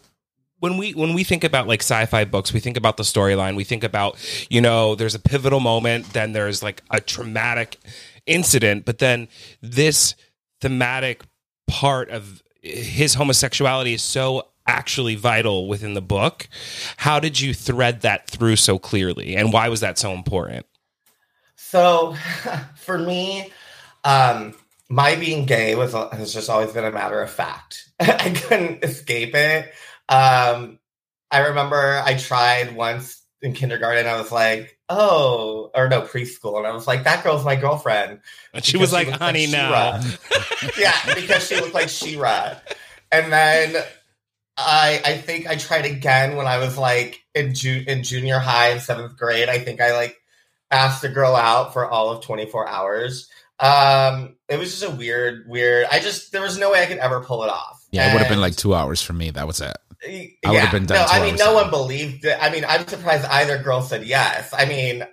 when 0.59 0.77
we 0.77 0.93
when 0.93 1.13
we 1.13 1.25
think 1.25 1.43
about 1.43 1.67
like 1.67 1.81
sci-fi 1.81 2.23
books, 2.23 2.53
we 2.53 2.61
think 2.61 2.77
about 2.77 2.95
the 2.97 3.03
storyline. 3.03 3.55
We 3.57 3.65
think 3.65 3.83
about 3.83 4.17
you 4.49 4.61
know 4.61 4.95
there's 4.95 5.15
a 5.15 5.19
pivotal 5.19 5.59
moment, 5.59 6.13
then 6.13 6.31
there's 6.31 6.63
like 6.63 6.81
a 6.89 7.01
traumatic 7.01 7.77
incident, 8.25 8.85
but 8.85 8.99
then 8.99 9.27
this 9.61 10.15
thematic 10.61 11.23
part 11.67 12.09
of 12.09 12.41
his 12.63 13.13
homosexuality 13.13 13.93
is 13.93 14.01
so 14.01 14.47
actually 14.65 15.15
vital 15.15 15.67
within 15.67 15.93
the 15.93 16.01
book. 16.01 16.47
How 16.97 17.19
did 17.19 17.39
you 17.39 17.53
thread 17.53 18.01
that 18.01 18.27
through 18.27 18.55
so 18.55 18.79
clearly, 18.79 19.35
and 19.35 19.51
why 19.51 19.67
was 19.67 19.81
that 19.81 19.97
so 19.97 20.13
important? 20.13 20.65
So 21.55 22.15
for 22.75 22.97
me, 22.97 23.51
um, 24.03 24.53
my 24.89 25.15
being 25.15 25.45
gay 25.45 25.75
was 25.75 25.93
has 25.93 26.33
just 26.33 26.49
always 26.49 26.71
been 26.71 26.85
a 26.85 26.91
matter 26.91 27.21
of 27.21 27.29
fact. 27.29 27.89
I 27.99 28.29
couldn't 28.29 28.83
escape 28.83 29.35
it. 29.35 29.73
Um, 30.09 30.79
I 31.31 31.39
remember 31.47 32.01
I 32.05 32.15
tried 32.15 32.75
once 32.75 33.21
in 33.41 33.53
kindergarten. 33.53 34.07
I 34.07 34.17
was 34.17 34.31
like, 34.31 34.77
"Oh," 34.95 35.71
or 35.73 35.89
no 35.89 36.01
preschool, 36.01 36.57
and 36.57 36.67
I 36.67 36.71
was 36.71 36.87
like, 36.87 37.03
"That 37.03 37.23
girl's 37.23 37.43
my 37.43 37.55
girlfriend." 37.55 38.19
And 38.53 38.63
she 38.63 38.77
was 38.77 38.93
like, 38.93 39.07
looked 39.07 39.21
"Honey, 39.21 39.47
no." 39.47 39.99
Yeah, 40.77 41.15
because 41.15 41.47
she 41.47 41.55
looked 41.55 41.73
like 41.73 41.89
She-Ra. 41.89 42.55
And 43.11 43.31
then 43.31 43.83
I 44.57 45.01
I 45.05 45.17
think 45.17 45.47
I 45.47 45.55
tried 45.55 45.85
again 45.85 46.35
when 46.35 46.47
I 46.47 46.57
was 46.59 46.77
like 46.77 47.23
in 47.33 47.53
ju- 47.53 47.83
in 47.87 48.03
junior 48.03 48.39
high 48.39 48.69
in 48.69 48.79
seventh 48.79 49.17
grade. 49.17 49.49
I 49.49 49.59
think 49.59 49.81
I 49.81 49.93
like 49.93 50.17
asked 50.71 51.03
a 51.03 51.09
girl 51.09 51.35
out 51.35 51.73
for 51.73 51.89
all 51.89 52.09
of 52.11 52.23
24 52.23 52.67
hours. 52.67 53.29
Um, 53.59 54.35
it 54.49 54.57
was 54.57 54.71
just 54.71 54.83
a 54.83 54.95
weird, 54.95 55.47
weird. 55.47 55.87
I 55.91 55.99
just 55.99 56.31
there 56.31 56.41
was 56.41 56.57
no 56.57 56.71
way 56.71 56.81
I 56.81 56.85
could 56.85 56.97
ever 56.97 57.21
pull 57.23 57.43
it 57.43 57.49
off. 57.49 57.85
Yeah, 57.91 58.09
it 58.09 58.13
would 58.13 58.21
have 58.21 58.29
been 58.29 58.41
like 58.41 58.55
two 58.55 58.73
hours 58.73 59.01
for 59.01 59.13
me. 59.13 59.29
That 59.29 59.45
was 59.45 59.61
it. 59.61 59.77
Yeah, 60.07 60.27
would 60.45 60.59
have 60.59 60.71
been 60.71 60.85
done 60.85 60.97
No, 60.97 61.05
I 61.07 61.21
mean, 61.21 61.35
no 61.35 61.53
one 61.53 61.69
believed 61.69 62.25
it. 62.25 62.37
I 62.41 62.49
mean, 62.49 62.65
I'm 62.65 62.87
surprised 62.87 63.25
either 63.25 63.57
girl 63.61 63.81
said 63.81 64.05
yes. 64.05 64.53
I 64.53 64.65
mean, 64.65 65.05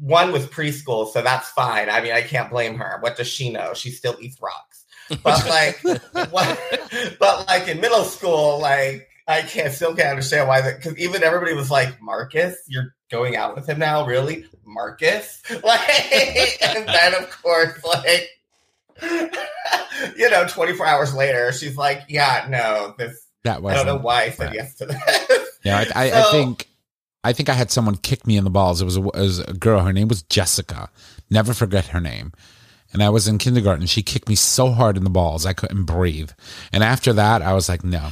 one 0.00 0.32
was 0.32 0.46
preschool, 0.46 1.10
so 1.10 1.22
that's 1.22 1.48
fine. 1.50 1.88
I 1.88 2.00
mean, 2.00 2.12
I 2.12 2.22
can't 2.22 2.50
blame 2.50 2.76
her. 2.78 2.98
What 3.00 3.16
does 3.16 3.28
she 3.28 3.50
know? 3.50 3.74
She 3.74 3.90
still 3.90 4.16
eats 4.20 4.40
rocks. 4.40 4.84
But 5.22 5.46
like, 5.48 5.80
what, 6.30 6.60
but 7.18 7.46
like 7.46 7.68
in 7.68 7.80
middle 7.80 8.04
school, 8.04 8.58
like 8.60 9.08
I 9.26 9.42
can't 9.42 9.72
still 9.72 9.94
can't 9.94 10.10
understand 10.10 10.48
why 10.48 10.60
that 10.60 10.76
because 10.76 10.98
even 10.98 11.22
everybody 11.22 11.54
was 11.54 11.70
like, 11.70 12.00
Marcus, 12.02 12.56
you're 12.66 12.94
going 13.10 13.36
out 13.36 13.54
with 13.54 13.68
him 13.68 13.78
now, 13.78 14.06
really, 14.06 14.46
Marcus? 14.64 15.42
Like, 15.64 16.62
and 16.62 16.88
then 16.88 17.14
of 17.14 17.30
course, 17.42 17.82
like. 17.84 18.28
you 20.16 20.28
know, 20.28 20.44
24 20.48 20.84
hours 20.84 21.14
later, 21.14 21.52
she's 21.52 21.76
like, 21.76 22.02
Yeah, 22.08 22.46
no, 22.50 22.96
this 22.98 23.27
That 23.48 23.62
was 23.62 23.72
I 23.72 23.76
don't 23.76 23.86
know 23.86 23.96
why 23.96 24.24
I 24.24 24.30
said 24.30 24.54
yes 24.54 24.74
to 24.76 24.86
that. 24.86 25.44
Yeah, 25.64 25.84
I, 25.94 26.06
I, 26.06 26.20
I 26.20 26.30
think 26.30 26.68
I 27.24 27.32
think 27.32 27.48
I 27.48 27.52
had 27.52 27.70
someone 27.70 27.96
kick 27.96 28.26
me 28.26 28.36
in 28.36 28.44
the 28.44 28.50
balls. 28.50 28.80
It 28.80 28.84
was 28.84 28.96
a, 28.96 29.02
it 29.02 29.20
was 29.20 29.40
a 29.40 29.52
girl. 29.52 29.80
Her 29.80 29.92
name 29.92 30.06
was 30.06 30.22
Jessica. 30.22 30.88
Never 31.30 31.52
forget 31.52 31.86
her 31.88 32.00
name. 32.00 32.32
And 32.92 33.02
I 33.02 33.10
was 33.10 33.26
in 33.26 33.38
kindergarten. 33.38 33.86
She 33.86 34.02
kicked 34.02 34.28
me 34.28 34.34
so 34.36 34.70
hard 34.70 34.96
in 34.96 35.04
the 35.04 35.10
balls 35.10 35.44
I 35.44 35.52
couldn't 35.52 35.84
breathe. 35.84 36.30
And 36.72 36.84
after 36.84 37.12
that, 37.14 37.42
I 37.42 37.54
was 37.54 37.68
like, 37.68 37.82
no, 37.84 38.10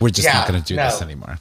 we're 0.00 0.10
just 0.10 0.28
not 0.28 0.48
going 0.48 0.60
to 0.60 0.66
do 0.66 0.74
no. 0.74 0.84
this 0.84 1.00
anymore. 1.00 1.38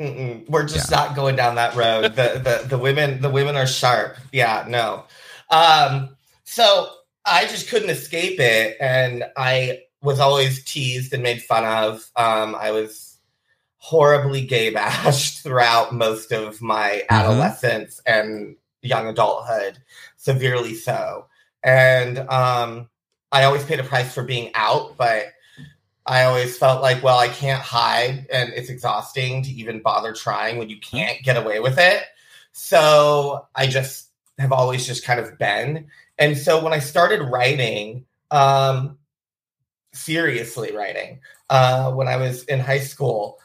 Mm-mm, 0.00 0.48
we're 0.48 0.64
just 0.66 0.90
Yeah. 0.90 0.96
not 0.96 1.16
going 1.16 1.34
down 1.34 1.56
that 1.56 1.74
road. 1.74 2.14
The, 2.14 2.40
the 2.62 2.68
the 2.68 2.78
women 2.78 3.20
the 3.20 3.30
women 3.30 3.56
are 3.56 3.66
sharp. 3.66 4.16
Yeah, 4.32 4.64
no. 4.68 5.04
Um, 5.50 6.16
so 6.44 6.88
I 7.24 7.46
just 7.46 7.68
couldn't 7.68 7.90
escape 7.90 8.38
it, 8.38 8.76
and 8.80 9.24
I 9.36 9.80
was 10.02 10.20
always 10.20 10.64
teased 10.64 11.12
and 11.12 11.22
made 11.22 11.42
fun 11.42 11.64
of. 11.64 12.10
Um, 12.16 12.54
I 12.54 12.70
was 12.70 13.18
horribly 13.78 14.42
gay 14.42 14.70
bashed 14.70 15.38
throughout 15.42 15.94
most 15.94 16.32
of 16.32 16.60
my 16.60 17.02
adolescence 17.10 18.00
and 18.06 18.56
young 18.82 19.06
adulthood, 19.06 19.78
severely 20.16 20.74
so. 20.74 21.26
And 21.62 22.18
um, 22.18 22.88
I 23.32 23.44
always 23.44 23.64
paid 23.64 23.80
a 23.80 23.84
price 23.84 24.12
for 24.12 24.22
being 24.22 24.50
out, 24.54 24.96
but 24.96 25.26
I 26.06 26.24
always 26.24 26.56
felt 26.56 26.80
like, 26.80 27.02
well, 27.02 27.18
I 27.18 27.28
can't 27.28 27.60
hide, 27.60 28.26
and 28.32 28.52
it's 28.54 28.70
exhausting 28.70 29.42
to 29.42 29.50
even 29.50 29.82
bother 29.82 30.14
trying 30.14 30.56
when 30.56 30.70
you 30.70 30.80
can't 30.80 31.22
get 31.22 31.36
away 31.36 31.60
with 31.60 31.78
it. 31.78 32.04
So 32.52 33.46
I 33.54 33.66
just 33.66 34.08
have 34.38 34.52
always 34.52 34.86
just 34.86 35.04
kind 35.04 35.20
of 35.20 35.38
been. 35.38 35.86
And 36.18 36.36
so 36.36 36.62
when 36.62 36.72
I 36.72 36.78
started 36.78 37.22
writing, 37.22 38.06
um, 38.30 38.97
seriously 39.98 40.74
writing, 40.74 41.20
uh, 41.50 41.92
when 41.92 42.08
I 42.08 42.16
was 42.16 42.44
in 42.44 42.60
high 42.60 42.80
school, 42.80 43.38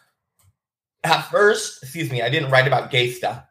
at 1.03 1.21
first, 1.23 1.83
excuse 1.83 2.11
me, 2.11 2.21
I 2.21 2.29
didn't 2.29 2.51
write 2.51 2.67
about 2.67 2.91
gay 2.91 3.11
stuff, 3.11 3.43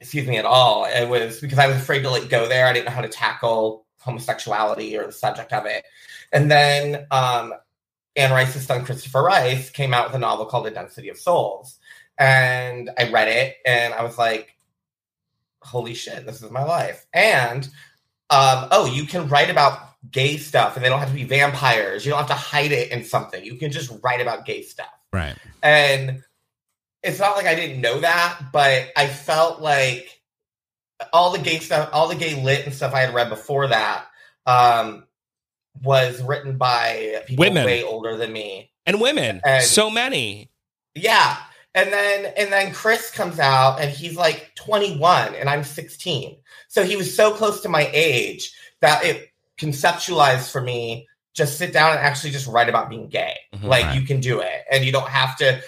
excuse 0.00 0.26
me, 0.26 0.36
at 0.36 0.44
all. 0.44 0.84
It 0.84 1.08
was 1.08 1.40
because 1.40 1.58
I 1.58 1.66
was 1.66 1.76
afraid 1.76 2.02
to 2.02 2.10
like 2.10 2.28
go 2.28 2.48
there. 2.48 2.66
I 2.66 2.72
didn't 2.72 2.86
know 2.86 2.92
how 2.92 3.02
to 3.02 3.08
tackle 3.08 3.86
homosexuality 4.00 4.96
or 4.96 5.06
the 5.06 5.12
subject 5.12 5.52
of 5.52 5.66
it. 5.66 5.84
And 6.32 6.50
then 6.50 7.06
um, 7.10 7.54
Anne 8.16 8.32
Rice's 8.32 8.66
son, 8.66 8.84
Christopher 8.84 9.22
Rice, 9.22 9.70
came 9.70 9.94
out 9.94 10.08
with 10.08 10.16
a 10.16 10.18
novel 10.18 10.46
called 10.46 10.66
The 10.66 10.70
Density 10.70 11.08
of 11.08 11.18
Souls. 11.18 11.78
And 12.18 12.90
I 12.98 13.10
read 13.10 13.28
it 13.28 13.56
and 13.64 13.94
I 13.94 14.02
was 14.02 14.18
like, 14.18 14.56
holy 15.62 15.94
shit, 15.94 16.26
this 16.26 16.42
is 16.42 16.50
my 16.50 16.64
life. 16.64 17.06
And 17.12 17.64
um, 18.30 18.68
oh, 18.70 18.90
you 18.92 19.04
can 19.04 19.28
write 19.28 19.50
about 19.50 19.87
gay 20.10 20.36
stuff 20.36 20.76
and 20.76 20.84
they 20.84 20.88
don't 20.88 21.00
have 21.00 21.08
to 21.08 21.14
be 21.14 21.24
vampires. 21.24 22.04
You 22.04 22.10
don't 22.10 22.18
have 22.20 22.28
to 22.28 22.34
hide 22.34 22.72
it 22.72 22.90
in 22.92 23.04
something. 23.04 23.44
You 23.44 23.56
can 23.56 23.70
just 23.72 23.92
write 24.02 24.20
about 24.20 24.46
gay 24.46 24.62
stuff. 24.62 24.86
Right. 25.12 25.34
And 25.62 26.22
it's 27.02 27.18
not 27.18 27.36
like 27.36 27.46
I 27.46 27.54
didn't 27.54 27.80
know 27.80 28.00
that, 28.00 28.38
but 28.52 28.88
I 28.96 29.06
felt 29.06 29.60
like 29.60 30.20
all 31.12 31.32
the 31.32 31.38
gay 31.38 31.58
stuff, 31.58 31.90
all 31.92 32.08
the 32.08 32.14
gay 32.14 32.42
lit 32.42 32.64
and 32.64 32.74
stuff 32.74 32.94
I 32.94 33.00
had 33.00 33.14
read 33.14 33.28
before 33.28 33.68
that 33.68 34.04
um, 34.46 35.04
was 35.82 36.22
written 36.22 36.58
by 36.58 37.22
people 37.26 37.44
Women. 37.44 37.64
way 37.66 37.82
older 37.84 38.16
than 38.16 38.32
me. 38.32 38.70
And 38.86 39.00
women, 39.00 39.40
And- 39.44 39.64
so 39.64 39.90
many. 39.90 40.50
Yeah. 40.94 41.36
And 41.74 41.92
then 41.92 42.32
and 42.36 42.50
then 42.52 42.72
Chris 42.72 43.10
comes 43.10 43.38
out 43.38 43.78
and 43.80 43.90
he's 43.90 44.16
like 44.16 44.52
21 44.56 45.34
and 45.36 45.48
I'm 45.48 45.62
16. 45.62 46.36
So 46.68 46.82
he 46.82 46.96
was 46.96 47.14
so 47.14 47.32
close 47.32 47.60
to 47.60 47.68
my 47.68 47.88
age 47.92 48.52
that 48.80 49.04
it 49.04 49.28
conceptualized 49.58 50.50
for 50.50 50.60
me 50.60 51.06
just 51.34 51.58
sit 51.58 51.72
down 51.72 51.90
and 51.92 52.00
actually 52.00 52.30
just 52.30 52.46
write 52.48 52.68
about 52.68 52.88
being 52.88 53.08
gay. 53.08 53.36
Mhm. 53.54 53.64
like 53.64 53.84
Right. 53.86 53.94
you 54.00 54.02
can 54.06 54.20
do 54.20 54.40
it 54.40 54.64
and 54.70 54.84
you 54.84 54.90
don't 54.92 55.08
have 55.08 55.36
to 55.38 55.60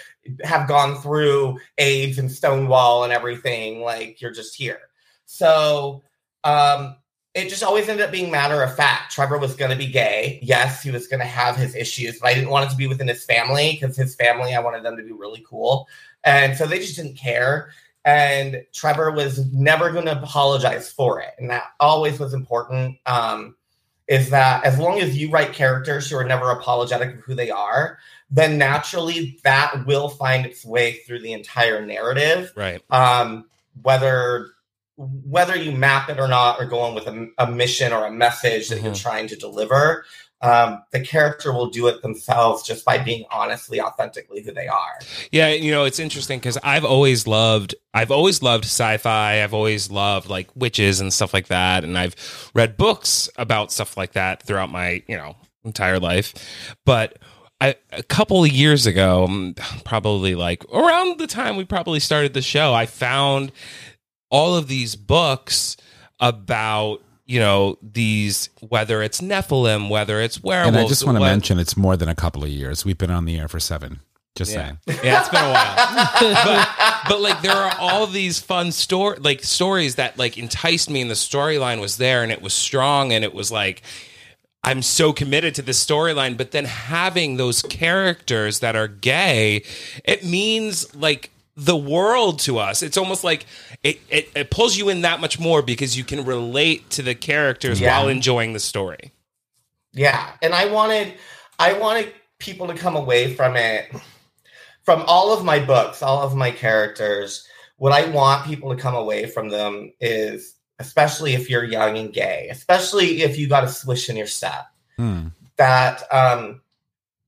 have 0.43 0.67
gone 0.67 1.01
through 1.01 1.59
AIDS 1.77 2.17
and 2.19 2.31
Stonewall 2.31 3.03
and 3.03 3.13
everything 3.13 3.81
like 3.81 4.21
you're 4.21 4.31
just 4.31 4.55
here. 4.55 4.79
So 5.25 6.03
um 6.43 6.95
it 7.33 7.47
just 7.47 7.63
always 7.63 7.87
ended 7.87 8.05
up 8.05 8.11
being 8.11 8.29
matter 8.29 8.61
of 8.61 8.75
fact. 8.75 9.13
Trevor 9.13 9.37
was 9.37 9.55
going 9.55 9.71
to 9.71 9.77
be 9.77 9.87
gay. 9.87 10.37
Yes, 10.41 10.83
he 10.83 10.91
was 10.91 11.07
going 11.07 11.21
to 11.21 11.25
have 11.25 11.55
his 11.55 11.75
issues, 11.75 12.19
but 12.19 12.27
I 12.27 12.33
didn't 12.33 12.49
want 12.49 12.65
it 12.65 12.71
to 12.71 12.75
be 12.75 12.87
within 12.87 13.07
his 13.07 13.23
family 13.23 13.71
because 13.79 13.95
his 13.95 14.15
family, 14.15 14.53
I 14.53 14.59
wanted 14.59 14.83
them 14.83 14.97
to 14.97 15.03
be 15.03 15.13
really 15.13 15.41
cool. 15.49 15.87
And 16.25 16.57
so 16.57 16.65
they 16.65 16.79
just 16.79 16.97
didn't 16.97 17.15
care. 17.15 17.71
And 18.03 18.65
Trevor 18.73 19.11
was 19.11 19.49
never 19.53 19.91
going 19.91 20.07
to 20.07 20.21
apologize 20.21 20.91
for 20.91 21.21
it. 21.21 21.29
And 21.39 21.49
that 21.51 21.67
always 21.79 22.19
was 22.19 22.33
important. 22.33 22.97
Um, 23.05 23.55
is 24.11 24.29
that 24.29 24.65
as 24.65 24.77
long 24.77 24.99
as 24.99 25.17
you 25.17 25.29
write 25.29 25.53
characters 25.53 26.09
who 26.09 26.17
are 26.17 26.25
never 26.25 26.49
apologetic 26.51 27.15
of 27.15 27.21
who 27.21 27.33
they 27.33 27.49
are, 27.49 27.97
then 28.29 28.57
naturally 28.57 29.39
that 29.45 29.85
will 29.85 30.09
find 30.09 30.45
its 30.45 30.65
way 30.65 30.97
through 31.07 31.21
the 31.21 31.31
entire 31.31 31.83
narrative 31.85 32.51
Right. 32.55 32.81
um, 32.89 33.45
whether 33.81 34.49
whether 34.97 35.55
you 35.55 35.71
map 35.71 36.09
it 36.09 36.19
or 36.19 36.27
not 36.27 36.59
or 36.59 36.65
go 36.65 36.79
on 36.79 36.93
with 36.93 37.07
a, 37.07 37.27
a 37.39 37.49
mission 37.49 37.91
or 37.93 38.05
a 38.05 38.11
message 38.11 38.67
that 38.67 38.81
you're 38.83 38.91
Mhm. 38.91 39.01
trying 39.01 39.27
to 39.29 39.35
deliver 39.37 40.05
um, 40.41 40.81
the 40.91 40.99
character 40.99 41.53
will 41.53 41.69
do 41.69 41.87
it 41.87 42.01
themselves 42.01 42.63
just 42.63 42.83
by 42.83 42.97
being 42.97 43.25
honestly 43.31 43.79
authentically 43.79 44.41
who 44.41 44.51
they 44.51 44.67
are 44.67 44.99
Yeah, 45.31 45.49
you 45.49 45.71
know, 45.71 45.83
it's 45.83 45.99
interesting 45.99 46.39
because 46.39 46.57
I've 46.63 46.85
always 46.85 47.27
loved 47.27 47.75
I've 47.93 48.11
always 48.11 48.41
loved 48.41 48.65
sci-fi. 48.65 49.43
I've 49.43 49.53
always 49.53 49.91
loved 49.91 50.29
like 50.29 50.49
witches 50.55 51.01
and 51.01 51.13
stuff 51.13 51.33
like 51.33 51.47
that. 51.47 51.83
And 51.83 51.97
I've 51.97 52.15
read 52.55 52.77
books 52.77 53.29
about 53.37 53.71
stuff 53.71 53.97
like 53.97 54.13
that 54.13 54.43
throughout 54.43 54.71
my, 54.71 55.03
you 55.07 55.17
know, 55.17 55.35
entire 55.65 55.99
life. 55.99 56.33
But 56.85 57.19
I, 57.59 57.75
a 57.91 58.03
couple 58.03 58.43
of 58.43 58.51
years 58.51 58.85
ago, 58.87 59.27
mm, 59.29 59.83
probably 59.83 60.35
like 60.35 60.63
around 60.73 61.19
the 61.19 61.27
time 61.27 61.57
we 61.57 61.65
probably 61.65 61.99
started 61.99 62.33
the 62.33 62.41
show, 62.41 62.73
I 62.73 62.85
found 62.85 63.51
all 64.29 64.55
of 64.55 64.67
these 64.67 64.95
books 64.95 65.75
about 66.19 67.03
you 67.31 67.39
know 67.39 67.77
these 67.81 68.49
whether 68.59 69.01
it's 69.01 69.21
Nephilim, 69.21 69.89
whether 69.89 70.19
it's 70.19 70.43
werewolves. 70.43 70.75
And 70.75 70.85
I 70.85 70.87
just 70.89 71.05
want 71.05 71.15
to 71.15 71.21
what- 71.21 71.27
mention 71.27 71.59
it's 71.59 71.77
more 71.77 71.95
than 71.95 72.09
a 72.09 72.15
couple 72.15 72.43
of 72.43 72.49
years. 72.49 72.83
We've 72.85 72.97
been 72.97 73.11
on 73.11 73.25
the 73.25 73.37
air 73.39 73.47
for 73.47 73.59
seven. 73.59 74.01
Just 74.35 74.51
Yeah. 74.53 74.75
saying. 74.87 74.99
Yeah, 75.03 75.19
it's 75.19 75.29
been 75.29 75.43
a 75.43 75.51
while. 75.51 75.75
but, 76.45 77.01
but 77.09 77.21
like 77.21 77.41
there 77.41 77.51
are 77.55 77.73
all 77.79 78.07
these 78.07 78.39
fun 78.39 78.71
story 78.71 79.17
like 79.19 79.43
stories 79.43 79.95
that 79.95 80.17
like 80.17 80.37
enticed 80.37 80.89
me 80.89 81.01
and 81.01 81.09
the 81.09 81.15
storyline 81.15 81.79
was 81.81 81.97
there 81.97 82.23
and 82.23 82.31
it 82.31 82.41
was 82.41 82.53
strong 82.53 83.11
and 83.13 83.23
it 83.23 83.33
was 83.33 83.51
like 83.51 83.81
I'm 84.63 84.81
so 84.83 85.11
committed 85.11 85.55
to 85.55 85.63
this 85.63 85.83
storyline, 85.83 86.37
but 86.37 86.51
then 86.51 86.65
having 86.65 87.37
those 87.37 87.61
characters 87.63 88.59
that 88.59 88.75
are 88.75 88.87
gay, 88.87 89.63
it 90.05 90.23
means 90.23 90.93
like 90.95 91.31
the 91.55 91.75
world 91.75 92.39
to 92.39 92.57
us. 92.57 92.81
It's 92.81 92.97
almost 92.97 93.23
like 93.23 93.45
it, 93.83 93.99
it, 94.09 94.29
it 94.35 94.51
pulls 94.51 94.77
you 94.77 94.89
in 94.89 95.01
that 95.01 95.19
much 95.19 95.39
more 95.39 95.61
because 95.61 95.97
you 95.97 96.03
can 96.03 96.23
relate 96.25 96.89
to 96.91 97.01
the 97.01 97.13
characters 97.15 97.79
Yeah. 97.81 97.97
while 97.97 98.07
enjoying 98.07 98.53
the 98.53 98.59
story. 98.59 99.11
Yeah, 99.93 100.31
and 100.41 100.53
I 100.53 100.65
wanted 100.71 101.13
I 101.59 101.73
wanted 101.73 102.13
people 102.39 102.67
to 102.67 102.73
come 102.73 102.95
away 102.95 103.33
from 103.35 103.55
it 103.57 103.91
from 104.83 105.03
all 105.07 105.33
of 105.33 105.43
my 105.43 105.59
books, 105.59 106.01
all 106.01 106.21
of 106.21 106.35
my 106.35 106.49
characters. 106.51 107.45
What 107.77 107.91
I 107.91 108.09
want 108.09 108.45
people 108.47 108.73
to 108.73 108.81
come 108.81 108.95
away 108.95 109.25
from 109.25 109.49
them 109.49 109.91
is 109.99 110.55
especially 110.79 111.33
if 111.33 111.49
you're 111.49 111.63
young 111.65 111.97
and 111.97 112.11
gay, 112.13 112.47
especially 112.49 113.21
if 113.21 113.37
you 113.37 113.47
got 113.47 113.63
a 113.63 113.67
swish 113.67 114.09
in 114.09 114.15
your 114.15 114.27
step. 114.27 114.67
Hmm. 114.97 115.27
that 115.57 116.03
um, 116.11 116.61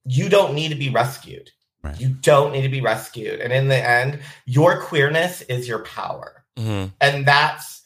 you 0.06 0.28
don't 0.30 0.54
need 0.54 0.70
to 0.70 0.76
be 0.76 0.90
rescued. 0.90 1.50
Right. 1.84 2.00
You 2.00 2.10
don't 2.10 2.54
need 2.54 2.62
to 2.62 2.70
be 2.70 2.82
rescued. 2.82 3.42
And 3.42 3.52
in 3.52 3.68
the 3.68 3.76
end, 3.78 4.20
your 4.46 4.82
queerness 4.82 5.42
is 5.42 5.68
your 5.68 5.80
power. 5.80 6.46
Mhm. 6.58 6.94
And 7.02 7.26
that's 7.26 7.82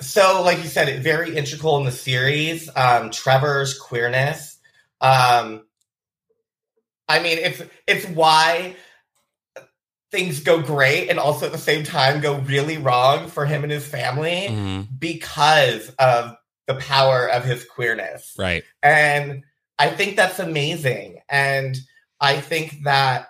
so, 0.00 0.42
like 0.42 0.58
you 0.58 0.68
said, 0.68 0.88
it 0.88 1.00
very 1.00 1.36
integral 1.36 1.78
in 1.78 1.84
the 1.84 1.92
series. 1.92 2.68
Um, 2.74 3.10
Trevor's 3.10 3.78
queerness. 3.78 4.58
Um, 5.00 5.64
I 7.08 7.20
mean, 7.20 7.38
it's 7.38 7.62
it's 7.86 8.06
why 8.06 8.76
things 10.10 10.40
go 10.40 10.60
great 10.60 11.08
and 11.08 11.18
also 11.18 11.46
at 11.46 11.52
the 11.52 11.58
same 11.58 11.84
time 11.84 12.20
go 12.20 12.36
really 12.40 12.76
wrong 12.76 13.28
for 13.28 13.46
him 13.46 13.62
and 13.62 13.72
his 13.72 13.86
family 13.86 14.48
Mhm. 14.50 14.88
because 14.98 15.88
of 15.98 16.36
the 16.66 16.74
power 16.74 17.26
of 17.26 17.44
his 17.44 17.64
queerness. 17.64 18.34
Right. 18.38 18.62
And 18.82 19.42
I 19.78 19.88
think 19.88 20.16
that's 20.16 20.38
amazing. 20.38 21.20
And 21.28 21.76
I 22.20 22.40
think 22.40 22.84
that 22.84 23.28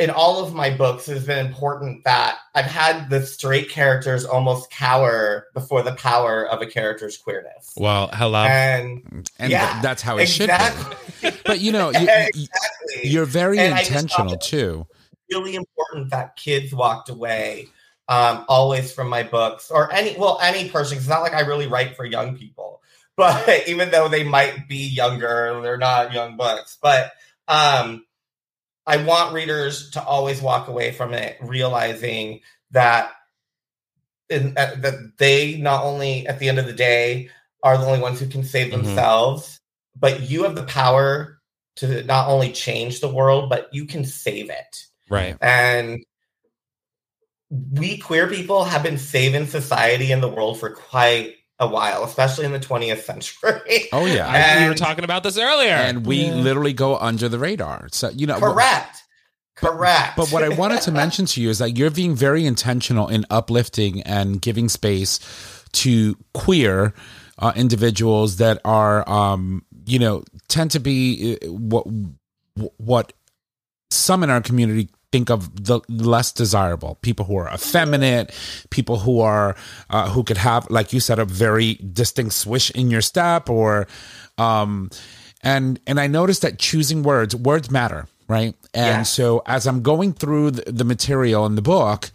in 0.00 0.08
all 0.10 0.42
of 0.42 0.54
my 0.54 0.70
books, 0.70 1.08
it's 1.08 1.26
been 1.26 1.44
important 1.46 2.04
that 2.04 2.38
I've 2.54 2.64
had 2.64 3.10
the 3.10 3.24
straight 3.26 3.68
characters 3.68 4.24
almost 4.24 4.70
cower 4.70 5.46
before 5.52 5.82
the 5.82 5.92
power 5.92 6.48
of 6.48 6.62
a 6.62 6.66
character's 6.66 7.18
queerness. 7.18 7.74
Well, 7.76 8.08
hello. 8.12 8.44
And 8.44 9.30
And 9.38 9.52
Yeah, 9.52 9.70
th- 9.72 9.82
that's 9.82 10.00
how 10.02 10.16
it 10.16 10.26
should 10.26 10.48
exactly. 10.48 10.96
be. 11.30 11.36
But 11.44 11.60
you 11.60 11.72
know, 11.72 11.90
you, 11.92 12.00
you, 12.00 12.06
exactly. 12.08 13.10
you're 13.10 13.26
very 13.26 13.58
And 13.58 13.78
intentional 13.78 14.38
too. 14.38 14.86
really 15.30 15.54
important 15.54 16.10
that 16.10 16.34
kids 16.36 16.74
walked 16.74 17.10
away 17.10 17.68
um, 18.08 18.44
always 18.48 18.92
from 18.92 19.08
my 19.08 19.22
books 19.22 19.70
or 19.70 19.92
any 19.92 20.16
well 20.18 20.38
any 20.42 20.70
person. 20.70 20.96
It's 20.96 21.06
not 21.08 21.20
like 21.22 21.34
I 21.34 21.40
really 21.40 21.66
write 21.66 21.94
for 21.94 22.06
young 22.06 22.36
people, 22.38 22.80
but 23.16 23.48
even 23.68 23.90
though 23.90 24.08
they 24.08 24.24
might 24.24 24.66
be 24.66 24.88
younger, 24.88 25.60
they're 25.62 25.76
not 25.76 26.14
young 26.14 26.38
books. 26.38 26.78
But 26.82 27.12
um, 27.48 28.04
I 28.86 28.96
want 28.98 29.34
readers 29.34 29.90
to 29.90 30.02
always 30.02 30.40
walk 30.40 30.68
away 30.68 30.92
from 30.92 31.14
it 31.14 31.36
realizing 31.40 32.40
that 32.70 33.12
in, 34.28 34.56
uh, 34.56 34.74
that 34.78 35.18
they 35.18 35.56
not 35.58 35.84
only 35.84 36.26
at 36.26 36.38
the 36.38 36.48
end 36.48 36.58
of 36.58 36.66
the 36.66 36.72
day 36.72 37.28
are 37.62 37.76
the 37.76 37.84
only 37.84 38.00
ones 38.00 38.20
who 38.20 38.26
can 38.26 38.44
save 38.44 38.68
Mhm. 38.68 38.82
themselves, 38.82 39.60
but 39.96 40.22
you 40.22 40.44
have 40.44 40.54
the 40.54 40.62
power 40.64 41.40
to 41.76 42.02
not 42.04 42.28
only 42.28 42.52
change 42.52 43.00
the 43.00 43.08
world, 43.08 43.48
but 43.50 43.68
you 43.72 43.86
can 43.86 44.04
save 44.04 44.50
it. 44.50 44.86
right. 45.08 45.36
And 45.40 46.04
we 47.72 47.98
queer 47.98 48.28
people 48.28 48.62
have 48.64 48.82
been 48.82 48.98
saving 48.98 49.48
society 49.48 50.12
and 50.12 50.22
the 50.22 50.28
world 50.28 50.60
for 50.60 50.70
quite 50.70 51.34
a 51.60 51.66
while, 51.68 52.02
especially 52.04 52.46
in 52.46 52.52
the 52.52 52.58
20th 52.58 53.02
century. 53.02 53.88
Oh 53.92 54.06
yeah. 54.06 54.26
I, 54.58 54.62
we 54.64 54.68
were 54.68 54.74
talking 54.74 55.04
about 55.04 55.22
this 55.22 55.38
earlier. 55.38 55.70
and 55.74 56.04
we 56.06 56.24
Yeah. 56.24 56.34
literally 56.34 56.72
go 56.72 56.96
under 56.96 57.28
the 57.28 57.38
radar. 57.38 57.88
So 57.92 58.08
you 58.10 58.26
know, 58.26 58.38
Correct. 58.40 58.96
Correct. 59.56 60.16
But 60.16 60.30
what 60.30 60.42
I 60.42 60.48
wanted 60.48 60.80
to 60.82 60.92
mention 61.04 61.26
to 61.26 61.40
you 61.42 61.50
is 61.50 61.58
that 61.58 61.76
you're 61.76 61.90
being 61.90 62.14
very 62.16 62.46
intentional 62.46 63.08
in 63.08 63.26
uplifting 63.28 64.02
and 64.02 64.40
giving 64.40 64.70
space 64.70 65.20
to 65.72 66.16
queer 66.32 66.94
uh, 67.38 67.52
individuals 67.54 68.36
that 68.38 68.58
are, 68.64 69.06
um, 69.08 69.62
you 69.86 69.98
know, 69.98 70.24
tend 70.48 70.70
to 70.70 70.80
be 70.80 71.36
uh, 71.42 71.52
what 71.52 71.86
what 72.78 73.12
some 73.90 74.22
in 74.22 74.30
our 74.30 74.40
community 74.40 74.88
think 75.12 75.30
of 75.30 75.64
the 75.64 75.80
less 75.88 76.32
desirable 76.32 76.96
people 77.02 77.24
who 77.24 77.36
are 77.36 77.48
effeminate 77.52 78.30
people 78.70 78.98
who 78.98 79.20
are 79.20 79.56
uh, 79.90 80.08
who 80.10 80.22
could 80.22 80.36
have 80.36 80.68
like 80.70 80.92
you 80.92 81.00
said 81.00 81.18
a 81.18 81.24
very 81.24 81.74
distinct 81.92 82.32
swish 82.32 82.70
in 82.72 82.90
your 82.90 83.00
step 83.00 83.50
or 83.50 83.86
um 84.38 84.88
and 85.42 85.80
and 85.86 85.98
i 85.98 86.06
noticed 86.06 86.42
that 86.42 86.58
choosing 86.58 87.02
words 87.02 87.34
words 87.34 87.70
matter 87.70 88.06
right 88.28 88.54
and 88.72 88.86
Yeah. 88.98 89.02
so 89.02 89.42
as 89.46 89.66
i'm 89.66 89.82
going 89.82 90.12
through 90.12 90.52
the, 90.52 90.70
the 90.72 90.84
material 90.84 91.44
in 91.46 91.54
the 91.56 91.62
book 91.62 92.10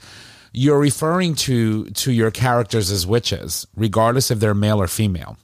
you're 0.54 0.80
referring 0.80 1.36
to 1.36 1.86
to 1.90 2.12
your 2.14 2.32
characters 2.32 2.90
as 2.92 3.06
witches 3.06 3.68
regardless 3.76 4.32
if 4.32 4.40
they're 4.40 4.54
male 4.54 4.82
or 4.82 4.88
female 4.88 5.38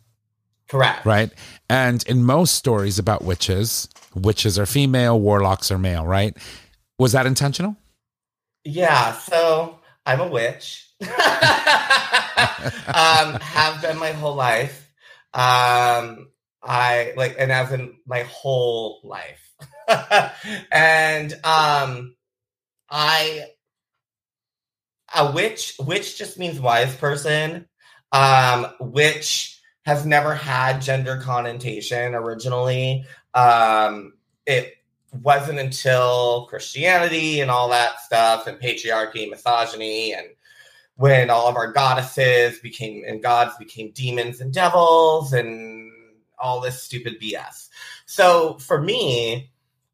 Correct. 0.70 1.06
right? 1.06 1.30
And 1.70 2.02
in 2.08 2.24
most 2.24 2.56
stories 2.56 2.98
about 2.98 3.26
witches, 3.26 3.90
witches 4.16 4.58
are 4.58 4.66
female, 4.66 5.20
warlocks 5.20 5.70
are 5.70 5.78
male, 5.78 6.06
right? 6.06 6.34
Was 7.02 7.14
that 7.14 7.26
intentional? 7.26 7.76
Yeah, 8.64 9.14
so 9.14 9.80
I'm 10.06 10.20
a 10.20 10.28
witch. 10.28 10.88
um, 11.02 11.10
have 13.42 13.82
been 13.82 13.98
my 13.98 14.12
whole 14.12 14.36
life. 14.36 14.88
Um, 15.34 16.30
I 16.62 17.14
like, 17.18 17.38
and 17.40 17.52
as 17.52 17.72
in 17.72 17.96
my 18.06 18.22
whole 18.22 19.02
life. 19.04 19.52
and 20.72 21.34
um, 21.44 22.16
I, 22.88 23.46
a 25.16 25.32
witch, 25.32 25.74
witch 25.80 26.20
just 26.20 26.38
means 26.38 26.60
wise 26.60 26.96
person. 26.96 27.68
Um, 28.12 28.68
witch 28.80 29.60
has 29.88 30.06
never 30.06 30.36
had 30.36 30.84
gender 30.84 31.18
connotation 31.18 32.14
originally. 32.14 33.06
Um, 33.34 34.14
it 34.46 34.76
wasn't 35.14 35.60
until 35.60 36.46
Christianity 36.48 37.42
and 37.42 37.52
all 37.52 37.70
that 37.70 38.00
stuff 38.02 38.48
and 38.48 38.60
patriarchy, 38.60 39.30
misogyny, 39.30 40.14
and 40.14 40.28
when 40.96 41.30
all 41.30 41.48
of 41.48 41.56
our 41.56 41.72
goddesses 41.72 42.60
became 42.60 43.04
and 43.08 43.24
gods 43.24 43.56
became 43.58 43.92
demons 43.92 44.40
and 44.40 44.54
devils 44.54 45.34
and 45.34 45.92
all 46.40 46.62
this 46.62 46.82
stupid 46.82 47.20
BS. 47.20 47.70
So 48.06 48.58
for 48.60 48.82
me, 48.82 49.52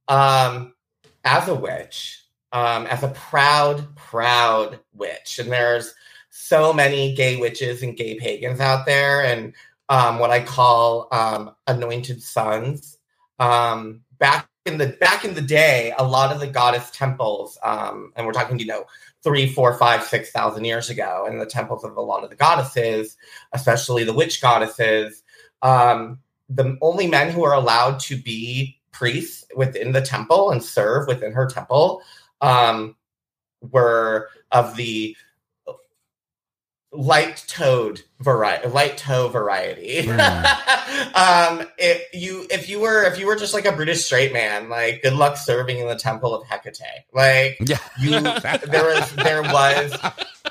um, 0.08 0.74
as 1.24 1.48
a 1.48 1.56
witch, 1.56 2.24
um, 2.52 2.88
as 2.88 3.04
a 3.04 3.10
proud, 3.10 3.96
proud 3.96 4.80
witch, 4.94 5.40
and 5.40 5.52
there's 5.52 5.94
so 6.30 6.72
many 6.72 7.14
gay 7.16 7.36
witches 7.36 7.84
and 7.84 7.98
gay 7.98 8.18
pagans 8.18 8.60
out 8.60 8.86
there, 8.86 9.24
and 9.24 9.54
um, 9.90 10.20
what 10.20 10.32
I 10.32 10.42
call 10.42 11.08
um, 11.12 11.56
anointed 11.68 12.22
sons. 12.22 12.98
Um, 13.40 14.02
back 14.20 14.50
in 14.68 14.78
the 14.78 14.88
back 15.00 15.26
in 15.26 15.34
the 15.34 15.42
day, 15.42 15.94
a 15.98 16.06
lot 16.06 16.32
of 16.32 16.40
the 16.40 16.48
goddess 16.48 16.92
temples, 16.92 17.58
um, 17.64 18.12
and 18.16 18.28
we're 18.28 18.34
talking, 18.34 18.60
you 18.60 18.66
know, 18.66 18.86
three, 19.24 19.52
four, 19.52 19.74
five, 19.78 20.04
six 20.04 20.30
thousand 20.32 20.66
years 20.66 20.90
ago, 20.90 21.26
and 21.28 21.42
the 21.42 21.46
temples 21.46 21.84
of 21.84 21.96
a 21.98 22.02
lot 22.02 22.24
of 22.24 22.30
the 22.30 22.36
goddesses, 22.36 23.18
especially 23.54 24.04
the 24.04 24.14
witch 24.14 24.42
goddesses, 24.42 25.24
um, 25.62 26.20
the 26.50 26.78
only 26.82 27.08
men 27.08 27.32
who 27.32 27.44
are 27.44 27.54
allowed 27.54 28.00
to 28.02 28.18
be 28.18 28.80
priests 28.92 29.46
within 29.56 29.92
the 29.92 30.02
temple 30.02 30.52
and 30.52 30.64
serve 30.64 31.08
within 31.08 31.32
her 31.32 31.48
temple 31.48 32.02
um, 32.42 32.96
were 33.72 34.30
of 34.52 34.76
the 34.76 35.16
light 36.98 37.46
toed 37.48 38.02
variety 38.22 38.68
light 38.70 38.98
toe 38.98 39.28
variety 39.28 40.10
um 40.10 41.62
if 41.78 42.02
you 42.12 42.48
if 42.50 42.68
you 42.68 42.80
were 42.80 43.04
if 43.04 43.20
you 43.20 43.28
were 43.28 43.36
just 43.36 43.54
like 43.54 43.66
a 43.66 43.72
british 43.72 44.04
straight 44.04 44.34
man 44.34 44.68
like 44.68 45.02
good 45.04 45.14
luck 45.14 45.38
serving 45.38 45.78
in 45.78 45.88
the 45.88 45.96
temple 45.96 46.34
of 46.34 46.44
hecate 46.48 47.06
like 47.14 47.56
Yeah. 47.62 47.78
you 48.00 48.10
there 48.20 48.84
was 48.86 49.12
there 49.16 49.44
was 49.44 49.96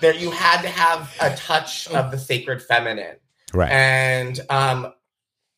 there 0.01 0.15
you 0.15 0.31
had 0.31 0.63
to 0.63 0.69
have 0.69 1.13
a 1.21 1.35
touch 1.35 1.89
of 1.89 2.13
the 2.13 2.19
sacred 2.19 2.63
feminine 2.63 3.17
Right. 3.53 3.73
and 3.73 4.39
um 4.49 4.93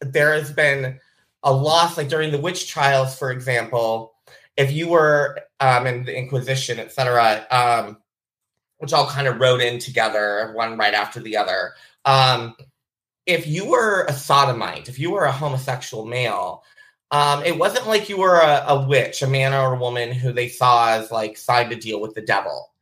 there 0.00 0.32
has 0.32 0.50
been 0.50 0.98
a 1.42 1.52
loss 1.52 1.98
like 1.98 2.08
during 2.08 2.32
the 2.32 2.38
witch 2.38 2.66
trials 2.66 3.18
for 3.18 3.30
example 3.30 4.14
if 4.56 4.72
you 4.72 4.88
were 4.88 5.38
um 5.60 5.86
in 5.86 6.04
the 6.04 6.16
inquisition 6.16 6.78
etc 6.78 7.46
um 7.50 7.98
which 8.78 8.92
all 8.92 9.08
kind 9.08 9.26
of 9.26 9.40
wrote 9.40 9.60
in 9.60 9.78
together 9.78 10.52
one 10.54 10.76
right 10.78 10.94
after 10.94 11.20
the 11.20 11.36
other. 11.36 11.72
Um 12.04 12.54
if 13.26 13.46
you 13.46 13.68
were 13.68 14.04
a 14.04 14.12
sodomite 14.12 14.88
if 14.88 14.98
you 14.98 15.10
were 15.10 15.24
a 15.24 15.32
homosexual 15.32 16.06
male 16.06 16.64
um 17.10 17.44
it 17.44 17.58
wasn't 17.58 17.86
like 17.86 18.08
you 18.08 18.16
were 18.16 18.38
a, 18.40 18.64
a 18.68 18.86
witch 18.88 19.20
a 19.20 19.26
man 19.26 19.52
or 19.52 19.74
a 19.74 19.78
woman 19.78 20.12
who 20.12 20.32
they 20.32 20.48
saw 20.48 20.92
as 20.92 21.10
like 21.10 21.36
signed 21.36 21.70
to 21.70 21.76
deal 21.76 22.00
with 22.00 22.14
the 22.14 22.22
devil. 22.22 22.72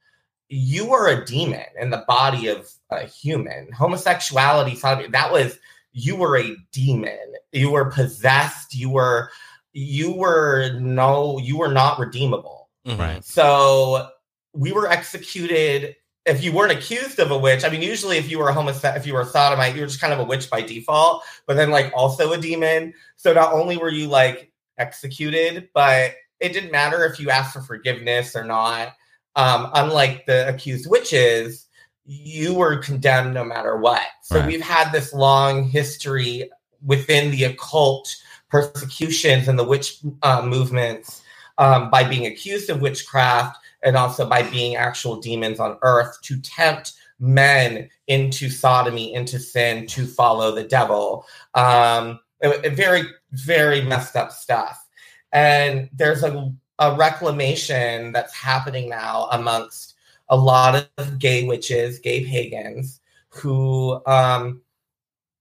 You 0.48 0.86
were 0.86 1.08
a 1.08 1.24
demon 1.24 1.64
in 1.80 1.90
the 1.90 2.04
body 2.06 2.46
of 2.46 2.70
a 2.90 3.04
human. 3.04 3.72
Homosexuality 3.72 4.76
sodomy, 4.76 5.08
that 5.08 5.32
was 5.32 5.58
you 5.92 6.14
were 6.14 6.38
a 6.38 6.54
demon. 6.72 7.18
You 7.52 7.72
were 7.72 7.90
possessed. 7.90 8.74
You 8.74 8.90
were 8.90 9.30
you 9.72 10.12
were 10.12 10.78
no 10.78 11.38
you 11.38 11.58
were 11.58 11.72
not 11.72 11.98
redeemable. 11.98 12.68
Right. 12.86 13.24
so 13.24 14.08
we 14.56 14.72
were 14.72 14.88
executed 14.90 15.96
if 16.24 16.42
you 16.42 16.52
weren't 16.52 16.72
accused 16.72 17.20
of 17.20 17.30
a 17.30 17.38
witch. 17.38 17.64
I 17.64 17.68
mean, 17.68 17.82
usually 17.82 18.16
if 18.16 18.28
you 18.28 18.38
were 18.38 18.48
a 18.48 18.52
homosexual, 18.52 18.96
if 18.96 19.06
you 19.06 19.14
were 19.14 19.20
a 19.20 19.26
sodomite, 19.26 19.74
you 19.74 19.82
were 19.82 19.86
just 19.86 20.00
kind 20.00 20.12
of 20.12 20.18
a 20.18 20.24
witch 20.24 20.50
by 20.50 20.60
default, 20.60 21.22
but 21.46 21.54
then 21.54 21.70
like 21.70 21.92
also 21.94 22.32
a 22.32 22.38
demon. 22.38 22.92
So 23.16 23.32
not 23.32 23.52
only 23.52 23.76
were 23.76 23.90
you 23.90 24.08
like 24.08 24.50
executed, 24.78 25.68
but 25.72 26.12
it 26.40 26.52
didn't 26.52 26.72
matter 26.72 27.04
if 27.04 27.20
you 27.20 27.30
asked 27.30 27.52
for 27.54 27.62
forgiveness 27.62 28.34
or 28.34 28.44
not. 28.44 28.94
Um, 29.36 29.70
unlike 29.74 30.26
the 30.26 30.48
accused 30.48 30.90
witches, 30.90 31.66
you 32.04 32.54
were 32.54 32.78
condemned 32.78 33.34
no 33.34 33.44
matter 33.44 33.76
what. 33.76 34.02
So 34.22 34.38
Right. 34.38 34.46
we've 34.46 34.60
had 34.60 34.90
this 34.92 35.12
long 35.12 35.64
history 35.64 36.50
within 36.84 37.30
the 37.30 37.44
occult 37.44 38.14
persecutions 38.48 39.48
and 39.48 39.58
the 39.58 39.64
witch 39.64 39.98
uh, 40.22 40.42
movements 40.42 41.22
um, 41.58 41.90
by 41.90 42.04
being 42.04 42.26
accused 42.26 42.70
of 42.70 42.80
witchcraft 42.80 43.58
and 43.86 43.96
also 43.96 44.28
by 44.28 44.42
being 44.42 44.74
actual 44.74 45.16
demons 45.16 45.60
on 45.60 45.78
earth 45.82 46.20
to 46.20 46.38
tempt 46.40 46.92
men 47.20 47.88
into 48.08 48.50
sodomy, 48.50 49.14
into 49.14 49.38
sin, 49.38 49.86
to 49.86 50.06
follow 50.06 50.52
the 50.52 50.64
devil. 50.64 51.24
Um, 51.54 52.18
very, 52.42 53.04
very 53.30 53.80
messed 53.80 54.16
up 54.16 54.32
stuff. 54.32 54.84
And 55.32 55.88
there's 55.92 56.24
a, 56.24 56.52
a 56.80 56.96
reclamation 56.96 58.12
that's 58.12 58.34
happening 58.34 58.88
now 58.88 59.28
amongst 59.30 59.94
a 60.28 60.36
lot 60.36 60.88
of 60.98 61.18
gay 61.20 61.46
witches, 61.46 62.00
gay 62.00 62.24
pagans, 62.24 63.00
who, 63.28 64.04
um, 64.06 64.62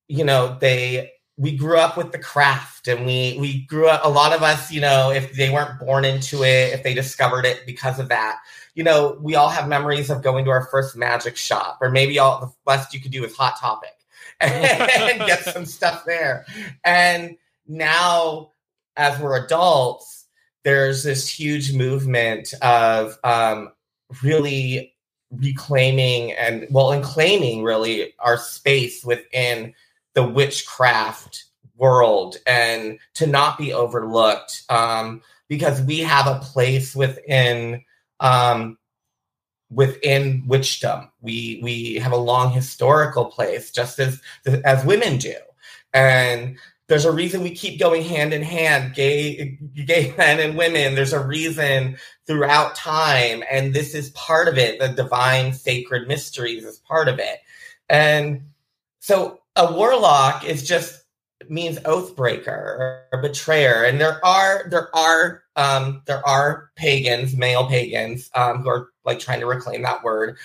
you 0.08 0.24
know, 0.24 0.56
they 0.62 1.12
we 1.38 1.56
grew 1.56 1.78
up 1.78 1.98
with 1.98 2.12
the 2.12 2.20
craft 2.20 2.88
and 2.88 3.06
we 3.06 3.38
we 3.40 3.62
grew 3.64 3.88
up 3.88 4.02
a 4.04 4.10
lot 4.10 4.32
of 4.32 4.42
us 4.42 4.72
you 4.72 4.80
know 4.80 5.12
if 5.12 5.34
they 5.34 5.50
weren't 5.50 5.80
born 5.80 6.06
into 6.06 6.44
it 6.44 6.74
if 6.74 6.84
they 6.84 6.94
discovered 6.94 7.46
it 7.46 7.66
because 7.66 8.00
of 8.00 8.08
that 8.10 8.40
you 8.74 8.84
know 8.84 9.18
we 9.22 9.36
all 9.36 9.50
have 9.50 9.68
memories 9.68 10.10
of 10.10 10.22
going 10.22 10.46
to 10.46 10.52
our 10.52 10.66
first 10.68 10.96
magic 10.96 11.36
shop 11.36 11.78
or 11.82 11.90
maybe 11.90 12.20
all 12.20 12.40
the 12.40 12.52
best 12.66 12.94
you 12.94 13.00
could 13.00 13.12
do 13.12 13.24
is 13.26 13.36
hot 13.36 13.60
topic 13.60 13.90
and 14.42 15.20
get 15.20 15.44
some 15.54 15.66
stuff 15.66 16.04
there. 16.06 16.46
And 16.84 17.38
now 17.68 18.52
as 18.98 19.20
we're 19.20 19.44
adults 19.44 20.26
there's 20.64 21.04
this 21.04 21.28
huge 21.28 21.74
movement 21.74 22.54
of 22.62 23.18
um, 23.24 23.72
really 24.24 24.96
reclaiming 25.32 26.34
and 26.34 26.66
well 26.70 26.92
and 26.92 27.04
claiming 27.04 27.64
really 27.64 28.14
our 28.20 28.38
space 28.38 29.06
within 29.06 29.74
the 30.16 30.28
witchcraft 30.28 31.46
world 31.78 32.38
and 32.48 32.98
to 33.14 33.28
not 33.28 33.58
be 33.58 33.74
overlooked 33.74 34.64
um, 34.70 35.22
because 35.48 35.82
we 35.82 36.00
have 36.00 36.26
a 36.26 36.40
place 36.40 36.96
within 36.96 37.84
um, 38.20 38.78
within 39.70 40.44
witchdom. 40.48 41.10
We 41.22 41.60
we 41.62 41.96
have 41.96 42.14
a 42.14 42.18
long 42.18 42.52
historical 42.52 43.26
place, 43.26 43.72
just 43.72 44.00
as 44.00 44.22
as 44.64 44.86
women 44.86 45.18
do, 45.18 45.36
and 45.94 46.58
there's 46.88 47.06
a 47.06 47.12
reason 47.12 47.42
we 47.42 47.52
keep 47.52 47.80
going 47.80 48.04
hand 48.04 48.34
in 48.34 48.42
hand, 48.42 48.94
gay 48.96 49.58
gay 49.86 50.14
men 50.18 50.40
and 50.40 50.58
women. 50.58 50.96
There's 50.96 51.14
a 51.14 51.26
reason 51.26 51.98
throughout 52.26 52.76
time, 52.76 53.44
and 53.52 53.74
this 53.74 53.94
is 53.94 54.12
part 54.12 54.48
of 54.48 54.58
it. 54.58 54.80
The 54.80 54.90
divine 54.90 55.54
sacred 55.54 56.08
mysteries 56.08 56.64
is 56.64 56.78
part 56.80 57.08
of 57.08 57.20
it, 57.20 57.40
and 57.90 58.44
so 59.06 59.40
a 59.56 59.72
warlock 59.72 60.46
is 60.46 60.68
just 60.68 61.04
means 61.48 61.78
oath 61.86 62.16
breaker 62.16 63.06
or 63.14 63.22
betrayer. 63.22 63.84
And 63.84 64.02
there 64.02 64.24
are 64.26 64.66
there 64.72 64.90
are 64.96 65.44
um 65.56 66.02
there 66.08 66.28
are 66.28 66.72
pagans 66.76 67.36
male 67.36 67.68
pagans 67.68 68.32
um 68.34 68.64
who 68.64 68.70
are 68.70 68.90
like 69.04 69.20
trying 69.20 69.42
to 69.42 69.46
reclaim 69.46 69.84
that 69.84 70.04
word. 70.04 70.38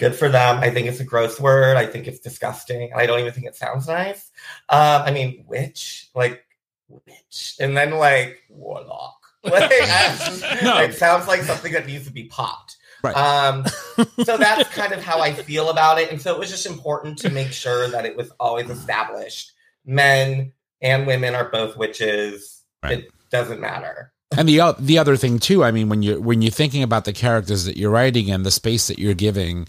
Good 0.00 0.16
for 0.16 0.28
them. 0.28 0.58
I 0.58 0.70
think 0.70 0.88
it's 0.88 0.98
a 0.98 1.04
gross 1.04 1.38
word. 1.38 1.76
I 1.76 1.86
think 1.86 2.08
it's 2.08 2.18
disgusting. 2.18 2.90
I 2.92 3.06
don't 3.06 3.20
even 3.20 3.32
think 3.32 3.46
it 3.46 3.54
sounds 3.54 3.86
nice. 3.86 4.32
Um 4.68 5.02
i 5.02 5.12
mean 5.12 5.44
witch 5.46 6.10
like 6.12 6.44
witch. 6.88 7.54
And 7.60 7.76
then 7.76 7.92
like 7.92 8.42
warlock. 8.48 9.14
Like, 9.44 9.70
No. 10.62 10.78
it 10.80 10.94
sounds 10.94 11.28
like 11.28 11.42
something 11.42 11.72
that 11.72 11.86
needs 11.86 12.06
to 12.06 12.12
be 12.12 12.24
popped 12.24 12.78
Right. 13.02 13.16
um 13.16 13.64
so 14.24 14.36
that's 14.36 14.68
kind 14.70 14.92
of 14.92 15.02
how 15.02 15.20
I 15.20 15.32
feel 15.32 15.70
about 15.70 15.98
it. 15.98 16.10
And 16.10 16.20
so 16.20 16.32
it 16.32 16.38
was 16.38 16.50
just 16.50 16.66
important 16.66 17.18
to 17.18 17.30
make 17.30 17.52
sure 17.52 17.88
that 17.88 18.06
it 18.06 18.16
was 18.16 18.30
always 18.38 18.70
established. 18.70 19.52
Men 19.84 20.52
and 20.80 21.06
women 21.06 21.34
are 21.34 21.48
both 21.48 21.76
witches. 21.76 22.62
Right. 22.82 23.00
It 23.00 23.10
doesn't 23.30 23.60
matter. 23.60 24.12
and 24.36 24.48
the 24.48 24.74
the 24.78 24.98
other 24.98 25.16
thing 25.16 25.38
too, 25.38 25.64
I 25.64 25.70
mean, 25.72 25.88
when 25.88 26.02
you 26.02 26.20
when 26.20 26.42
you're 26.42 26.50
thinking 26.50 26.82
about 26.82 27.04
the 27.04 27.12
characters 27.12 27.64
that 27.64 27.76
you're 27.76 27.90
writing 27.90 28.30
and 28.30 28.46
the 28.46 28.50
space 28.50 28.86
that 28.88 28.98
you're 28.98 29.14
giving 29.14 29.66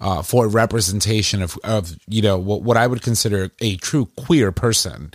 uh, 0.00 0.22
for 0.22 0.48
representation 0.48 1.42
of 1.42 1.58
of 1.64 1.96
you 2.08 2.22
know 2.22 2.38
what 2.38 2.62
what 2.62 2.76
I 2.76 2.86
would 2.86 3.02
consider 3.02 3.50
a 3.60 3.76
true 3.76 4.06
queer 4.16 4.52
person, 4.52 5.12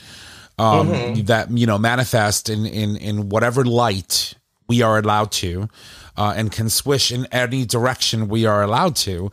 um, 0.58 1.16
that 1.26 1.52
you 1.52 1.68
know 1.68 1.78
manifest 1.78 2.50
in 2.50 2.66
in 2.66 2.96
in 2.98 3.30
whatever 3.30 3.64
light 3.66 4.34
we 4.68 4.82
are 4.82 4.98
allowed 4.98 5.32
to. 5.34 5.70
Uh, 6.18 6.34
and 6.36 6.52
can 6.52 6.68
swish 6.68 7.12
in 7.12 7.28
any 7.32 7.64
direction 7.64 8.28
we 8.28 8.46
are 8.46 8.64
allowed 8.64 8.96
to. 8.96 9.30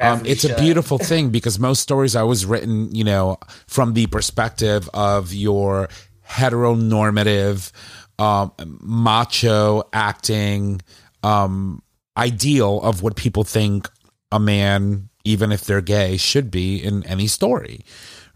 Um, 0.00 0.22
it's 0.24 0.44
a 0.44 0.54
beautiful 0.54 0.96
thing 0.96 1.30
because 1.30 1.58
most 1.58 1.80
stories 1.80 2.14
are 2.14 2.22
always 2.22 2.46
written, 2.46 2.94
you 2.94 3.02
know, 3.02 3.38
from 3.66 3.94
the 3.94 4.06
perspective 4.06 4.88
of 4.94 5.34
your 5.34 5.88
heteronormative, 6.28 7.72
um, 8.20 8.52
macho 8.80 9.82
acting 9.92 10.80
um, 11.22 11.82
ideal 12.16 12.80
of 12.82 13.02
what 13.02 13.16
people 13.16 13.44
think 13.44 13.88
a 14.30 14.38
man, 14.38 15.08
even 15.24 15.52
if 15.52 15.64
they're 15.64 15.80
gay, 15.80 16.16
should 16.16 16.50
be 16.50 16.76
in 16.76 17.04
any 17.06 17.26
story, 17.26 17.80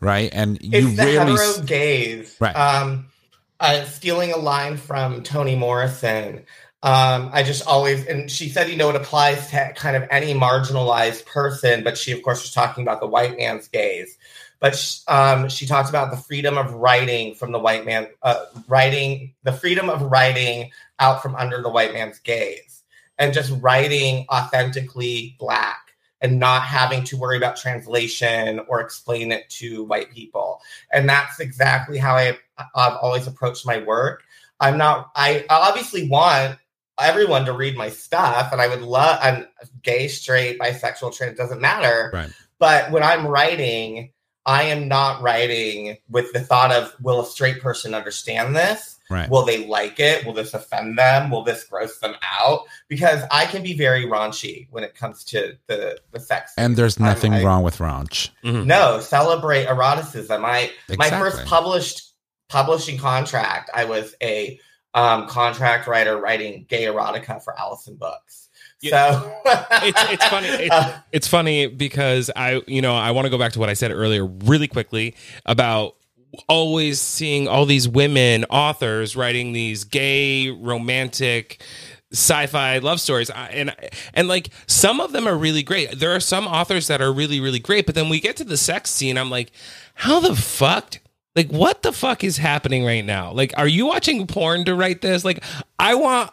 right? 0.00 0.30
And 0.32 0.60
you 0.62 0.88
It's 0.88 0.96
the 0.96 1.04
rarely, 1.04 1.32
hetero 1.32 1.66
gaze. 1.66 2.36
Right. 2.40 2.56
Um, 2.56 3.06
uh, 3.60 3.84
stealing 3.84 4.32
a 4.32 4.38
line 4.38 4.76
from 4.76 5.22
Toni 5.22 5.54
Morrison. 5.54 6.44
Um, 6.84 7.30
I 7.32 7.44
just 7.44 7.64
always, 7.66 8.06
and 8.06 8.28
she 8.28 8.48
said, 8.48 8.68
you 8.68 8.76
know, 8.76 8.90
it 8.90 8.96
applies 8.96 9.50
to 9.50 9.72
kind 9.76 9.94
of 9.94 10.04
any 10.10 10.34
marginalized 10.34 11.24
person, 11.26 11.84
but 11.84 11.96
she, 11.96 12.10
of 12.10 12.22
course, 12.22 12.42
was 12.42 12.52
talking 12.52 12.82
about 12.82 13.00
the 13.00 13.06
white 13.06 13.36
man's 13.36 13.68
gaze. 13.68 14.18
But 14.58 14.76
sh- 14.76 15.00
um, 15.06 15.48
she 15.48 15.66
talked 15.66 15.88
about 15.88 16.10
the 16.10 16.16
freedom 16.16 16.58
of 16.58 16.72
writing 16.74 17.34
from 17.34 17.52
the 17.52 17.60
white 17.60 17.84
man, 17.84 18.08
uh, 18.22 18.46
writing, 18.66 19.34
the 19.44 19.52
freedom 19.52 19.88
of 19.88 20.02
writing 20.02 20.70
out 20.98 21.22
from 21.22 21.36
under 21.36 21.62
the 21.62 21.68
white 21.68 21.92
man's 21.92 22.18
gaze, 22.18 22.82
and 23.16 23.32
just 23.32 23.52
writing 23.60 24.26
authentically 24.28 25.36
black 25.38 25.92
and 26.20 26.38
not 26.38 26.62
having 26.62 27.04
to 27.04 27.16
worry 27.16 27.36
about 27.36 27.56
translation 27.56 28.60
or 28.68 28.80
explain 28.80 29.32
it 29.32 29.48
to 29.50 29.84
white 29.84 30.10
people. 30.12 30.60
And 30.92 31.08
that's 31.08 31.40
exactly 31.40 31.98
how 31.98 32.14
I, 32.14 32.38
I've 32.74 32.96
always 32.96 33.26
approached 33.26 33.66
my 33.66 33.78
work. 33.78 34.22
I'm 34.60 34.78
not, 34.78 35.10
I 35.16 35.44
obviously 35.50 36.08
want 36.08 36.56
everyone 37.00 37.44
to 37.46 37.52
read 37.52 37.76
my 37.76 37.90
stuff, 37.90 38.52
and 38.52 38.60
I 38.60 38.68
would 38.68 38.82
love, 38.82 39.18
I'm 39.22 39.46
gay, 39.82 40.08
straight, 40.08 40.58
bisexual, 40.58 41.16
trans, 41.16 41.36
doesn't 41.36 41.60
matter. 41.60 42.10
Right. 42.12 42.30
But 42.58 42.90
when 42.90 43.02
I'm 43.02 43.26
writing, 43.26 44.12
I 44.46 44.64
am 44.64 44.88
not 44.88 45.22
writing 45.22 45.96
with 46.08 46.32
the 46.32 46.40
thought 46.40 46.72
of, 46.72 46.94
will 47.00 47.20
a 47.20 47.26
straight 47.26 47.60
person 47.60 47.94
understand 47.94 48.54
this? 48.56 48.92
right? 49.12 49.28
Will 49.28 49.44
they 49.44 49.66
like 49.66 50.00
it? 50.00 50.24
Will 50.26 50.32
this 50.32 50.54
offend 50.54 50.98
them? 50.98 51.30
Will 51.30 51.44
this 51.44 51.64
gross 51.64 51.98
them 51.98 52.14
out? 52.22 52.60
Because 52.88 53.22
I 53.30 53.44
can 53.46 53.62
be 53.62 53.74
very 53.74 54.06
raunchy 54.06 54.66
when 54.70 54.82
it 54.82 54.94
comes 54.94 55.22
to 55.24 55.56
the 55.66 56.00
the 56.10 56.18
sex. 56.20 56.52
and 56.56 56.76
there's 56.76 56.98
nothing 56.98 57.34
I- 57.34 57.44
wrong 57.44 57.62
with 57.62 57.78
raunch. 57.78 58.30
Mm-hmm. 58.42 58.66
No, 58.66 59.00
celebrate 59.00 59.66
eroticism. 59.66 60.44
I 60.44 60.70
my 60.96 61.10
first 61.10 61.44
published 61.44 62.12
publishing 62.48 62.98
contract, 62.98 63.70
I 63.74 63.84
was 63.84 64.14
a 64.22 64.58
um, 64.94 65.26
contract 65.26 65.86
writer 65.86 66.18
writing 66.18 66.66
gay 66.68 66.84
erotica 66.84 67.42
for 67.42 67.54
Alyson 67.58 67.98
Books. 67.98 68.48
So 68.84 69.32
it's 69.46 70.12
it's 70.12 70.26
funny. 70.26 70.48
It's, 70.66 70.96
it's 71.12 71.28
funny 71.28 71.66
because 71.68 72.30
I 72.34 72.62
you 72.66 72.82
know 72.82 72.94
I 72.94 73.12
want 73.12 73.26
to 73.26 73.30
go 73.30 73.38
back 73.38 73.52
to 73.52 73.60
what 73.60 73.68
I 73.68 73.74
said 73.74 73.92
earlier 73.92 74.26
really 74.26 74.68
quickly 74.68 75.14
about 75.46 75.94
always 76.48 77.00
seeing 77.00 77.46
all 77.46 77.66
these 77.66 77.88
women 77.88 78.44
authors 78.46 79.14
writing 79.14 79.52
these 79.52 79.84
gay 79.84 80.50
romantic 80.50 81.62
sci-fi 82.12 82.78
love 82.78 83.00
stories 83.00 83.30
I- 83.30 83.48
and 83.48 83.74
and 84.14 84.28
like 84.28 84.48
some 84.66 85.00
of 85.00 85.12
them 85.12 85.26
are 85.26 85.36
really 85.36 85.62
great 85.62 85.98
there 85.98 86.10
are 86.10 86.20
some 86.20 86.46
authors 86.46 86.86
that 86.88 87.00
are 87.00 87.12
really 87.12 87.40
really 87.40 87.58
great 87.58 87.86
but 87.86 87.94
then 87.94 88.08
we 88.08 88.20
get 88.20 88.36
to 88.38 88.44
the 88.44 88.56
sex 88.58 88.90
scene 88.90 89.16
i'm 89.16 89.30
like 89.30 89.50
how 89.94 90.20
the 90.20 90.34
fuck 90.36 90.98
like 91.34 91.50
what 91.50 91.82
the 91.82 91.92
fuck 91.92 92.24
is 92.24 92.36
happening 92.36 92.84
right 92.84 93.04
now? 93.04 93.32
Like 93.32 93.52
are 93.56 93.68
you 93.68 93.86
watching 93.86 94.26
porn 94.26 94.64
to 94.66 94.74
write 94.74 95.02
this? 95.02 95.24
Like 95.24 95.42
i 95.78 95.94
want 95.94 96.30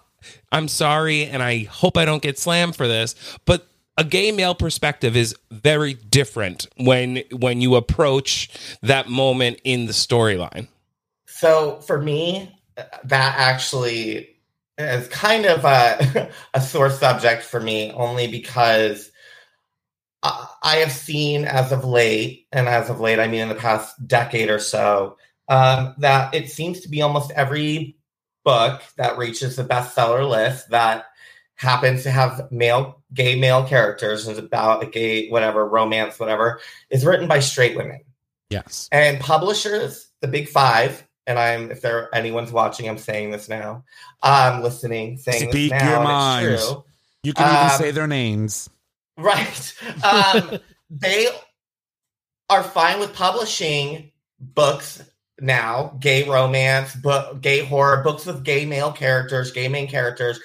i'm 0.51 0.67
sorry 0.67 1.23
and 1.23 1.41
i 1.41 1.59
hope 1.63 1.95
i 1.95 2.03
don't 2.03 2.21
get 2.21 2.37
slammed 2.37 2.75
for 2.75 2.89
this 2.89 3.15
but 3.45 3.69
a 3.99 4.03
gay 4.05 4.31
male 4.31 4.55
perspective 4.55 5.17
is 5.17 5.35
very 5.51 5.93
different 5.93 6.67
when 6.77 7.21
when 7.33 7.59
you 7.59 7.75
approach 7.75 8.49
that 8.81 9.09
moment 9.09 9.59
in 9.65 9.87
the 9.87 9.91
storyline. 9.91 10.69
So 11.27 11.81
for 11.81 12.01
me, 12.01 12.57
that 12.77 13.35
actually 13.37 14.37
is 14.77 15.09
kind 15.09 15.45
of 15.45 15.65
a, 15.65 16.31
a 16.53 16.61
sore 16.61 16.89
subject 16.89 17.43
for 17.43 17.59
me, 17.59 17.91
only 17.91 18.27
because 18.27 19.08
I 20.21 20.77
have 20.77 20.91
seen 20.91 21.45
as 21.45 21.71
of 21.71 21.85
late, 21.85 22.47
and 22.51 22.67
as 22.67 22.89
of 22.89 22.99
late, 22.99 23.19
I 23.19 23.27
mean 23.27 23.41
in 23.41 23.49
the 23.49 23.55
past 23.55 24.05
decade 24.07 24.49
or 24.49 24.59
so, 24.59 25.17
um, 25.47 25.95
that 25.99 26.33
it 26.33 26.49
seems 26.49 26.81
to 26.81 26.89
be 26.89 27.01
almost 27.01 27.31
every 27.31 27.95
book 28.43 28.81
that 28.97 29.17
reaches 29.17 29.55
the 29.55 29.63
bestseller 29.63 30.27
list 30.27 30.69
that 30.69 31.05
happens 31.55 32.03
to 32.03 32.11
have 32.11 32.51
male, 32.51 33.01
gay 33.13 33.39
male 33.39 33.63
characters, 33.65 34.27
and 34.27 34.37
is 34.37 34.43
about 34.43 34.83
a 34.83 34.87
gay, 34.87 35.29
whatever, 35.29 35.67
romance, 35.67 36.19
whatever, 36.19 36.59
is 36.89 37.05
written 37.05 37.27
by 37.27 37.39
straight 37.39 37.75
women. 37.75 38.01
Yes. 38.49 38.89
And 38.91 39.19
publishers, 39.19 40.09
the 40.21 40.27
big 40.27 40.49
five, 40.49 41.05
and 41.27 41.37
I'm 41.37 41.71
if 41.71 41.81
there 41.81 42.13
anyone's 42.13 42.51
watching, 42.51 42.89
I'm 42.89 42.97
saying 42.97 43.31
this 43.31 43.47
now. 43.47 43.83
I'm 44.23 44.63
listening, 44.63 45.17
saying 45.17 45.51
Speak 45.51 45.71
this 45.71 45.81
now. 45.81 45.91
your 45.91 46.03
mind. 46.03 46.59
You 47.23 47.33
can 47.33 47.47
even 47.53 47.71
Um, 47.71 47.77
say 47.77 47.91
their 47.91 48.07
names. 48.07 48.69
Right. 49.19 49.73
Um, 50.03 50.59
they 50.89 51.27
are 52.49 52.63
fine 52.63 52.99
with 52.99 53.13
publishing 53.13 54.11
books 54.39 55.03
now, 55.41 55.97
gay 55.99 56.27
romance, 56.27 56.95
book, 56.95 57.41
gay 57.41 57.63
horror, 57.63 58.03
books 58.03 58.25
with 58.25 58.43
gay 58.43 58.65
male 58.65 58.91
characters, 58.91 59.51
gay 59.51 59.67
main 59.67 59.87
characters, 59.87 60.39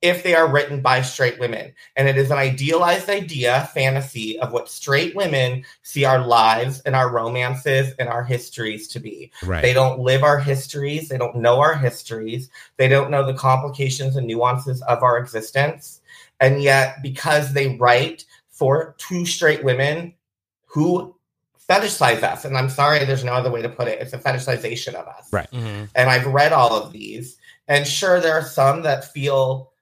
if 0.00 0.24
they 0.24 0.34
are 0.34 0.50
written 0.50 0.80
by 0.80 1.00
straight 1.00 1.38
women. 1.38 1.72
And 1.94 2.08
it 2.08 2.16
is 2.18 2.30
an 2.30 2.38
idealized 2.38 3.08
idea, 3.08 3.70
fantasy 3.72 4.38
of 4.40 4.52
what 4.52 4.68
straight 4.68 5.14
women 5.14 5.64
see 5.82 6.04
our 6.04 6.26
lives 6.26 6.80
and 6.80 6.96
our 6.96 7.10
romances 7.10 7.94
and 7.98 8.08
our 8.08 8.24
histories 8.24 8.88
to 8.88 9.00
be. 9.00 9.30
Right. 9.44 9.62
They 9.62 9.72
don't 9.72 10.00
live 10.00 10.24
our 10.24 10.40
histories. 10.40 11.08
They 11.08 11.18
don't 11.18 11.36
know 11.36 11.60
our 11.60 11.74
histories. 11.74 12.50
They 12.78 12.88
don't 12.88 13.10
know 13.12 13.24
the 13.24 13.34
complications 13.34 14.16
and 14.16 14.26
nuances 14.26 14.82
of 14.82 15.04
our 15.04 15.18
existence. 15.18 16.00
And 16.42 16.62
yet, 16.62 17.02
because 17.02 17.52
they 17.52 17.76
write 17.76 18.26
for 18.50 18.94
two 18.98 19.24
straight 19.24 19.64
women 19.64 20.12
who 20.66 21.14
fetishize 21.68 22.22
us, 22.22 22.44
and 22.44 22.58
I'm 22.58 22.68
sorry, 22.68 23.04
there's 23.04 23.24
no 23.24 23.32
other 23.32 23.50
way 23.50 23.62
to 23.62 23.68
put 23.68 23.88
it, 23.88 24.00
it's 24.00 24.12
a 24.12 24.18
fetishization 24.18 24.94
of 24.94 25.06
us. 25.06 25.32
Right. 25.32 25.50
Mhm. 25.52 25.88
And 25.94 26.10
I've 26.10 26.26
read 26.26 26.52
all 26.52 26.74
of 26.74 26.92
these. 26.92 27.38
And 27.68 27.86
sure, 27.86 28.20
there 28.20 28.34
are 28.34 28.42
some 28.42 28.82
that 28.82 29.12
feel 29.12 29.72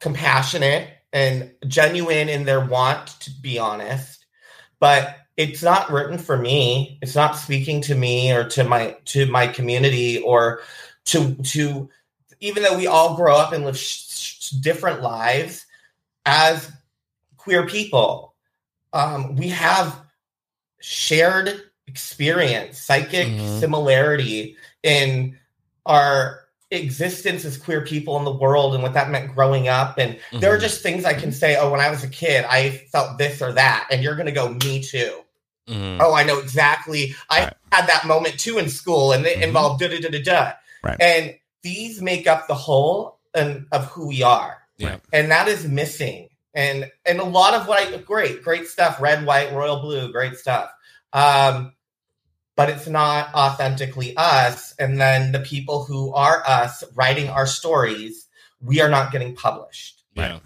compassionate 0.00 0.88
and 1.12 1.52
genuine 1.66 2.28
in 2.28 2.44
their 2.44 2.64
want 2.64 3.08
to 3.20 3.30
be 3.30 3.58
honest 3.58 4.24
but 4.78 5.16
it's 5.36 5.62
not 5.62 5.90
written 5.90 6.18
for 6.18 6.36
me 6.36 6.98
it's 7.02 7.14
not 7.14 7.36
speaking 7.36 7.80
to 7.82 7.94
me 7.94 8.32
or 8.32 8.44
to 8.44 8.64
my 8.64 8.96
to 9.04 9.26
my 9.26 9.46
community 9.46 10.18
or 10.20 10.60
to 11.04 11.34
to 11.42 11.88
even 12.40 12.62
though 12.62 12.76
we 12.76 12.86
all 12.86 13.14
grow 13.16 13.36
up 13.36 13.52
and 13.52 13.64
live 13.64 13.76
sh- 13.78 14.06
sh- 14.08 14.50
different 14.50 15.02
lives 15.02 15.66
as 16.26 16.70
queer 17.36 17.66
people 17.66 18.34
um, 18.92 19.36
we 19.36 19.48
have 19.48 19.96
shared 20.80 21.62
experience 21.86 22.78
psychic 22.80 23.26
Mhm. 23.28 23.60
similarity 23.60 24.56
in 24.82 25.38
our 25.86 26.44
existence 26.70 27.44
as 27.44 27.56
queer 27.56 27.80
people 27.84 28.16
in 28.16 28.24
the 28.24 28.32
world 28.32 28.74
and 28.74 28.82
what 28.82 28.94
that 28.94 29.10
meant 29.10 29.34
growing 29.34 29.66
up 29.66 29.98
and 29.98 30.18
there 30.32 30.52
are 30.54 30.58
Mhm. 30.58 30.60
just 30.62 30.82
things 30.82 31.04
i 31.04 31.12
can 31.12 31.32
say 31.32 31.56
oh 31.56 31.68
when 31.70 31.80
i 31.80 31.90
was 31.90 32.04
a 32.04 32.08
kid 32.08 32.44
i 32.48 32.70
felt 32.92 33.18
this 33.18 33.42
or 33.42 33.52
that 33.52 33.88
and 33.90 34.02
you're 34.04 34.14
going 34.14 34.26
to 34.26 34.32
go 34.32 34.50
me 34.50 34.80
too 34.80 35.20
Mhm. 35.68 35.98
oh 36.00 36.14
i 36.14 36.22
know 36.22 36.38
exactly 36.38 37.14
i 37.28 37.44
Right. 37.44 37.54
had 37.72 37.88
that 37.88 38.04
moment 38.06 38.38
too 38.38 38.58
in 38.58 38.68
school 38.68 39.10
and 39.12 39.26
it 39.26 39.38
Mhm. 39.38 39.42
involved 39.42 39.80
da 39.80 39.88
da 39.88 39.98
da 40.00 40.08
da 40.10 40.22
da 40.22 40.52
Right. 40.84 41.00
and 41.00 41.34
these 41.62 42.00
make 42.00 42.26
up 42.26 42.48
the 42.48 42.54
whole 42.54 43.18
and 43.34 43.66
of 43.72 43.86
who 43.86 44.08
we 44.08 44.22
are. 44.22 44.58
Yeah. 44.76 44.98
and 45.12 45.30
that 45.30 45.48
is 45.48 45.66
missing. 45.66 46.28
And 46.54 46.90
and 47.04 47.20
a 47.20 47.24
lot 47.24 47.54
of 47.54 47.68
what 47.68 47.78
i 47.78 47.96
great 47.98 48.42
great 48.42 48.66
stuff. 48.66 49.00
Red 49.00 49.24
white 49.24 49.52
royal 49.52 49.80
blue 49.80 50.10
great 50.10 50.36
stuff. 50.36 50.70
Um 51.12 51.72
but 52.56 52.68
it's 52.68 52.88
not 52.88 53.32
authentically 53.34 54.14
us. 54.16 54.74
And 54.78 55.00
then 55.00 55.32
the 55.32 55.40
people 55.40 55.84
who 55.84 56.12
are 56.12 56.42
us 56.46 56.82
writing 56.94 57.28
our 57.28 57.46
stories 57.46 58.26
we 58.60 58.80
are 58.80 58.90
not 58.90 59.12
getting 59.12 59.34
published 59.34 59.99
Yeah. 60.14 60.40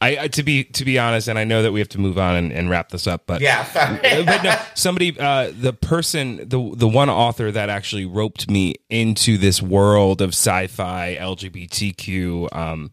I, 0.00 0.18
I 0.18 0.28
to 0.28 0.42
be 0.42 0.64
to 0.64 0.84
be 0.84 0.98
honest, 0.98 1.28
and 1.28 1.38
I 1.38 1.44
know 1.44 1.62
that 1.62 1.72
we 1.72 1.80
have 1.80 1.88
to 1.90 2.00
move 2.00 2.18
on 2.18 2.36
and, 2.36 2.52
and 2.52 2.70
wrap 2.70 2.88
this 2.90 3.06
up, 3.06 3.24
but 3.26 3.40
yeah 3.40 3.66
but 4.24 4.42
no, 4.42 4.56
somebody, 4.74 5.18
uh, 5.18 5.50
the 5.58 5.72
person, 5.72 6.36
the 6.48 6.72
the 6.74 6.88
one 6.88 7.10
author 7.10 7.50
that 7.50 7.68
actually 7.68 8.04
roped 8.06 8.48
me 8.50 8.76
into 8.88 9.36
this 9.36 9.60
world 9.60 10.22
of 10.22 10.30
sci-fi 10.30 11.16
LGBTQ 11.20 12.54
um, 12.54 12.90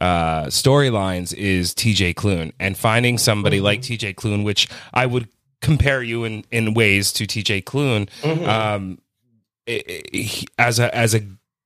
uh, 0.00 0.44
storylines 0.46 1.32
is 1.34 1.74
T.J. 1.74 2.14
Klune, 2.14 2.52
and 2.58 2.76
finding 2.76 3.16
somebody 3.18 3.58
Mhm. 3.60 3.62
like 3.62 3.82
T.J. 3.82 4.14
Klune, 4.14 4.44
which 4.44 4.68
I 4.92 5.06
would 5.06 5.28
compare 5.62 6.02
you 6.02 6.24
in 6.24 6.44
in 6.50 6.74
ways 6.74 7.12
to 7.14 7.26
T.J. 7.26 7.62
Klune, 7.62 8.08
Mhm. 8.22 8.46
um, 8.46 8.98
it- 9.66 9.88
it- 9.88 10.14
he- 10.14 10.48
as 10.58 10.78
a 10.78 10.94
as 10.94 11.14
a 11.14 11.20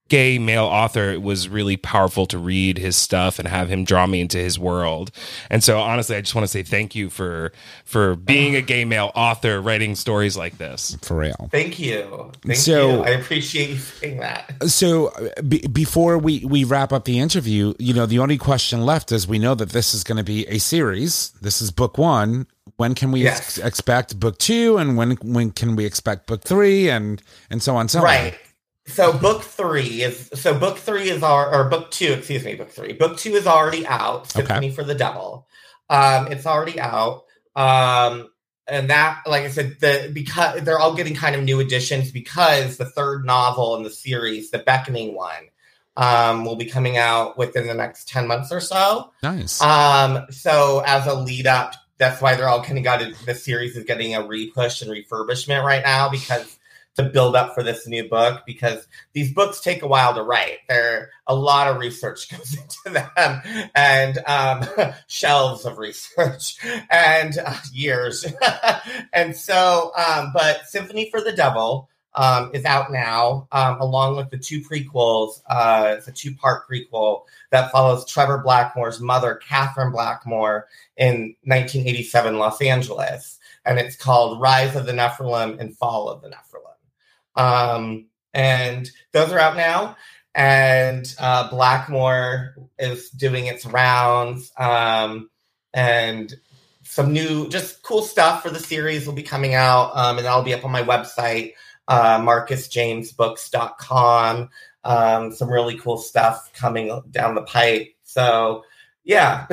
gay 0.07 0.37
male 0.37 0.65
author 0.65 1.09
it 1.11 1.21
was 1.23 1.49
really 1.49 1.77
powerful 1.77 2.27
to 2.27 2.37
read 2.37 2.77
his 2.77 2.95
stuff 2.95 3.39
and 3.39 3.47
have 3.47 3.69
him 3.69 3.83
draw 3.83 4.05
me 4.05 4.21
into 4.21 4.37
his 4.37 4.59
world. 4.59 5.09
And 5.49 5.63
so 5.63 5.79
honestly 5.79 6.15
i 6.15 6.21
just 6.21 6.35
want 6.35 6.43
to 6.43 6.47
say 6.47 6.61
thank 6.61 6.93
you 6.93 7.09
for 7.09 7.51
for 7.85 8.15
being 8.15 8.55
a 8.55 8.61
gay 8.61 8.85
male 8.85 9.11
author 9.15 9.59
writing 9.59 9.95
stories 9.95 10.37
like 10.37 10.57
this. 10.59 10.95
For 11.01 11.17
real. 11.17 11.49
thank 11.51 11.79
you. 11.79 12.31
Thank 12.45 12.57
So- 12.57 12.97
you. 12.97 13.03
I 13.03 13.09
appreciate 13.09 13.69
you 13.71 13.77
saying 13.77 14.19
that. 14.19 14.53
So 14.67 15.07
uh, 15.07 15.41
be, 15.41 15.65
before 15.67 16.17
we, 16.17 16.45
we 16.45 16.63
wrap 16.63 16.93
up 16.93 17.05
the 17.05 17.19
interview, 17.19 17.73
you 17.79 17.93
know, 17.93 18.05
the 18.05 18.19
only 18.19 18.37
question 18.37 18.85
left 18.85 19.11
is 19.11 19.27
we 19.27 19.39
know 19.39 19.55
that 19.55 19.69
this 19.69 19.93
is 19.93 20.03
going 20.03 20.17
to 20.17 20.23
be 20.23 20.47
a 20.47 20.59
series. 20.59 21.31
This 21.41 21.61
is 21.61 21.71
book 21.71 21.97
one. 21.97 22.45
When 22.77 22.93
can 22.93 23.11
we 23.11 23.27
ex- 23.27 23.57
expect 23.57 24.19
book 24.19 24.37
two, 24.37 24.77
and 24.77 24.97
when 24.97 25.11
when 25.23 25.51
can 25.51 25.75
we 25.77 25.85
expect 25.85 26.27
book 26.27 26.43
three, 26.43 26.89
and 26.89 27.21
and 27.49 27.63
so 27.63 27.75
on 27.75 27.81
and 27.81 27.91
so 27.91 28.01
right 28.01 28.37
so 28.87 29.17
book 29.17 29.41
three 29.41 30.03
is 30.03 30.29
so 30.35 30.57
book 30.57 30.77
three 30.77 31.09
is 31.09 31.23
our 31.23 31.53
or 31.53 31.69
book 31.69 31.91
two 31.91 32.13
excuse 32.13 32.43
me 32.43 32.55
book 32.55 32.69
three. 32.69 32.93
Book 32.93 33.17
two 33.17 33.33
is 33.33 33.47
already 33.47 33.85
out. 33.87 34.29
Symphony 34.29 34.69
for 34.71 34.83
the 34.83 34.95
devil. 34.95 35.47
Um 35.89 36.27
it's 36.31 36.45
already 36.45 36.79
out. 36.79 37.23
Um 37.55 38.29
and 38.67 38.89
that 38.89 39.21
like 39.27 39.43
i 39.43 39.49
said 39.49 39.79
the 39.79 40.09
because 40.13 40.61
they're 40.63 40.79
all 40.79 40.95
getting 40.95 41.13
kind 41.13 41.35
of 41.35 41.43
new 41.43 41.59
additions 41.59 42.11
because 42.11 42.77
the 42.77 42.85
third 42.85 43.23
novel 43.23 43.75
in 43.75 43.83
the 43.83 43.91
series 43.91 44.49
the 44.49 44.57
beckoning 44.57 45.13
one 45.13 45.49
um 45.97 46.45
will 46.45 46.55
be 46.55 46.65
coming 46.65 46.97
out 46.97 47.37
within 47.37 47.67
the 47.67 47.73
next 47.73 48.07
10 48.09 48.27
months 48.27 48.51
or 48.51 48.59
so? 48.59 49.11
Nice. 49.23 49.61
um, 49.61 50.25
so 50.29 50.83
as 50.85 51.07
a 51.07 51.13
lead 51.13 51.47
up, 51.47 51.73
that's 51.97 52.21
why 52.21 52.35
they're 52.35 52.49
all 52.49 52.63
kind 52.63 52.77
of 52.77 52.83
got 52.83 53.01
it, 53.01 53.15
the 53.25 53.33
series 53.33 53.77
is 53.77 53.85
getting 53.85 54.13
a 54.13 54.19
repush 54.19 54.81
and 54.81 54.91
refurbishment 54.91 55.63
right 55.63 55.83
now 55.83 56.09
because 56.09 56.59
to 56.95 57.03
build 57.03 57.35
up 57.35 57.53
for 57.53 57.63
this 57.63 57.87
new 57.87 58.07
book 58.07 58.43
because 58.45 58.87
these 59.13 59.33
books 59.33 59.61
take 59.61 59.81
a 59.81 59.87
while 59.87 60.13
to 60.13 60.23
write. 60.23 60.59
There 60.67 61.11
a 61.27 61.35
lot 61.35 61.67
of 61.67 61.77
research 61.77 62.29
goes 62.37 62.57
into 62.57 62.99
them 62.99 63.69
and 63.75 64.17
um, 64.25 64.65
shelves 65.07 65.65
of 65.65 65.77
research 65.77 66.57
and 66.89 67.37
uh, 67.37 67.57
years. 67.73 68.25
and 69.13 69.35
so, 69.35 69.91
um, 69.97 70.31
but 70.33 70.67
Symphony 70.67 71.09
for 71.09 71.21
the 71.21 71.33
Devil 71.33 71.89
um, 72.15 72.51
is 72.53 72.65
out 72.65 72.91
now, 72.91 73.47
um, 73.51 73.79
along 73.81 74.15
with 74.15 74.29
the 74.29 74.37
two 74.37 74.61
prequels. 74.61 75.41
Uh, 75.47 75.95
it's 75.97 76.07
a 76.07 76.11
two 76.11 76.33
part 76.33 76.67
prequel 76.69 77.23
that 77.51 77.71
follows 77.71 78.05
Trevor 78.05 78.41
Blackmoore's 78.45 79.01
mother, 79.01 79.35
Catherine 79.35 79.91
Blackmoore, 79.91 80.63
in 80.97 81.35
1987 81.43 82.37
Los 82.37 82.61
Angeles. 82.61 83.39
And 83.65 83.79
it's 83.79 83.95
called 83.95 84.39
Rise 84.39 84.75
of 84.75 84.85
the 84.85 84.93
Nephilim 84.93 85.59
and 85.59 85.75
Fall 85.75 86.07
of 86.07 86.21
the 86.21 86.29
Nephilim. 86.29 86.44
Um, 87.35 88.07
and 88.33 88.89
those 89.11 89.31
are 89.31 89.37
out 89.39 89.55
now. 89.55 89.95
And 90.33 91.05
uh, 91.17 91.49
Blackmoore 91.49 92.53
is 92.77 93.09
doing 93.09 93.47
its 93.47 93.65
rounds. 93.65 94.51
Um, 94.57 95.29
and 95.73 96.33
some 96.83 97.13
new, 97.13 97.47
just 97.49 97.81
cool 97.83 98.01
stuff 98.01 98.43
for 98.43 98.49
the 98.49 98.59
series 98.59 99.07
will 99.07 99.13
be 99.13 99.23
coming 99.23 99.53
out. 99.53 99.95
Um, 99.95 100.17
and 100.17 100.25
that'll 100.25 100.43
be 100.43 100.53
up 100.53 100.65
on 100.65 100.71
my 100.71 100.83
website, 100.83 101.53
uh, 101.87 102.19
marcusjamesbooks.com. 102.19 104.49
Um, 104.83 105.31
some 105.31 105.49
really 105.49 105.77
cool 105.77 105.97
stuff 105.97 106.51
coming 106.53 107.01
down 107.09 107.35
the 107.35 107.41
pipe. 107.41 107.95
So, 108.03 108.65
yeah. 109.05 109.45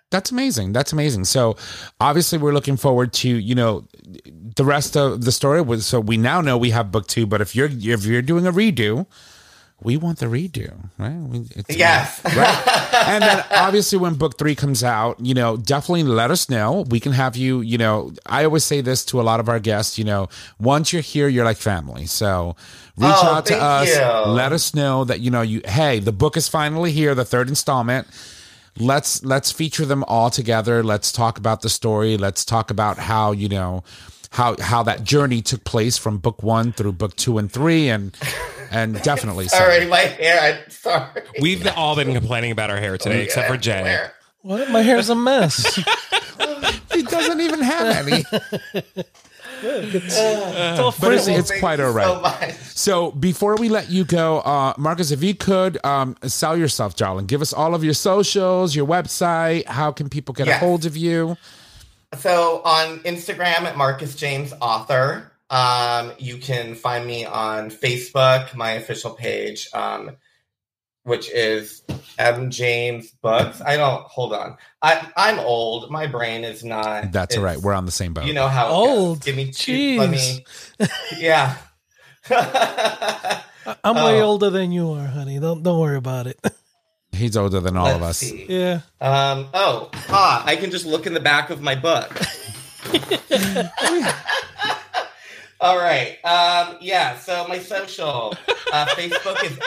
That's 0.10 0.30
amazing. 0.30 0.72
That's 0.72 0.92
amazing. 0.92 1.24
So 1.24 1.56
obviously 2.00 2.38
we're 2.38 2.52
looking 2.52 2.76
forward 2.76 3.12
to, 3.14 3.28
you 3.28 3.54
know, 3.54 3.86
the 4.54 4.64
rest 4.64 4.96
of 4.96 5.24
the 5.24 5.32
story 5.32 5.60
was 5.60 5.84
so 5.84 5.98
we 6.00 6.16
now 6.16 6.40
know 6.40 6.56
we 6.56 6.70
have 6.70 6.92
book 6.92 7.06
2, 7.08 7.26
but 7.26 7.40
if 7.40 7.56
you're 7.56 7.68
if 7.72 8.04
you're 8.04 8.22
doing 8.22 8.46
a 8.46 8.52
redo, 8.52 9.06
we 9.82 9.96
want 9.98 10.20
the 10.20 10.26
redo, 10.26 10.72
right? 10.96 11.46
It's, 11.56 11.76
yes. 11.76 12.24
Right. 12.24 12.88
and 13.08 13.22
then 13.22 13.44
obviously 13.50 13.98
when 13.98 14.14
book 14.14 14.38
three 14.38 14.54
comes 14.54 14.82
out, 14.82 15.18
you 15.20 15.34
know, 15.34 15.56
definitely 15.58 16.04
let 16.04 16.30
us 16.30 16.48
know. 16.48 16.86
We 16.88 16.98
can 17.00 17.12
have 17.12 17.36
you, 17.36 17.60
you 17.60 17.76
know, 17.76 18.12
I 18.24 18.44
always 18.44 18.64
say 18.64 18.80
this 18.80 19.04
to 19.06 19.20
a 19.20 19.24
lot 19.24 19.38
of 19.38 19.48
our 19.50 19.58
guests, 19.60 19.98
you 19.98 20.04
know, 20.04 20.28
once 20.58 20.92
you're 20.94 21.02
here, 21.02 21.28
you're 21.28 21.44
like 21.44 21.58
family. 21.58 22.06
So 22.06 22.56
reach 22.96 23.10
Oh, 23.12 23.34
out 23.34 23.46
to 23.46 23.56
us. 23.58 23.88
you. 23.94 24.32
Let 24.32 24.52
us 24.52 24.72
know 24.74 25.04
that, 25.04 25.20
you 25.20 25.30
know, 25.30 25.42
you, 25.42 25.60
hey, 25.66 25.98
the 25.98 26.12
book 26.12 26.36
is 26.38 26.48
finally 26.48 26.92
here, 26.92 27.14
the 27.14 27.24
third 27.26 27.48
installment. 27.50 28.06
Let's 28.78 29.24
let's 29.24 29.50
feature 29.52 29.86
them 29.86 30.04
all 30.04 30.30
together. 30.30 30.82
Let's 30.82 31.12
talk 31.12 31.38
about 31.38 31.62
the 31.62 31.68
story. 31.68 32.16
Let's 32.16 32.44
talk 32.44 32.70
about 32.70 32.98
how, 32.98 33.32
you 33.32 33.48
know, 33.48 33.84
how 34.30 34.56
how 34.60 34.82
that 34.82 35.04
journey 35.04 35.42
took 35.42 35.64
place 35.64 35.96
from 35.96 36.18
book 36.18 36.42
one 36.42 36.72
through 36.72 36.92
book 36.92 37.16
two 37.16 37.38
and 37.38 37.50
three 37.50 37.88
and 37.88 38.16
and 38.70 39.00
definitely 39.02 39.48
so. 39.48 39.56
Sorry, 39.56 39.86
my 39.86 40.00
hair. 40.00 40.40
I'm 40.40 40.70
sorry. 40.70 41.22
we've 41.40 41.66
all 41.76 41.96
been 41.96 42.12
complaining 42.12 42.50
about 42.50 42.70
our 42.70 42.78
hair 42.78 42.98
today 42.98 43.20
oh, 43.20 43.24
except 43.24 43.48
for 43.48 43.56
jay 43.56 43.82
Where? 43.82 44.12
What? 44.42 44.70
My 44.70 44.82
hair's 44.82 45.10
a 45.10 45.14
mess. 45.14 45.82
He 46.96 47.02
doesn't 47.02 47.40
even 47.40 47.60
have 47.60 48.08
any. 48.08 48.24
It's, 49.62 50.16
it's 50.18 50.98
But 50.98 51.12
it's, 51.12 51.26
it's 51.26 51.58
quite 51.60 51.80
all 51.80 51.92
right. 51.92 52.54
So. 52.54 52.56
So 52.86 53.10
before 53.10 53.56
we 53.56 53.68
let 53.68 53.90
you 53.90 54.04
go, 54.04 54.38
uh, 54.40 54.74
Marcus, 54.76 55.10
if 55.10 55.22
you 55.22 55.34
could 55.34 55.84
um, 55.84 56.16
sell 56.24 56.56
yourself, 56.56 56.94
darling, 56.94 57.26
give 57.26 57.42
us 57.42 57.52
all 57.52 57.74
of 57.74 57.82
your 57.82 57.94
socials, 57.94 58.76
your 58.76 58.86
website. 58.86 59.66
How 59.66 59.92
can 59.92 60.08
people 60.08 60.34
get 60.34 60.46
a 60.46 60.58
hold 60.58 60.84
of 60.84 60.96
you? 60.96 61.36
So 62.18 62.62
on 62.64 63.00
Instagram 63.00 63.62
at 63.62 63.76
Marcus 63.76 64.14
James 64.14 64.52
Author. 64.60 65.32
Um, 65.48 66.12
you 66.18 66.38
can 66.38 66.74
find 66.74 67.06
me 67.06 67.24
on 67.24 67.70
Facebook, 67.70 68.54
my 68.54 68.72
official 68.72 69.12
page, 69.12 69.68
um, 69.72 70.16
which 71.06 71.30
is 71.30 71.82
M 72.18 72.50
James 72.50 73.10
Books. 73.22 73.60
I 73.60 73.76
don't 73.76 74.02
hold 74.04 74.32
on. 74.34 74.56
I 74.82 75.08
I'm 75.16 75.38
old. 75.38 75.90
My 75.90 76.06
brain 76.06 76.44
is 76.44 76.62
not. 76.64 77.12
That's 77.12 77.36
all 77.36 77.42
right. 77.42 77.58
We're 77.58 77.72
on 77.74 77.86
the 77.86 77.92
same 77.92 78.12
boat. 78.12 78.26
You 78.26 78.34
know 78.34 78.48
how 78.48 78.68
Old. 78.68 79.22
Give 79.24 79.36
me 79.36 79.50
two. 79.52 79.98
Let 79.98 80.10
me. 80.10 80.44
Yeah. 81.16 81.56
I'm 83.84 83.96
way 83.96 84.20
Oh. 84.20 84.26
older 84.26 84.50
than 84.50 84.70
you 84.72 84.90
are, 84.92 85.06
honey. 85.06 85.38
Don't 85.38 85.62
don't 85.62 85.78
worry 85.80 85.96
about 85.96 86.26
it. 86.26 86.38
He's 87.12 87.36
older 87.36 87.60
than 87.60 87.76
all 87.76 87.86
of 87.86 88.02
us. 88.02 88.22
Let's 88.22 88.32
see. 88.32 88.46
yeah. 88.48 88.80
Um, 89.00 89.48
oh, 89.54 89.90
ah, 90.10 90.42
I 90.44 90.56
can 90.56 90.70
just 90.70 90.84
look 90.84 91.06
in 91.06 91.14
the 91.14 91.20
back 91.20 91.48
of 91.50 91.62
my 91.62 91.74
book. 91.74 92.10
All 95.60 95.78
right. 95.78 96.18
Um, 96.24 96.76
yeah, 96.80 97.16
so 97.18 97.46
my 97.48 97.58
social 97.58 98.34
uh, 98.72 98.86
Facebook 98.90 99.42
is, 99.44 99.58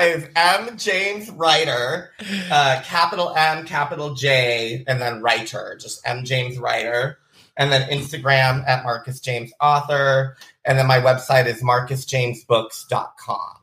is 0.00 0.28
M 0.36 0.76
James 0.76 1.30
Writer, 1.30 2.12
uh, 2.50 2.82
capital 2.84 3.34
M, 3.34 3.64
capital 3.66 4.14
J, 4.14 4.84
and 4.86 5.00
then 5.00 5.22
writer, 5.22 5.78
just 5.80 6.06
M 6.06 6.24
James 6.24 6.58
Writer. 6.58 7.18
And 7.56 7.70
then 7.70 7.90
Instagram 7.90 8.66
at 8.66 8.84
Marcus 8.84 9.20
James 9.20 9.52
Author. 9.60 10.36
And 10.64 10.78
then 10.78 10.86
my 10.86 10.98
website 10.98 11.46
is 11.46 11.62
marcusjamesbooks.com. 11.62 13.60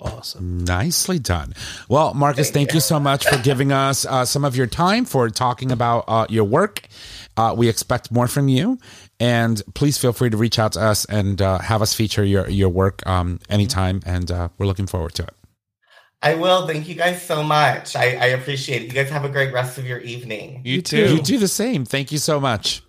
Awesome. 0.00 0.64
Nicely 0.64 1.18
done. 1.18 1.54
Well, 1.88 2.14
Marcus, 2.14 2.48
thank, 2.50 2.68
Thank 2.68 2.72
you. 2.72 2.76
you. 2.76 2.80
so 2.80 3.00
much 3.00 3.26
for 3.26 3.36
giving 3.38 3.72
us 3.72 4.06
uh, 4.06 4.24
some 4.24 4.44
of 4.44 4.54
your 4.54 4.68
time 4.68 5.04
for 5.04 5.28
talking 5.28 5.72
about 5.72 6.04
uh, 6.06 6.26
your 6.28 6.44
work. 6.44 6.86
Uh, 7.36 7.54
we 7.56 7.68
expect 7.68 8.12
more 8.12 8.28
from 8.28 8.48
you, 8.48 8.78
and 9.20 9.60
please 9.74 9.98
feel 9.98 10.12
free 10.12 10.30
to 10.30 10.36
reach 10.36 10.58
out 10.58 10.72
to 10.72 10.80
us 10.80 11.04
and 11.04 11.40
uh, 11.40 11.58
have 11.58 11.82
us 11.82 11.94
feature 11.94 12.24
your 12.24 12.48
your 12.48 12.68
work 12.68 13.06
um, 13.06 13.40
anytime. 13.48 14.02
And 14.06 14.30
uh, 14.30 14.48
we're 14.58 14.66
looking 14.66 14.86
forward 14.86 15.14
to 15.14 15.24
it. 15.24 15.34
I 16.20 16.34
will. 16.34 16.66
Thank 16.66 16.88
you 16.88 16.96
guys 16.96 17.22
so 17.22 17.44
much. 17.44 17.94
I, 17.94 18.16
I 18.16 18.26
appreciate 18.28 18.82
it. 18.82 18.86
You 18.86 18.92
guys 18.92 19.08
have 19.10 19.24
a 19.24 19.28
great 19.28 19.52
rest 19.52 19.78
of 19.78 19.86
your 19.86 20.00
evening. 20.00 20.62
You, 20.64 20.76
You 20.76 20.82
too. 20.82 21.06
too. 21.06 21.14
You 21.14 21.22
do 21.22 21.38
the 21.38 21.48
same. 21.48 21.84
Thank 21.84 22.10
you 22.10 22.18
so 22.18 22.40
much. 22.40 22.82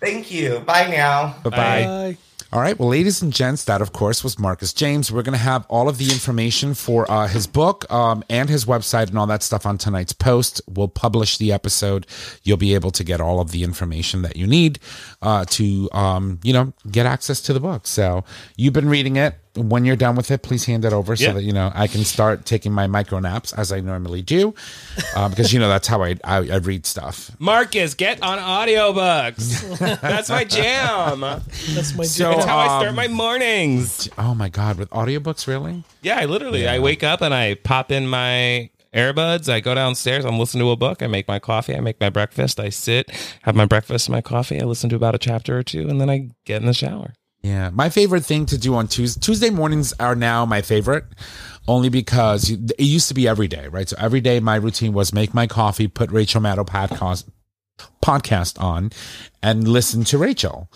Thank 0.00 0.30
you. 0.30 0.60
Bye 0.60 0.88
now. 0.88 1.36
Bye 1.42 1.50
bye. 1.50 1.56
Bye. 1.84 2.18
All 2.50 2.60
right. 2.60 2.78
Well, 2.78 2.88
ladies 2.88 3.20
and 3.20 3.30
gents, 3.30 3.64
that 3.64 3.82
of 3.82 3.92
course 3.92 4.24
was 4.24 4.38
Marcus 4.38 4.72
James. 4.72 5.12
We're 5.12 5.22
going 5.22 5.34
to 5.34 5.38
have 5.38 5.66
all 5.68 5.86
of 5.86 5.98
the 5.98 6.06
information 6.06 6.72
for 6.72 7.10
uh, 7.10 7.28
his 7.28 7.46
book 7.46 7.84
um, 7.92 8.24
and 8.30 8.48
his 8.48 8.64
website 8.64 9.08
and 9.08 9.18
all 9.18 9.26
that 9.26 9.42
stuff 9.42 9.66
on 9.66 9.76
tonight's 9.76 10.14
post. 10.14 10.62
We'll 10.66 10.88
publish 10.88 11.36
the 11.36 11.52
episode. 11.52 12.06
You'll 12.44 12.56
be 12.56 12.72
able 12.72 12.90
to 12.92 13.04
get 13.04 13.20
all 13.20 13.40
of 13.40 13.50
the 13.50 13.64
information 13.64 14.22
that 14.22 14.36
you 14.36 14.46
need 14.46 14.78
uh, 15.20 15.44
to, 15.50 15.90
um, 15.92 16.40
you 16.42 16.54
know, 16.54 16.72
get 16.90 17.04
access 17.04 17.42
to 17.42 17.52
the 17.52 17.60
book. 17.60 17.86
So 17.86 18.24
you've 18.56 18.72
been 18.72 18.88
reading 18.88 19.16
it. 19.16 19.34
When 19.58 19.84
you're 19.84 19.96
done 19.96 20.14
with 20.16 20.30
it, 20.30 20.42
please 20.42 20.64
hand 20.64 20.84
it 20.84 20.92
over 20.92 21.16
so 21.16 21.24
that 21.34 21.42
you 21.42 21.52
know 21.52 21.70
I 21.74 21.86
can 21.86 22.04
start 22.04 22.44
taking 22.44 22.72
my 22.72 22.86
micro 22.86 23.18
naps 23.18 23.52
as 23.52 23.72
I 23.72 23.80
normally 23.80 24.22
do, 24.22 24.54
uh, 25.16 25.28
because 25.28 25.52
you 25.52 25.58
know 25.58 25.68
that's 25.68 25.86
how 25.88 26.02
I, 26.02 26.16
I 26.24 26.36
I 26.50 26.56
read 26.56 26.86
stuff. 26.86 27.30
Marcus, 27.38 27.94
get 27.94 28.22
on 28.22 28.38
audiobooks. 28.38 29.78
That's 30.00 30.28
my 30.30 30.44
jam. 30.44 31.20
That's 31.20 31.94
my 31.94 32.04
So- 32.04 32.30
That's 32.32 32.44
how 32.44 32.58
I 32.58 32.66
start 32.66 32.88
Um, 32.88 32.94
my 32.96 33.08
mornings. 33.08 34.08
Oh 34.18 34.34
my 34.34 34.48
god, 34.48 34.78
with 34.78 34.90
audiobooks, 34.90 35.46
really? 35.46 35.84
Yeah, 36.02 36.18
I 36.18 36.24
literally 36.26 36.66
I 36.68 36.78
wake 36.78 37.02
up 37.02 37.20
and 37.20 37.34
I 37.34 37.54
pop 37.54 37.90
in 37.90 38.06
my 38.06 38.70
earbuds, 38.94 39.48
I 39.52 39.60
go 39.60 39.74
downstairs, 39.74 40.24
I'm 40.24 40.38
listening 40.38 40.64
to 40.64 40.70
a 40.70 40.76
book, 40.76 41.02
I 41.02 41.06
make 41.08 41.28
my 41.28 41.38
coffee, 41.38 41.74
I 41.76 41.80
make 41.80 42.00
my 42.00 42.08
breakfast, 42.08 42.58
I 42.58 42.70
sit, 42.70 43.10
have 43.42 43.54
my 43.54 43.66
breakfast, 43.66 44.08
my 44.08 44.22
coffee, 44.22 44.60
I 44.60 44.64
listen 44.64 44.88
to 44.90 44.96
about 44.96 45.14
a 45.14 45.18
chapter 45.18 45.58
or 45.58 45.62
two, 45.62 45.88
and 45.88 46.00
then 46.00 46.08
I 46.08 46.30
get 46.46 46.60
in 46.62 46.66
the 46.66 46.72
shower. 46.72 47.12
Yeah, 47.48 47.70
my 47.70 47.88
favorite 47.88 48.26
thing 48.26 48.44
to 48.46 48.58
do 48.58 48.74
on 48.74 48.88
Tuesday 48.88 49.18
Tuesday 49.20 49.48
mornings 49.48 49.94
are 49.98 50.14
now 50.14 50.44
my 50.44 50.60
favorite, 50.60 51.06
only 51.66 51.88
because 51.88 52.50
it 52.50 52.78
used 52.78 53.08
to 53.08 53.14
be 53.14 53.26
every 53.26 53.48
day, 53.48 53.68
right? 53.68 53.88
So 53.88 53.96
every 53.98 54.20
day 54.20 54.38
my 54.38 54.56
routine 54.56 54.92
was 54.92 55.14
make 55.14 55.32
my 55.32 55.46
coffee, 55.46 55.88
put 55.88 56.10
Rachel 56.12 56.42
Maddow 56.42 56.66
podcast 56.66 57.24
podcast 58.04 58.60
on, 58.60 58.90
and 59.42 59.66
listen 59.66 60.04
to 60.04 60.18
Rachel. 60.18 60.70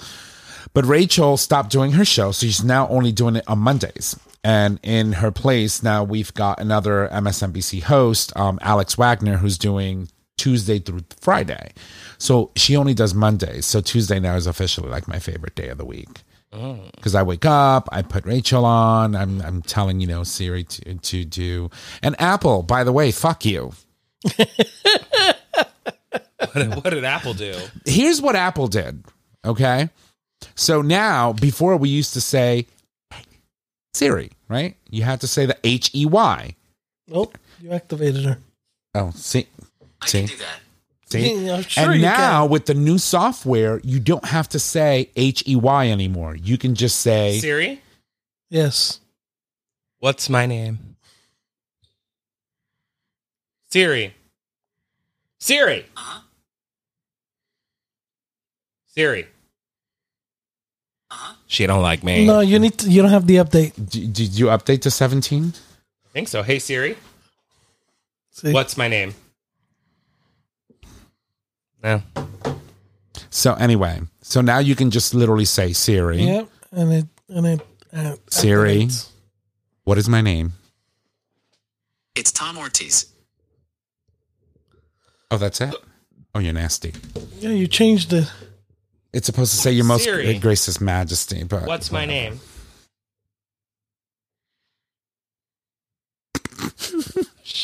But 0.72 0.86
Rachel 0.86 1.36
stopped 1.36 1.70
doing 1.70 1.92
her 1.92 2.06
show, 2.06 2.32
so 2.32 2.46
she's 2.46 2.64
now 2.64 2.88
only 2.88 3.12
doing 3.12 3.36
it 3.36 3.44
on 3.46 3.58
Mondays. 3.58 4.18
And 4.42 4.80
in 4.82 5.12
her 5.12 5.30
place, 5.30 5.82
now 5.82 6.04
we've 6.04 6.32
got 6.32 6.58
another 6.58 7.10
MSNBC 7.12 7.82
host, 7.82 8.34
um, 8.34 8.58
Alex 8.62 8.96
Wagner, 8.96 9.36
who's 9.36 9.58
doing 9.58 10.08
Tuesday 10.38 10.78
through 10.78 11.04
Friday. 11.20 11.72
So 12.16 12.50
she 12.56 12.76
only 12.76 12.94
does 12.94 13.12
Mondays. 13.12 13.66
So 13.66 13.82
Tuesday 13.82 14.18
now 14.18 14.36
is 14.36 14.46
officially 14.46 14.88
like 14.88 15.06
my 15.06 15.18
favorite 15.18 15.54
day 15.54 15.68
of 15.68 15.76
the 15.76 15.84
week 15.84 16.22
because 16.52 17.14
I 17.14 17.22
wake 17.22 17.44
up, 17.46 17.88
I 17.92 18.02
put 18.02 18.26
Rachel 18.26 18.64
on, 18.64 19.16
I'm 19.16 19.40
I'm 19.42 19.62
telling 19.62 20.00
you 20.00 20.06
know 20.06 20.22
Siri 20.22 20.64
to 20.64 20.94
to 20.94 21.24
do, 21.24 21.70
and 22.02 22.14
Apple, 22.20 22.62
by 22.62 22.84
the 22.84 22.92
way, 22.92 23.10
fuck 23.10 23.44
you. 23.44 23.72
What, 26.38 26.54
did- 26.54 26.74
what 26.74 26.90
did 26.90 27.04
Apple 27.04 27.34
do? 27.34 27.54
Here's 27.86 28.20
what 28.20 28.36
Apple 28.36 28.66
did, 28.68 29.04
okay? 29.44 29.88
So 30.54 30.82
now, 30.82 31.32
before 31.32 31.76
we 31.76 31.88
used 31.88 32.12
to 32.14 32.20
say 32.20 32.66
Siri, 33.94 34.30
right? 34.48 34.76
You 34.90 35.02
had 35.04 35.20
to 35.22 35.26
say 35.26 35.46
the 35.46 35.56
H 35.64 35.90
E 35.94 36.04
Y. 36.06 36.54
Oh, 37.12 37.30
you 37.60 37.70
activated 37.72 38.24
her. 38.24 38.38
Oh, 38.94 39.10
see, 39.14 39.46
see, 40.04 40.26
see. 41.12 41.44
Yeah, 41.46 41.60
sure 41.62 41.92
and 41.92 42.02
now 42.02 42.42
can. 42.42 42.50
with 42.50 42.66
the 42.66 42.74
new 42.74 42.98
software, 42.98 43.80
you 43.84 44.00
don't 44.00 44.24
have 44.24 44.48
to 44.50 44.58
say 44.58 45.10
H 45.16 45.42
E 45.46 45.56
Y 45.56 45.88
anymore. 45.88 46.34
You 46.36 46.56
can 46.58 46.74
just 46.74 47.00
say 47.00 47.38
Siri, 47.38 47.80
Yes. 48.50 49.00
what's 50.00 50.28
my 50.28 50.46
name? 50.46 50.78
Siri. 53.70 54.14
Siri. 55.40 55.86
Siri. 58.94 59.26
She 61.46 61.66
don't 61.66 61.82
like 61.82 62.02
me. 62.02 62.24
No, 62.26 62.40
you 62.40 62.58
need 62.58 62.78
to, 62.78 62.88
you 62.90 63.02
don't 63.02 63.10
have 63.10 63.26
the 63.26 63.36
update. 63.36 63.72
D- 63.90 64.06
Did 64.06 64.38
you 64.38 64.46
update 64.46 64.80
to 64.82 64.90
17? 64.90 65.52
I 65.54 66.08
think 66.12 66.28
so. 66.28 66.42
Hey 66.42 66.58
Siri, 66.58 66.96
See? 68.30 68.52
what's 68.52 68.76
my 68.76 68.88
name? 68.88 69.14
No. 71.82 72.02
So 73.30 73.54
anyway, 73.54 74.00
so 74.20 74.40
now 74.40 74.58
you 74.58 74.74
can 74.74 74.90
just 74.90 75.14
literally 75.14 75.44
say 75.44 75.72
Siri. 75.72 76.22
Yep. 76.22 76.48
And 76.72 76.92
it 76.92 77.06
and 77.28 77.46
it 77.46 77.60
uh, 77.92 78.16
Siri. 78.30 78.84
activates. 78.86 79.08
What 79.84 79.98
is 79.98 80.08
my 80.08 80.20
name? 80.20 80.52
It's 82.14 82.30
Tom 82.30 82.58
Ortiz. 82.58 83.06
Oh, 85.30 85.38
that's 85.38 85.60
it. 85.60 85.74
Oh, 86.34 86.38
you're 86.40 86.52
nasty. 86.52 86.92
Yeah, 87.38 87.50
you 87.50 87.66
changed 87.66 88.12
it. 88.12 88.30
It's 89.12 89.26
supposed 89.26 89.52
to 89.52 89.58
say 89.58 89.72
your 89.72 89.84
most 89.84 90.04
Siri. 90.04 90.38
gracious 90.38 90.80
majesty, 90.80 91.42
but 91.44 91.66
What's 91.66 91.90
my 91.90 92.06
name? 92.06 92.38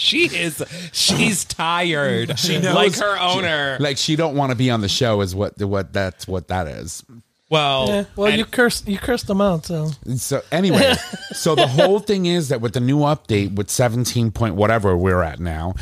She 0.09 0.25
is 0.37 0.63
she's 0.93 1.45
tired. 1.45 2.39
She 2.39 2.59
knows- 2.59 2.75
like 2.75 2.97
her 2.97 3.19
owner. 3.19 3.77
Like 3.81 3.97
she 3.99 4.17
don't 4.17 4.35
want 4.37 4.51
to 4.51 4.57
be 4.57 4.71
on 4.71 4.81
the 4.81 4.89
show 4.89 5.21
is 5.21 5.35
what 5.35 5.61
what 5.61 5.93
that's 5.93 6.27
what 6.27 6.49
that 6.49 6.67
is. 6.67 7.05
well, 7.51 7.87
Yeah. 7.89 8.05
Well, 8.17 8.29
and- 8.29 8.39
you 8.39 8.45
cursed 8.45 8.89
you 8.89 8.99
cursed 8.99 9.27
them 9.27 9.41
out. 9.41 9.67
So 9.67 9.91
So 10.17 10.43
anyway, 10.53 10.95
so 11.33 11.55
the 11.55 11.67
whole 11.67 11.99
thing 12.01 12.27
is 12.27 12.49
that 12.49 12.61
with 12.61 12.73
the 12.75 12.81
new 12.81 12.99
update 13.01 13.55
with 13.55 13.71
17 13.71 14.31
point 14.33 14.55
whatever 14.55 14.97
we're 14.97 15.23
at 15.23 15.39
now, 15.41 15.75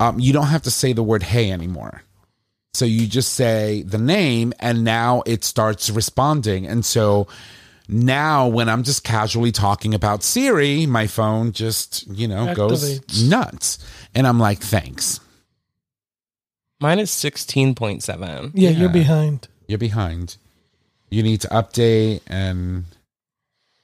um, 0.00 0.20
you 0.20 0.32
don't 0.32 0.46
have 0.48 0.62
to 0.62 0.70
say 0.70 0.92
the 0.92 1.02
word 1.02 1.22
hey 1.22 1.50
anymore. 1.50 2.02
So 2.74 2.84
you 2.84 3.06
just 3.08 3.32
say 3.32 3.82
the 3.82 3.98
name 3.98 4.52
and 4.60 4.84
now 4.84 5.22
it 5.26 5.42
starts 5.42 5.90
responding. 5.90 6.66
And 6.66 6.84
so 6.84 7.26
now 7.88 8.46
when 8.48 8.68
I'm 8.68 8.82
just 8.82 9.02
casually 9.04 9.50
talking 9.52 9.94
about 9.94 10.22
Siri, 10.22 10.86
my 10.86 11.06
phone 11.06 11.52
just, 11.52 12.06
you 12.08 12.28
know, 12.28 12.54
goes 12.54 13.00
nuts. 13.26 13.78
And 14.14 14.26
I'm 14.26 14.38
like, 14.38 14.58
thanks. 14.60 15.20
mine 16.80 16.98
is 16.98 17.10
sixteen 17.10 17.74
point 17.74 18.02
seven. 18.02 18.52
yeah, 18.54 18.70
Yeah. 18.70 18.78
you're 18.78 18.88
behind. 18.88 19.48
You're 19.66 19.78
behind. 19.78 20.36
You 21.10 21.22
need 21.22 21.40
to 21.42 21.48
update 21.48 22.20
and 22.26 22.84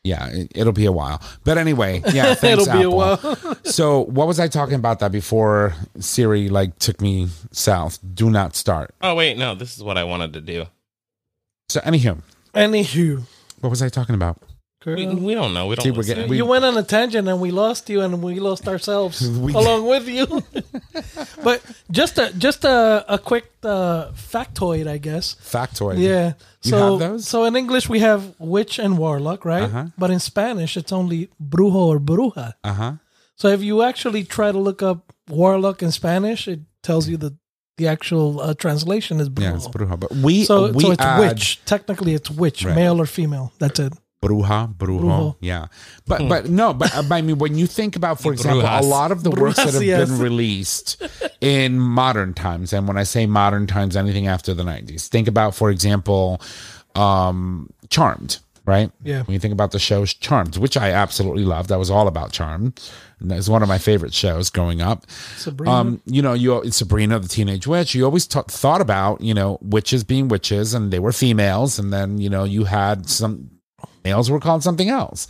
yeah, 0.03 0.29
it, 0.29 0.53
it'll 0.55 0.75
be 0.75 0.85
a 0.85 0.93
while. 0.93 1.23
But 1.45 1.57
anyway, 1.57 2.03
yeah, 2.13 2.35
thanks, 2.35 2.67
It'll 2.67 2.67
be 2.67 2.83
a 2.85 2.89
Apple. 2.91 3.37
while. 3.39 3.59
so 3.65 4.01
what 4.05 4.27
was 4.27 4.39
I 4.39 4.49
talking 4.49 4.75
about 4.75 4.99
that 5.01 5.11
before 5.13 5.75
Siri 5.99 6.51
like 6.51 6.79
took 6.79 7.01
me 7.01 7.29
south? 7.53 7.99
Do 8.15 8.29
not 8.29 8.55
start. 8.55 8.95
Oh 9.01 9.15
wait, 9.15 9.39
no, 9.39 9.55
this 9.55 9.77
is 9.77 9.83
what 9.83 9.97
I 9.97 10.05
wanted 10.05 10.35
to 10.35 10.41
do. 10.43 10.67
So 11.71 11.81
anywho, 11.81 12.21
Anywho, 12.55 13.23
What 13.65 13.71
was 13.71 13.81
I 13.81 13.89
talking 13.89 14.15
about? 14.15 14.37
We, 14.85 15.07
we 15.07 15.33
don't 15.35 15.55
know. 15.55 15.67
We 15.69 15.77
don't. 15.77 15.85
See, 15.85 15.91
we're 15.91 15.97
listen. 16.05 16.15
getting- 16.17 16.31
we- 16.31 16.37
you 16.37 16.45
went 16.45 16.63
on 16.67 16.77
a 16.77 16.83
tangent 16.83 17.27
and 17.27 17.41
we 17.41 17.51
lost 17.51 17.89
you 17.89 18.03
and 18.03 18.23
we 18.23 18.39
lost 18.39 18.69
ourselves 18.69 19.27
We- 19.45 19.55
along 19.55 19.87
with 19.87 20.07
you. 20.07 20.27
but 21.43 21.63
just 21.91 22.19
a 22.19 22.31
just 22.37 22.67
a, 22.67 23.05
a 23.09 23.19
quick 23.19 23.47
uh, 23.63 24.11
factoid, 24.13 24.87
I 24.87 24.99
guess. 24.99 25.37
Factoid. 25.37 25.97
Yeah. 25.99 26.35
You 26.63 26.71
so 26.73 26.77
have 26.91 26.99
those? 27.01 27.27
so 27.27 27.45
in 27.45 27.57
English 27.57 27.89
we 27.89 28.01
have 28.01 28.35
witch 28.39 28.79
and 28.79 28.99
warlock, 28.99 29.47
right? 29.47 29.63
Uh-huh. 29.63 29.87
But 29.97 30.11
in 30.11 30.21
Spanish 30.21 30.77
it's 30.77 30.93
only 30.93 31.31
brujo 31.43 31.75
or 31.93 31.99
bruja. 31.99 32.53
Uh 32.63 32.73
huh. 32.75 32.93
So 33.37 33.49
if 33.49 33.63
you 33.63 33.81
actually 33.81 34.25
try 34.25 34.53
to 34.53 34.59
look 34.59 34.83
up 34.83 35.15
warlock 35.31 35.83
in 35.83 35.91
Spanish, 35.93 36.47
it 36.47 36.61
tells 36.83 37.09
you 37.09 37.17
that 37.25 37.33
the 37.77 37.89
actual 37.89 38.41
uh, 38.41 38.55
translation 38.55 39.21
is 39.21 39.29
brujo. 39.29 39.43
Yeah, 39.43 39.55
it's 39.57 39.69
bruja. 39.69 39.99
But 39.99 40.13
we 40.13 40.45
so, 40.45 40.71
we 40.73 40.85
so 40.85 40.93
it's 40.93 41.03
add 41.03 41.21
witch. 41.21 41.65
Technically, 41.65 42.15
it's 42.15 42.31
witch, 42.31 42.65
Right. 42.65 42.75
male 42.77 43.01
or 43.01 43.07
female. 43.07 43.53
That's 43.59 43.81
it. 43.81 43.93
bruja, 44.23 44.75
brujo. 44.75 45.01
Brujo. 45.01 45.37
Yeah, 45.41 45.67
but 46.07 46.29
but 46.29 46.49
no, 46.49 46.73
but 46.73 46.95
uh, 46.95 47.03
I 47.11 47.21
mean, 47.21 47.39
when 47.39 47.57
you 47.59 47.67
think 47.67 47.97
about, 47.97 48.21
for 48.21 48.33
example, 48.33 48.63
a 48.63 48.81
lot 48.83 49.11
of 49.13 49.23
the 49.23 49.31
works 49.31 49.57
that 49.57 49.75
have 49.75 49.83
yes. 49.83 50.09
been 50.09 50.19
released 50.29 51.03
in 51.41 51.79
modern 51.79 52.33
times, 52.35 52.73
and 52.73 52.87
when 52.89 52.97
I 52.97 53.03
say 53.03 53.27
modern 53.27 53.67
times, 53.67 53.97
anything 53.97 54.27
after 54.27 54.55
the 54.55 54.65
nineties. 54.65 55.09
Think 55.09 55.29
about, 55.29 55.55
for 55.55 55.71
example, 55.71 56.41
um, 56.95 57.71
Charmed. 57.91 58.39
Right. 58.67 58.91
Yeah. 59.03 59.25
When 59.25 59.35
you 59.35 59.39
think 59.41 59.53
about 59.53 59.73
the 59.73 59.79
shows 59.79 60.15
Charmed, 60.15 60.57
which 60.57 60.79
I 60.79 60.91
absolutely 60.91 61.45
loved, 61.45 61.71
I 61.71 61.77
was 61.77 61.91
all 61.91 62.09
about 62.09 62.33
Charmed. 62.33 62.81
Was 63.29 63.51
one 63.51 63.63
of 63.63 63.69
my 63.69 63.79
favorite 63.79 64.15
shows 64.15 64.51
growing 64.51 64.81
up. 64.81 65.09
Sabrina. 65.37 65.73
Um, 65.73 66.03
you 66.07 66.23
know, 66.23 66.33
you 66.33 66.71
Sabrina 66.71 67.19
the 67.19 67.29
Teenage 67.29 67.67
Witch. 67.67 67.95
You 67.95 68.05
always 68.05 68.27
ta 68.27 68.43
thought 68.43 68.81
about 68.81 69.21
you 69.21 69.35
know 69.35 69.59
witches 69.61 70.05
being 70.05 70.29
witches, 70.29 70.75
and 70.75 70.93
they 70.93 70.99
were 70.99 71.13
females, 71.13 71.79
and 71.79 71.93
then 71.93 72.19
you 72.19 72.31
know 72.31 72.45
you 72.45 72.65
had 72.65 73.09
some 73.09 73.51
males 74.05 74.31
were 74.31 74.41
called 74.41 74.63
something 74.63 74.89
else. 74.89 75.27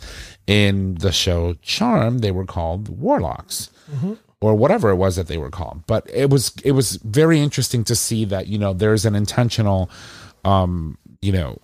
In 0.47 0.95
the 0.95 1.11
show 1.11 1.55
Charm, 1.61 2.19
they 2.19 2.31
were 2.31 2.45
called 2.45 2.89
warlocks. 2.89 3.69
Or 4.41 4.53
whatever 4.53 4.89
it 4.89 4.95
was 4.95 5.15
that 5.15 5.27
they 5.27 5.37
were 5.37 5.49
called, 5.49 5.87
but 5.87 6.07
it 6.13 6.29
was 6.29 6.51
it 6.63 6.73
was 6.73 6.97
very 6.97 7.39
interesting 7.39 7.83
to 7.85 7.95
see 7.95 8.25
that 8.25 8.47
you 8.47 8.59
know 8.59 8.73
there's 8.73 9.05
an 9.05 9.15
intentional, 9.15 9.89
um, 10.43 10.99
you 11.21 11.31
know, 11.31 11.57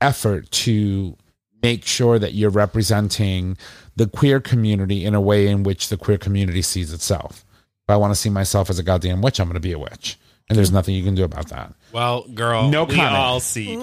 effort 0.00 0.50
to 0.50 1.16
make 1.62 1.86
sure 1.86 2.18
that 2.18 2.34
you're 2.34 2.50
representing 2.50 3.56
the 3.96 4.06
queer 4.06 4.40
community 4.40 5.04
in 5.04 5.14
a 5.14 5.20
way 5.20 5.46
in 5.48 5.62
which 5.62 5.88
the 5.88 5.96
queer 5.96 6.18
community 6.18 6.62
sees 6.62 6.92
itself. 6.92 7.44
If 7.88 7.90
I 7.92 7.96
want 7.96 8.12
to 8.12 8.18
see 8.20 8.30
myself 8.30 8.70
as 8.70 8.78
a 8.78 8.82
goddamn 8.82 9.22
witch, 9.22 9.38
I'm 9.40 9.46
going 9.48 9.54
to 9.54 9.60
be 9.60 9.72
a 9.72 9.78
witch. 9.78 10.18
And 10.48 10.58
there's 10.58 10.72
nothing 10.72 10.94
you 10.94 11.02
can 11.04 11.14
do 11.14 11.24
about 11.24 11.48
that. 11.48 11.72
Well, 11.92 12.24
girl, 12.34 12.68
No 12.68 12.84
we 12.84 12.94
comment. 12.96 13.14
all 13.16 13.40
see. 13.40 13.76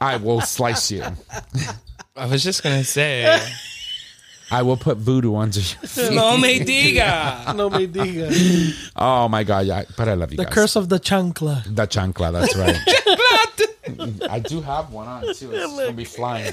I 0.00 0.16
will 0.22 0.40
slice 0.40 0.90
you. 0.90 1.04
I 2.16 2.26
was 2.26 2.42
just 2.44 2.62
gonna 2.62 2.84
say, 2.84 3.40
I 4.50 4.62
will 4.62 4.76
put 4.78 4.96
voodoo 4.98 5.34
under 5.36 5.58
your 5.60 5.66
feet. 5.86 6.12
no 6.12 6.36
me 6.38 6.60
diga. 6.60 7.54
no 7.54 7.68
me 7.68 7.86
diga. 7.86 8.90
Oh 8.96 9.28
my 9.28 9.44
god, 9.44 9.66
yeah, 9.66 9.84
but 9.96 10.08
I 10.08 10.14
love 10.14 10.30
you 10.32 10.38
The 10.38 10.44
guys. 10.44 10.54
curse 10.54 10.76
of 10.76 10.88
the 10.88 10.98
chancla. 10.98 11.64
the 11.74 11.86
chancla, 11.86 12.32
that's 12.32 12.56
right. 12.56 12.76
I 14.30 14.38
do 14.40 14.60
have 14.62 14.92
one 14.92 15.06
on 15.08 15.22
too. 15.34 15.50
It's 15.52 15.66
gonna 15.76 15.92
be 15.92 16.04
flying. 16.04 16.52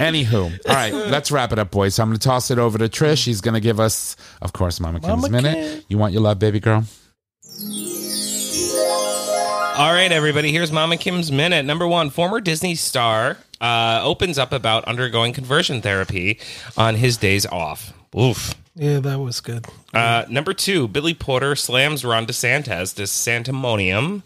Anywho, 0.00 0.44
all 0.68 0.74
right, 0.74 0.92
let's 0.92 1.30
wrap 1.30 1.52
it 1.52 1.58
up, 1.58 1.70
boys. 1.70 1.94
So 1.94 2.02
I'm 2.02 2.08
gonna 2.08 2.18
toss 2.18 2.50
it 2.50 2.58
over 2.58 2.78
to 2.78 2.88
Trish. 2.88 3.18
She's 3.22 3.40
gonna 3.40 3.60
give 3.60 3.78
us, 3.78 4.16
of 4.42 4.52
course, 4.52 4.80
Mama 4.80 4.98
Kim's 5.00 5.22
Mama 5.22 5.28
minute. 5.30 5.54
Kim. 5.54 5.82
You 5.88 5.98
want 5.98 6.12
your 6.12 6.22
love, 6.22 6.38
baby 6.40 6.58
girl? 6.60 6.84
All 9.76 9.92
right, 9.92 10.10
everybody. 10.12 10.52
Here's 10.52 10.70
Mama 10.70 10.96
Kim's 10.96 11.32
minute. 11.32 11.64
Number 11.64 11.86
one, 11.86 12.10
former 12.10 12.40
Disney 12.40 12.76
star 12.76 13.38
uh, 13.64 14.02
opens 14.04 14.38
up 14.38 14.52
about 14.52 14.84
undergoing 14.84 15.32
conversion 15.32 15.80
therapy 15.80 16.38
on 16.76 16.96
his 16.96 17.16
days 17.16 17.46
off. 17.46 17.94
Oof. 18.14 18.54
Yeah, 18.76 18.98
that 19.00 19.20
was 19.20 19.40
good. 19.40 19.66
Uh, 19.94 20.24
number 20.28 20.52
two, 20.52 20.88
Billy 20.88 21.14
Porter 21.14 21.56
slams 21.56 22.04
Ron 22.04 22.26
DeSantis 22.26 22.94
to 22.96 23.02
Santimonium. 23.02 24.22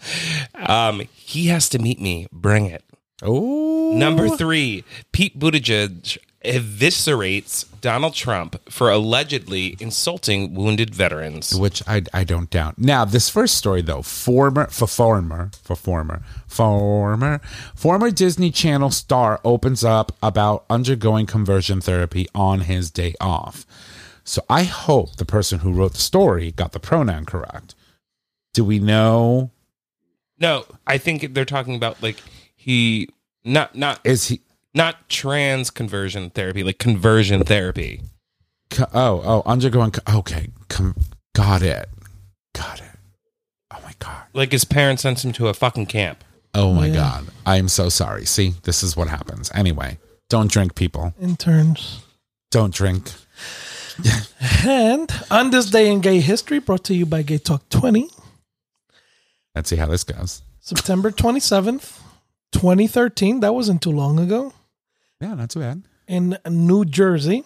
Um, 0.54 1.02
he 1.14 1.46
has 1.46 1.68
to 1.68 1.78
meet 1.78 2.00
me. 2.00 2.26
Bring 2.32 2.66
it. 2.66 2.82
Oh, 3.22 3.92
Number 3.94 4.28
three, 4.28 4.84
Pete 5.12 5.38
Buttigieg 5.38 6.18
eviscerates 6.48 7.64
Donald 7.80 8.14
Trump 8.14 8.56
for 8.70 8.90
allegedly 8.90 9.76
insulting 9.78 10.54
wounded 10.54 10.94
veterans. 10.94 11.54
which 11.54 11.82
I 11.86 12.02
I 12.12 12.24
don't 12.24 12.50
doubt. 12.50 12.78
Now, 12.78 13.04
this 13.04 13.28
first 13.28 13.56
story 13.56 13.82
though, 13.82 14.02
former 14.02 14.66
for 14.68 14.86
former 14.86 15.50
for 15.62 15.76
former 15.76 16.22
former 16.46 17.40
former 17.76 18.10
Disney 18.10 18.50
Channel 18.50 18.90
star 18.90 19.40
opens 19.44 19.84
up 19.84 20.16
about 20.22 20.64
undergoing 20.70 21.26
conversion 21.26 21.80
therapy 21.80 22.26
on 22.34 22.60
his 22.60 22.90
day 22.90 23.14
off. 23.20 23.66
So 24.24 24.42
I 24.50 24.64
hope 24.64 25.16
the 25.16 25.24
person 25.24 25.60
who 25.60 25.72
wrote 25.72 25.92
the 25.92 26.00
story 26.00 26.52
got 26.52 26.72
the 26.72 26.80
pronoun 26.80 27.24
correct. 27.24 27.74
Do 28.54 28.64
we 28.64 28.78
know 28.78 29.50
No, 30.40 30.64
I 30.86 30.98
think 30.98 31.34
they're 31.34 31.44
talking 31.44 31.76
about 31.76 32.02
like 32.02 32.16
he 32.56 33.08
not 33.44 33.76
not 33.76 34.00
is 34.04 34.28
he 34.28 34.40
not 34.74 35.08
trans 35.08 35.70
conversion 35.70 36.30
therapy, 36.30 36.62
like 36.62 36.78
conversion 36.78 37.42
therapy. 37.44 38.02
co- 38.70 38.88
oh 38.92 39.22
oh 39.24 39.42
undergoing 39.46 39.90
co- 39.92 40.18
okay 40.18 40.48
com, 40.68 40.94
got 41.34 41.62
it. 41.62 41.88
Got 42.54 42.80
it. 42.80 42.84
Oh 43.72 43.78
my 43.84 43.92
god. 43.98 44.22
Like 44.32 44.52
his 44.52 44.64
parents 44.64 45.02
sent 45.02 45.24
him 45.24 45.32
to 45.32 45.48
a 45.48 45.54
fucking 45.54 45.86
camp. 45.86 46.24
Oh 46.54 46.72
my 46.72 46.86
Yeah. 46.86 46.94
god. 46.94 47.26
I 47.46 47.56
am 47.56 47.68
so 47.68 47.88
sorry. 47.88 48.24
See, 48.26 48.54
this 48.64 48.82
is 48.82 48.96
what 48.96 49.08
happens. 49.08 49.50
Anyway, 49.54 49.98
don't 50.28 50.50
drink 50.50 50.74
people. 50.74 51.14
Interns. 51.20 52.00
Don't 52.50 52.72
drink. 52.74 53.12
And 54.64 55.10
on 55.30 55.50
this 55.50 55.66
day 55.70 55.90
in 55.90 56.00
gay 56.00 56.20
history, 56.20 56.60
brought 56.60 56.84
to 56.84 56.94
you 56.94 57.04
by 57.06 57.22
Gay 57.22 57.38
Talk 57.38 57.68
20, 57.68 58.08
Let's 59.54 59.68
see 59.70 59.76
how 59.76 59.86
this 59.86 60.04
goes. 60.04 60.42
September 60.60 61.10
27th, 61.10 61.98
2013. 62.52 63.40
That 63.40 63.54
wasn't 63.54 63.82
too 63.82 63.90
long 63.90 64.20
ago. 64.20 64.52
Yeah, 65.20 65.34
not 65.34 65.50
too 65.50 65.60
bad. 65.60 65.82
in 66.06 66.38
New 66.48 66.84
Jersey. 66.84 67.44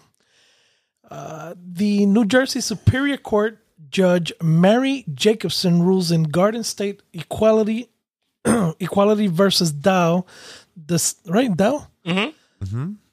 Uh, 1.10 1.54
the 1.56 2.06
New 2.06 2.24
Jersey 2.24 2.60
Superior 2.60 3.16
Court 3.16 3.58
Judge 3.90 4.32
Mary 4.42 5.04
Jacobson 5.12 5.82
rules 5.82 6.10
in 6.10 6.24
Garden 6.24 6.62
State 6.64 7.02
Equality 7.12 7.88
Equality 8.80 9.26
versus 9.26 9.72
Dow. 9.72 10.24
This 10.76 11.16
right 11.26 11.54
Dow 11.54 11.88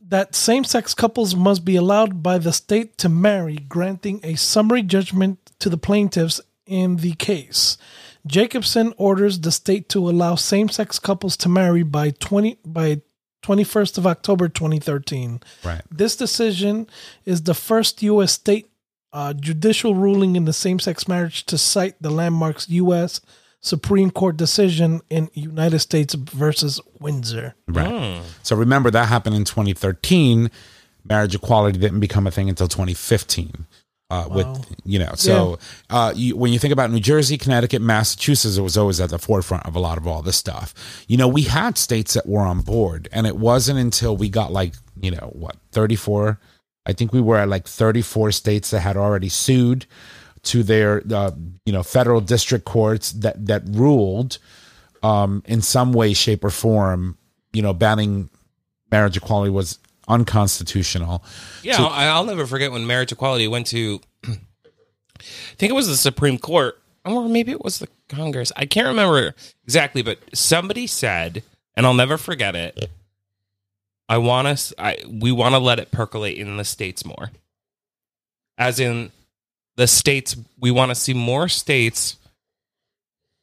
that 0.10 0.34
same-sex 0.34 0.94
couples 0.96 1.36
must 1.36 1.64
be 1.64 1.76
allowed 1.76 2.24
by 2.24 2.38
the 2.40 2.52
state 2.52 2.98
to 2.98 3.10
marry, 3.10 3.56
granting 3.58 4.20
a 4.24 4.36
summary 4.36 4.82
judgment 4.82 5.38
to 5.60 5.70
the 5.70 5.78
plaintiffs 5.78 6.42
in 6.66 6.98
the 6.98 7.14
case. 7.14 7.78
Jacobson 8.26 8.94
orders 8.98 9.40
the 9.40 9.52
state 9.52 9.88
to 9.90 10.10
allow 10.10 10.36
same-sex 10.36 11.00
couples 11.00 11.38
to 11.38 11.50
marry 11.50 11.84
by 11.84 12.10
20 12.12 12.60
by 12.66 13.02
21st 13.42 13.98
of 13.98 14.08
October 14.08 14.48
2013. 14.48 15.42
Right. 15.64 15.82
This 15.92 16.16
decision 16.16 16.88
is 17.26 17.44
the 17.44 17.54
first 17.54 18.02
U.S. 18.04 18.34
state 18.34 18.70
uh, 19.12 19.34
judicial 19.34 19.96
ruling 19.96 20.36
in 20.36 20.46
the 20.46 20.54
same-sex 20.54 21.08
marriage 21.08 21.46
to 21.48 21.58
cite 21.58 21.96
the 22.02 22.12
landmark's 22.12 22.70
U.S. 22.70 23.22
Supreme 23.62 24.12
Court 24.12 24.38
decision 24.38 25.02
in 25.10 25.30
United 25.34 25.80
States 25.80 26.14
versus 26.14 26.80
Windsor. 27.00 27.56
Right. 27.68 28.22
So 28.44 28.56
remember 28.56 28.92
that 28.92 29.08
happened 29.10 29.36
in 29.36 29.46
2013. 29.46 30.50
Marriage 31.04 31.36
equality 31.36 31.80
didn't 31.80 32.00
become 32.00 32.28
a 32.28 32.32
thing 32.32 32.50
until 32.50 32.68
2015. 32.68 33.66
Uh, 34.12 34.26
Wow. 34.28 34.36
With 34.36 34.76
you 34.86 34.98
know, 34.98 35.12
so 35.14 35.60
uh, 35.92 36.12
you, 36.16 36.36
when 36.36 36.52
you 36.52 36.58
think 36.58 36.74
about 36.74 36.90
New 36.90 37.00
Jersey, 37.00 37.38
Connecticut, 37.38 37.80
Massachusetts, 37.80 38.58
it 38.58 38.62
was 38.62 38.76
always 38.76 39.00
at 39.00 39.12
the 39.12 39.20
forefront 39.20 39.68
of 39.68 39.76
a 39.76 39.80
lot 39.80 40.00
of 40.00 40.08
all 40.08 40.24
this 40.24 40.36
stuff. 40.36 40.74
You 41.08 41.16
know, 41.16 41.28
we 41.28 41.44
had 41.44 41.78
states 41.78 42.16
that 42.16 42.28
were 42.28 42.42
on 42.42 42.62
board, 42.62 43.08
and 43.12 43.28
it 43.28 43.38
wasn't 43.38 43.78
until 43.78 44.18
we 44.18 44.28
got 44.30 44.52
like 44.52 44.74
you 45.00 45.12
know 45.12 45.30
what 45.34 45.58
34. 45.74 46.40
I 46.88 46.94
think 46.94 47.14
we 47.14 47.22
were 47.22 47.38
at 47.38 47.50
like 47.50 47.68
34 47.68 48.32
states 48.32 48.72
that 48.72 48.80
had 48.80 48.98
already 48.98 49.30
sued 49.30 49.86
to 50.44 50.64
their 50.64 51.04
uh, 51.14 51.32
you 51.66 51.72
know 51.74 51.84
federal 51.84 52.20
district 52.20 52.66
courts 52.66 53.12
that 53.12 53.46
that 53.46 53.62
ruled 53.68 54.40
um, 55.04 55.44
in 55.46 55.62
some 55.62 55.94
way, 55.94 56.14
shape, 56.14 56.44
or 56.44 56.50
form, 56.50 57.18
you 57.54 57.62
know, 57.62 57.74
banning 57.74 58.30
marriage 58.92 59.18
equality 59.18 59.52
was 59.52 59.78
unconstitutional. 60.10 61.24
Yeah, 61.64 61.78
I'll, 61.78 62.18
I'll 62.18 62.26
never 62.26 62.46
forget 62.46 62.72
when 62.72 62.86
marriage 62.86 63.12
equality 63.12 63.48
went 63.48 63.68
to. 63.68 64.02
I 64.26 65.56
think 65.56 65.70
it 65.70 65.76
was 65.76 65.88
the 65.88 65.98
Supreme 65.98 66.38
Court, 66.38 66.82
or 67.06 67.28
maybe 67.30 67.52
it 67.52 67.64
was 67.64 67.80
the 67.80 67.88
Congress. 68.08 68.52
I 68.56 68.66
can't 68.66 68.88
remember 68.88 69.36
exactly, 69.64 70.02
but 70.02 70.20
somebody 70.34 70.88
said, 70.88 71.44
and 71.76 71.86
I'll 71.86 71.94
never 71.94 72.18
forget 72.18 72.56
it. 72.56 72.90
I 74.08 74.18
want 74.18 74.48
us. 74.48 74.74
I 74.78 74.98
we 75.08 75.32
want 75.32 75.54
to 75.54 75.60
let 75.60 75.80
it 75.80 75.92
percolate 75.92 76.38
in 76.38 76.58
the 76.58 76.66
states 76.66 77.06
more. 77.06 77.32
As 78.58 78.80
in, 78.80 79.12
the 79.78 79.88
states 79.88 80.36
we 80.60 80.72
want 80.72 80.90
to 80.90 80.96
see 80.96 81.14
more 81.14 81.48
states 81.48 82.18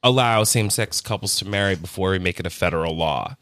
allow 0.02 0.44
same 0.44 0.70
sex 0.70 1.00
couples 1.00 1.36
to 1.36 1.48
marry 1.48 1.74
before 1.74 2.10
we 2.10 2.18
make 2.18 2.38
it 2.38 2.46
a 2.46 2.50
federal 2.50 2.96
law. 2.96 3.36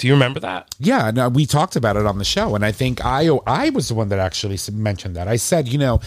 Do 0.00 0.06
you 0.06 0.14
remember 0.14 0.40
that? 0.40 0.74
Yeah, 0.78 1.10
no, 1.10 1.28
we 1.28 1.44
talked 1.44 1.76
about 1.76 1.96
it 1.96 2.06
on 2.06 2.16
the 2.16 2.24
show, 2.24 2.54
and 2.54 2.64
I 2.64 2.72
think 2.72 3.04
I 3.04 3.28
I 3.46 3.68
was 3.68 3.88
the 3.88 3.94
one 3.94 4.08
that 4.08 4.18
actually 4.18 4.58
mentioned 4.72 5.14
that. 5.16 5.28
I 5.28 5.36
said, 5.36 5.68
you 5.68 5.76
know, 5.76 6.00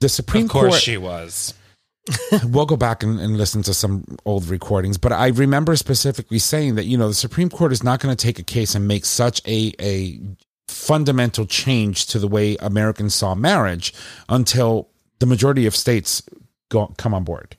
the 0.00 0.08
Supreme 0.08 0.48
Court. 0.48 0.64
Of 0.64 0.70
course 0.70 0.74
Court. 0.74 0.82
she 0.82 0.96
was. 0.96 1.54
we'll 2.46 2.66
go 2.66 2.76
back 2.76 3.04
and, 3.04 3.20
and 3.20 3.36
listen 3.36 3.62
to 3.62 3.72
some 3.72 4.04
old 4.24 4.48
recordings, 4.48 4.98
but 4.98 5.12
I 5.12 5.28
remember 5.28 5.76
specifically 5.76 6.40
saying 6.40 6.74
that 6.74 6.86
you 6.86 6.98
know 6.98 7.06
the 7.06 7.14
Supreme 7.14 7.48
Court 7.48 7.70
is 7.70 7.84
not 7.84 8.00
going 8.00 8.14
to 8.14 8.20
take 8.20 8.40
a 8.40 8.42
case 8.42 8.74
and 8.74 8.88
make 8.88 9.04
such 9.04 9.40
a 9.46 9.72
a 9.80 10.18
fundamental 10.66 11.46
change 11.46 12.06
to 12.06 12.18
the 12.18 12.26
way 12.26 12.56
Americans 12.56 13.14
saw 13.14 13.36
marriage 13.36 13.94
until 14.28 14.88
the 15.20 15.26
majority 15.26 15.66
of 15.66 15.76
states 15.76 16.20
go 16.68 16.92
come 16.98 17.14
on 17.14 17.22
board, 17.22 17.56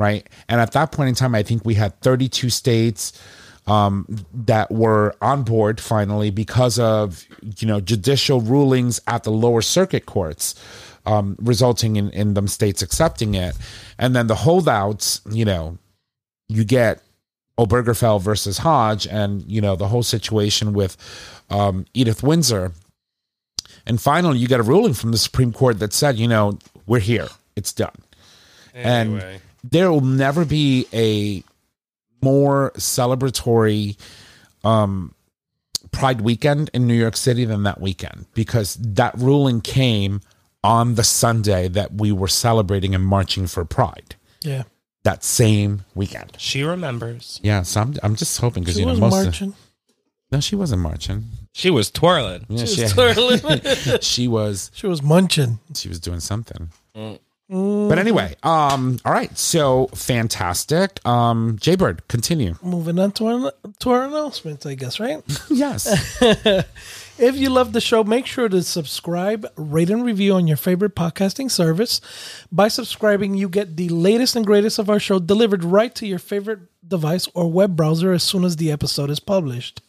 right? 0.00 0.28
And 0.48 0.60
at 0.60 0.72
that 0.72 0.90
point 0.90 1.10
in 1.10 1.14
time, 1.14 1.36
I 1.36 1.44
think 1.44 1.64
we 1.64 1.74
had 1.74 2.00
32 2.00 2.50
states 2.50 3.12
um, 3.66 4.06
that 4.32 4.70
were 4.70 5.14
on 5.22 5.42
board 5.42 5.80
finally 5.80 6.30
because 6.30 6.78
of 6.78 7.24
you 7.58 7.66
know 7.66 7.80
judicial 7.80 8.40
rulings 8.40 9.00
at 9.06 9.24
the 9.24 9.30
lower 9.30 9.62
circuit 9.62 10.06
courts, 10.06 10.54
um, 11.06 11.36
resulting 11.40 11.96
in 11.96 12.10
in 12.10 12.34
them 12.34 12.48
states 12.48 12.82
accepting 12.82 13.34
it, 13.34 13.56
and 13.98 14.14
then 14.14 14.26
the 14.26 14.34
holdouts, 14.34 15.20
you 15.30 15.44
know, 15.44 15.78
you 16.48 16.64
get 16.64 17.00
Obergefell 17.58 18.20
versus 18.20 18.58
Hodge, 18.58 19.06
and 19.06 19.42
you 19.46 19.60
know 19.60 19.76
the 19.76 19.88
whole 19.88 20.02
situation 20.02 20.72
with 20.74 20.96
um, 21.50 21.86
Edith 21.94 22.22
Windsor, 22.22 22.72
and 23.86 24.00
finally 24.00 24.38
you 24.38 24.48
get 24.48 24.60
a 24.60 24.64
ruling 24.64 24.92
from 24.94 25.10
the 25.10 25.18
Supreme 25.18 25.52
Court 25.52 25.78
that 25.78 25.92
said, 25.92 26.16
you 26.18 26.28
know, 26.28 26.58
we're 26.86 27.00
here, 27.00 27.28
it's 27.56 27.72
done, 27.72 27.96
Anyway. 28.74 29.40
and 29.64 29.70
there 29.70 29.90
will 29.90 30.00
never 30.02 30.44
be 30.44 30.86
a 30.92 31.42
more 32.24 32.72
celebratory 32.76 33.96
um 34.64 35.14
pride 35.92 36.20
weekend 36.22 36.70
in 36.74 36.86
New 36.86 36.94
York 37.04 37.16
City 37.16 37.44
than 37.44 37.62
that 37.64 37.80
weekend 37.80 38.26
because 38.34 38.74
that 38.80 39.12
ruling 39.18 39.60
came 39.60 40.20
on 40.62 40.94
the 40.94 41.04
Sunday 41.04 41.68
that 41.68 41.92
we 41.94 42.10
were 42.10 42.28
celebrating 42.28 42.94
and 42.94 43.04
marching 43.04 43.46
for 43.46 43.64
pride 43.64 44.16
Yeah. 44.42 44.62
that 45.04 45.22
same 45.22 45.84
weekend. 45.94 46.30
she 46.38 46.62
remembers. 46.64 47.38
Yeah, 47.42 47.62
so 47.62 47.80
I'm 47.82 47.94
I'm 48.02 48.16
just 48.16 48.40
hoping 48.40 48.62
because 48.64 48.78
you 48.78 48.86
know 48.86 48.92
was 48.92 49.00
most 49.00 49.18
of- 49.20 49.24
marching. 49.26 49.54
no, 50.32 50.40
she 50.40 50.56
wasn't 50.56 50.80
marching. 50.82 51.24
She 51.52 51.70
was 51.70 51.90
twirling. 51.90 52.46
Yeah, 52.48 52.64
She 52.64 52.74
she, 52.76 52.82
was 52.82 52.92
twirling. 52.92 53.40
she 54.12 54.26
was 54.28 54.70
she 54.74 54.86
was 54.88 55.00
munching. 55.02 55.58
she 55.74 55.88
was 55.88 56.00
doing 56.00 56.20
something. 56.20 56.70
Mm. 56.96 57.18
But 57.48 57.98
anyway, 57.98 58.34
um, 58.42 58.98
all 59.04 59.12
right, 59.12 59.36
so 59.36 59.88
fantastic. 59.88 61.06
Um, 61.06 61.58
Jaybird, 61.60 62.08
continue. 62.08 62.56
Moving 62.62 62.98
on 62.98 63.12
to 63.12 63.26
our, 63.26 63.52
to 63.80 63.90
our 63.90 64.04
announcements, 64.04 64.64
I 64.64 64.74
guess, 64.74 64.98
right? 64.98 65.22
yes. 65.50 65.86
If 67.16 67.36
you 67.36 67.48
love 67.48 67.72
the 67.72 67.80
show, 67.80 68.02
make 68.02 68.26
sure 68.26 68.48
to 68.48 68.60
subscribe, 68.64 69.46
rate, 69.54 69.88
and 69.88 70.04
review 70.04 70.34
on 70.34 70.48
your 70.48 70.56
favorite 70.56 70.96
podcasting 70.96 71.48
service. 71.48 72.00
By 72.50 72.66
subscribing, 72.66 73.34
you 73.34 73.48
get 73.48 73.76
the 73.76 73.88
latest 73.88 74.34
and 74.34 74.44
greatest 74.44 74.80
of 74.80 74.90
our 74.90 74.98
show 74.98 75.20
delivered 75.20 75.62
right 75.62 75.94
to 75.94 76.08
your 76.08 76.18
favorite 76.18 76.58
device 76.86 77.28
or 77.32 77.50
web 77.50 77.76
browser 77.76 78.12
as 78.12 78.24
soon 78.24 78.44
as 78.44 78.56
the 78.56 78.72
episode 78.72 79.10
is 79.10 79.20
published. 79.20 79.80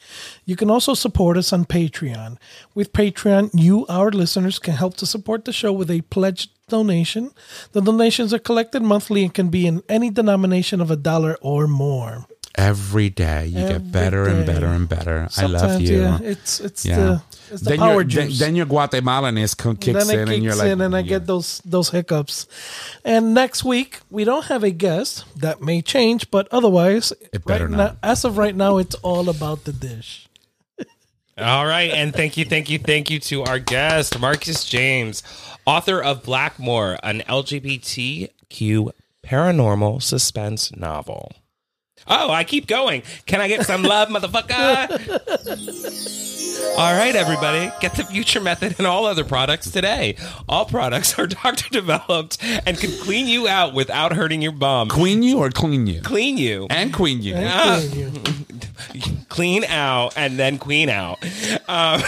You 0.46 0.56
can 0.56 0.70
also 0.70 0.94
support 0.94 1.36
us 1.36 1.52
on 1.52 1.66
Patreon. 1.66 2.38
With 2.76 2.94
Patreon, 2.94 3.50
you, 3.54 3.88
our 3.88 4.12
listeners, 4.12 4.60
can 4.60 4.76
help 4.76 4.96
to 4.98 5.08
support 5.08 5.46
the 5.46 5.54
show 5.54 5.74
with 5.74 5.90
a 5.90 6.02
pledged 6.02 6.52
donation. 6.68 7.32
The 7.72 7.82
donations 7.82 8.34
are 8.34 8.40
collected 8.40 8.82
monthly 8.82 9.24
and 9.24 9.34
can 9.34 9.50
be 9.50 9.68
in 9.68 9.84
any 9.90 10.10
denomination 10.10 10.82
of 10.82 10.90
a 10.92 10.96
dollar 10.96 11.38
or 11.42 11.68
more. 11.68 12.26
Every 12.58 13.10
day 13.10 13.48
you 13.48 13.60
Every 13.60 13.74
get 13.74 13.92
better 13.92 14.28
and 14.28 14.46
better 14.46 14.68
and 14.68 14.88
better. 14.88 15.28
I 15.38 15.46
love 15.46 15.82
you. 15.82 16.02
Yeah, 16.04 16.20
it's 16.22 16.62
it's 16.62 16.86
Yeah. 16.86 16.96
the 16.98 17.22
it's 17.52 17.62
the 17.62 17.72
then, 17.72 17.80
power 17.80 17.94
your, 17.96 18.04
juice. 18.06 18.40
then, 18.40 18.48
then 18.48 18.56
your 18.56 18.66
Guatemalanese 18.66 19.58
co- 19.58 19.76
kicks 19.76 20.08
then 20.08 20.20
in, 20.22 20.30
it 20.30 20.36
and 20.36 20.44
you're 20.44 20.54
kicks 20.54 20.64
like, 20.64 20.72
in 20.72 20.80
and 20.82 20.96
I 20.96 21.00
yeah. 21.00 21.20
get 21.20 21.28
those 21.28 21.62
those 21.66 21.90
hiccups. 21.90 22.48
And 23.04 23.34
next 23.34 23.66
week 23.66 24.00
we 24.10 24.24
don't 24.24 24.46
have 24.46 24.64
a 24.64 24.72
guest. 24.72 25.26
That 25.42 25.62
may 25.62 25.82
change, 25.82 26.32
but 26.32 26.48
otherwise, 26.50 27.12
It 27.34 27.44
better 27.44 27.66
right 27.68 27.72
not. 27.78 27.94
Now, 28.02 28.10
as 28.12 28.24
of 28.24 28.38
right 28.38 28.56
now, 28.56 28.78
it's 28.78 28.96
all 29.04 29.28
about 29.28 29.66
the 29.66 29.74
dish. 29.74 30.28
All 31.38 31.66
right, 31.66 31.92
and 31.92 32.14
thank 32.16 32.38
you, 32.38 32.46
thank 32.46 32.70
you, 32.70 32.80
thank 32.80 33.12
you 33.12 33.20
to 33.20 33.44
our 33.44 33.60
guest, 33.60 34.18
Marcus 34.18 34.64
James, 34.64 35.22
author 35.66 36.02
of 36.02 36.24
Blackmoore, 36.24 36.98
an 37.04 37.22
LGBTQ 37.28 38.92
paranormal 39.26 40.02
suspense 40.02 40.76
novel. 40.76 41.32
Oh, 42.08 42.30
I 42.30 42.44
keep 42.44 42.68
going. 42.68 43.02
Can 43.26 43.42
I 43.42 43.48
get 43.48 43.66
some 43.66 43.82
love, 43.82 44.10
motherfucker? 44.10 45.16
All 46.78 46.94
right, 46.94 47.16
everybody, 47.16 47.72
get 47.80 47.96
the 47.96 48.04
Future 48.04 48.42
Method 48.42 48.76
and 48.78 48.88
all 48.88 49.06
other 49.06 49.24
products 49.24 49.72
today. 49.72 50.18
All 50.50 50.66
products 50.66 51.18
are 51.18 51.28
doctor 51.44 51.70
developed 51.70 52.38
and 52.66 52.78
can 52.78 52.92
clean 53.00 53.28
you 53.28 53.48
out 53.48 53.74
without 53.74 54.14
hurting 54.14 54.42
your 54.42 54.52
bum. 54.52 54.90
Queen 54.90 55.24
you 55.24 55.40
or 55.40 55.50
clean 55.50 55.88
you? 55.88 56.02
Clean 56.02 56.38
you. 56.38 56.68
And 56.70 56.94
queen 56.94 57.22
you. 57.22 57.36
Ah. 57.38 57.80
Thank 57.82 57.96
you. 57.96 58.45
clean 59.30 59.64
out 59.66 60.14
and 60.18 60.38
then 60.38 60.58
queen 60.58 60.90
out. 60.90 61.24
Um, 61.68 62.02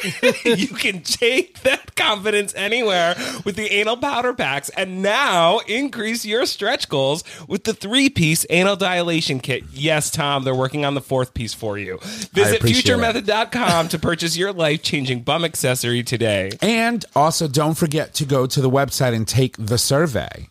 you 0.44 0.68
can 0.68 1.02
take 1.02 1.60
that 1.60 1.94
confidence 1.96 2.54
anywhere 2.54 3.14
with 3.44 3.56
the 3.56 3.70
anal 3.72 3.96
powder 3.96 4.32
packs 4.32 4.68
and 4.70 5.02
now 5.02 5.58
increase 5.60 6.24
your 6.24 6.46
stretch 6.46 6.88
goals 6.88 7.24
with 7.48 7.64
the 7.64 7.74
three 7.74 8.08
piece 8.08 8.46
anal 8.50 8.76
dilation 8.76 9.40
kit. 9.40 9.64
Yes, 9.72 10.10
Tom, 10.10 10.44
they're 10.44 10.54
working 10.54 10.84
on 10.84 10.94
the 10.94 11.00
fourth 11.00 11.34
piece 11.34 11.54
for 11.54 11.78
you. 11.78 11.98
Visit 12.32 12.62
futuremethod.com 12.62 13.88
to 13.88 13.98
purchase 13.98 14.36
your 14.36 14.52
life 14.52 14.82
changing 14.82 15.22
bum 15.22 15.44
accessory 15.44 16.02
today. 16.02 16.50
And 16.60 17.04
also, 17.14 17.48
don't 17.48 17.74
forget 17.74 18.14
to 18.14 18.24
go 18.24 18.46
to 18.46 18.60
the 18.60 18.70
website 18.70 19.14
and 19.14 19.26
take 19.26 19.56
the 19.58 19.78
survey. 19.78 20.48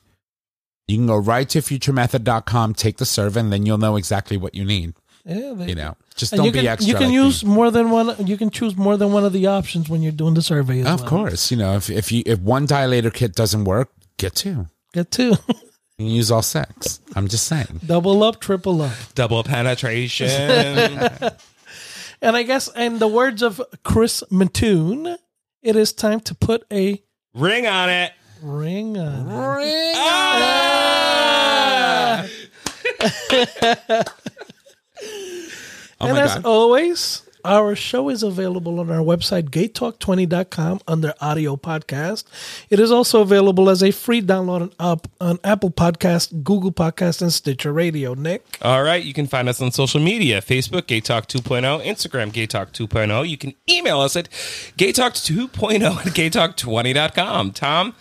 You 0.88 0.98
can 0.98 1.08
go 1.08 1.18
right 1.18 1.48
to 1.50 1.60
futuremethod.com, 1.60 2.74
take 2.74 2.98
the 2.98 3.06
survey, 3.06 3.42
and 3.42 3.54
then 3.54 3.66
you'll 3.66 3.78
know 3.78 3.96
exactly 3.96 4.38
what 4.38 4.56
you 4.56 4.66
need. 4.66 4.96
Yeah, 5.26 5.54
they- 5.56 5.70
You 5.70 5.76
know, 5.76 5.96
just 6.16 6.34
don't 6.34 6.46
you 6.46 6.52
be 6.52 6.60
can, 6.60 6.68
extra. 6.68 6.88
You 6.90 6.96
can 6.96 7.06
like 7.08 7.14
use 7.14 7.44
me. 7.46 7.52
more 7.52 7.72
than 7.72 7.92
one. 7.92 8.16
You 8.26 8.38
can 8.38 8.50
choose 8.50 8.76
more 8.78 8.98
than 8.98 9.12
one 9.12 9.26
of 9.26 9.34
the 9.34 9.48
options 9.48 9.90
when 9.90 10.02
you're 10.02 10.12
doing 10.12 10.34
the 10.34 10.42
survey. 10.42 10.82
As 10.82 10.88
Of 10.88 11.02
well. 11.02 11.10
course, 11.10 11.52
you 11.52 11.58
know 11.58 11.76
if 11.76 11.90
if 11.90 12.12
you 12.12 12.24
if 12.26 12.40
one 12.40 12.68
dilator 12.68 13.14
kit 13.14 13.36
doesn't 13.36 13.66
work, 13.66 13.90
get 14.18 14.36
two. 14.36 14.68
get 14.94 15.12
two, 15.12 15.36
You 16.00 16.06
can 16.06 16.16
use 16.16 16.32
all 16.32 16.42
six. 16.42 17.02
I'm 17.16 17.28
just 17.28 17.46
saying. 17.48 17.82
double 17.86 18.24
up, 18.24 18.40
triple 18.40 18.82
up. 18.82 18.94
Double 19.16 19.44
penetration. 19.44 20.30
And 22.22 22.36
I 22.36 22.44
guess, 22.44 22.68
in 22.76 23.00
the 23.00 23.08
words 23.08 23.42
of 23.42 23.62
Chris 23.86 24.26
Mattoon, 24.30 25.16
it 25.64 25.76
is 25.78 25.94
time 25.94 26.20
to 26.22 26.36
put 26.36 26.66
a 26.70 27.02
Ring 27.34 27.66
on 27.66 27.90
it. 27.90 28.12
ring 28.42 28.98
on. 28.98 29.26
Ah! 29.96 32.26
Oh 36.02 36.08
and 36.08 36.16
my 36.16 36.22
as 36.24 36.36
god. 36.36 36.46
always, 36.46 37.24
our 37.46 37.76
show 37.76 38.10
is 38.10 38.22
available 38.24 38.80
on 38.80 38.90
our 38.90 39.00
website, 39.04 39.50
gaytalk20.com, 39.50 40.82
under 40.88 41.14
audio 41.22 41.56
podcast. 41.56 42.26
It 42.70 42.80
is 42.80 42.92
also 42.92 43.22
available 43.22 43.70
as 43.70 43.82
a 43.82 43.92
free 43.92 44.22
download 44.22 44.62
on, 44.62 44.72
up, 44.80 45.08
on 45.22 45.40
Apple 45.44 45.72
Podcast, 45.72 46.44
Google 46.44 46.72
Podcast, 46.72 47.22
and 47.22 47.32
Stitcher 47.34 47.72
Radio. 47.74 48.14
Nick? 48.14 48.46
All 48.62 48.84
right, 48.84 49.04
you 49.04 49.14
can 49.14 49.26
find 49.28 49.48
us 49.50 49.62
on 49.62 49.72
social 49.72 50.02
media 50.02 50.42
Facebook, 50.42 50.88
Gay 50.88 51.02
Talk 51.02 51.28
2.0, 51.28 51.84
Instagram, 51.86 52.32
Gay 52.32 52.46
Talk 52.46 52.72
2.0. 52.74 53.28
You 53.28 53.38
can 53.38 53.54
email 53.70 54.00
us 54.02 54.16
at 54.16 54.30
gaytalk2.0 54.30 55.82
at 55.84 56.14
gaytalk20.com. 56.14 57.52
Tom, 57.52 57.96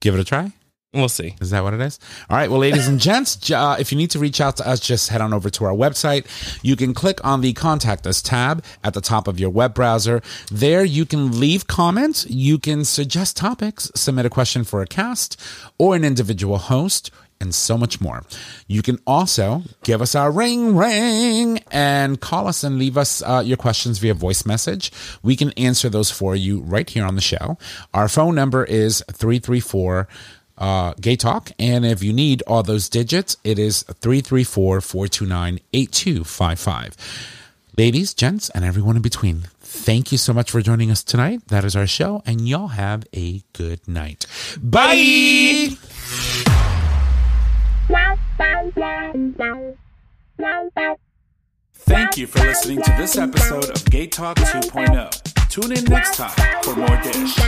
Give 0.00 0.14
it 0.14 0.20
a 0.20 0.24
try. 0.24 0.52
We'll 0.92 1.08
see. 1.08 1.34
Is 1.40 1.50
that 1.50 1.62
what 1.62 1.74
it 1.74 1.80
is? 1.80 1.98
All 2.28 2.36
right. 2.36 2.50
Well, 2.50 2.60
ladies 2.60 2.86
and 2.86 3.00
gents, 3.00 3.50
uh, 3.50 3.76
if 3.78 3.92
you 3.92 3.98
need 3.98 4.10
to 4.10 4.18
reach 4.18 4.40
out 4.40 4.56
to 4.58 4.68
us, 4.68 4.80
just 4.80 5.08
head 5.08 5.20
on 5.20 5.32
over 5.32 5.48
to 5.50 5.64
our 5.64 5.72
website. 5.72 6.26
You 6.62 6.76
can 6.76 6.92
click 6.94 7.24
on 7.24 7.40
the 7.40 7.52
contact 7.54 8.06
us 8.06 8.20
tab 8.20 8.64
at 8.84 8.94
the 8.94 9.00
top 9.00 9.26
of 9.26 9.40
your 9.40 9.50
web 9.50 9.74
browser. 9.74 10.22
There 10.50 10.84
you 10.84 11.06
can 11.06 11.40
leave 11.40 11.66
comments. 11.66 12.26
You 12.28 12.58
can 12.58 12.84
suggest 12.84 13.36
topics, 13.36 13.90
submit 13.94 14.26
a 14.26 14.30
question 14.30 14.64
for 14.64 14.82
a 14.82 14.86
cast 14.86 15.40
or 15.78 15.96
an 15.96 16.04
individual 16.04 16.58
host. 16.58 17.10
And 17.40 17.52
so 17.52 17.76
much 17.76 18.00
more. 18.00 18.22
You 18.68 18.82
can 18.82 19.00
also 19.04 19.62
give 19.82 20.00
us 20.00 20.14
our 20.14 20.30
ring 20.30 20.76
ring 20.76 21.58
and 21.72 22.20
call 22.20 22.46
us 22.46 22.62
and 22.62 22.78
leave 22.78 22.96
us 22.96 23.20
uh, 23.20 23.42
your 23.44 23.56
questions 23.56 23.98
via 23.98 24.14
voice 24.14 24.46
message. 24.46 24.92
We 25.24 25.34
can 25.34 25.50
answer 25.54 25.88
those 25.88 26.08
for 26.08 26.36
you 26.36 26.60
right 26.60 26.88
here 26.88 27.04
on 27.04 27.16
the 27.16 27.20
show. 27.20 27.58
Our 27.92 28.06
phone 28.06 28.36
number 28.36 28.62
is 28.62 29.02
334 29.10 30.06
uh, 30.58 30.94
Gay 31.00 31.16
Talk. 31.16 31.50
And 31.58 31.84
if 31.84 32.02
you 32.02 32.12
need 32.12 32.42
all 32.46 32.62
those 32.62 32.88
digits, 32.88 33.36
it 33.44 33.58
is 33.58 33.82
334 33.82 34.80
429 34.80 35.60
8255. 35.72 36.96
Ladies, 37.78 38.12
gents, 38.12 38.50
and 38.50 38.66
everyone 38.66 38.96
in 38.96 39.02
between, 39.02 39.44
thank 39.60 40.12
you 40.12 40.18
so 40.18 40.34
much 40.34 40.50
for 40.50 40.60
joining 40.60 40.90
us 40.90 41.02
tonight. 41.02 41.48
That 41.48 41.64
is 41.64 41.74
our 41.74 41.86
show, 41.86 42.22
and 42.26 42.46
y'all 42.46 42.68
have 42.68 43.04
a 43.14 43.40
good 43.54 43.86
night. 43.88 44.26
Bye. 44.62 45.70
Thank 51.74 52.18
you 52.18 52.26
for 52.26 52.40
listening 52.40 52.82
to 52.82 52.94
this 52.98 53.16
episode 53.16 53.70
of 53.70 53.84
Gay 53.86 54.06
Talk 54.06 54.36
2.0. 54.36 55.48
Tune 55.48 55.72
in 55.72 55.84
next 55.84 56.16
time 56.16 56.62
for 56.62 56.76
more 56.76 57.00
dish. 57.02 57.38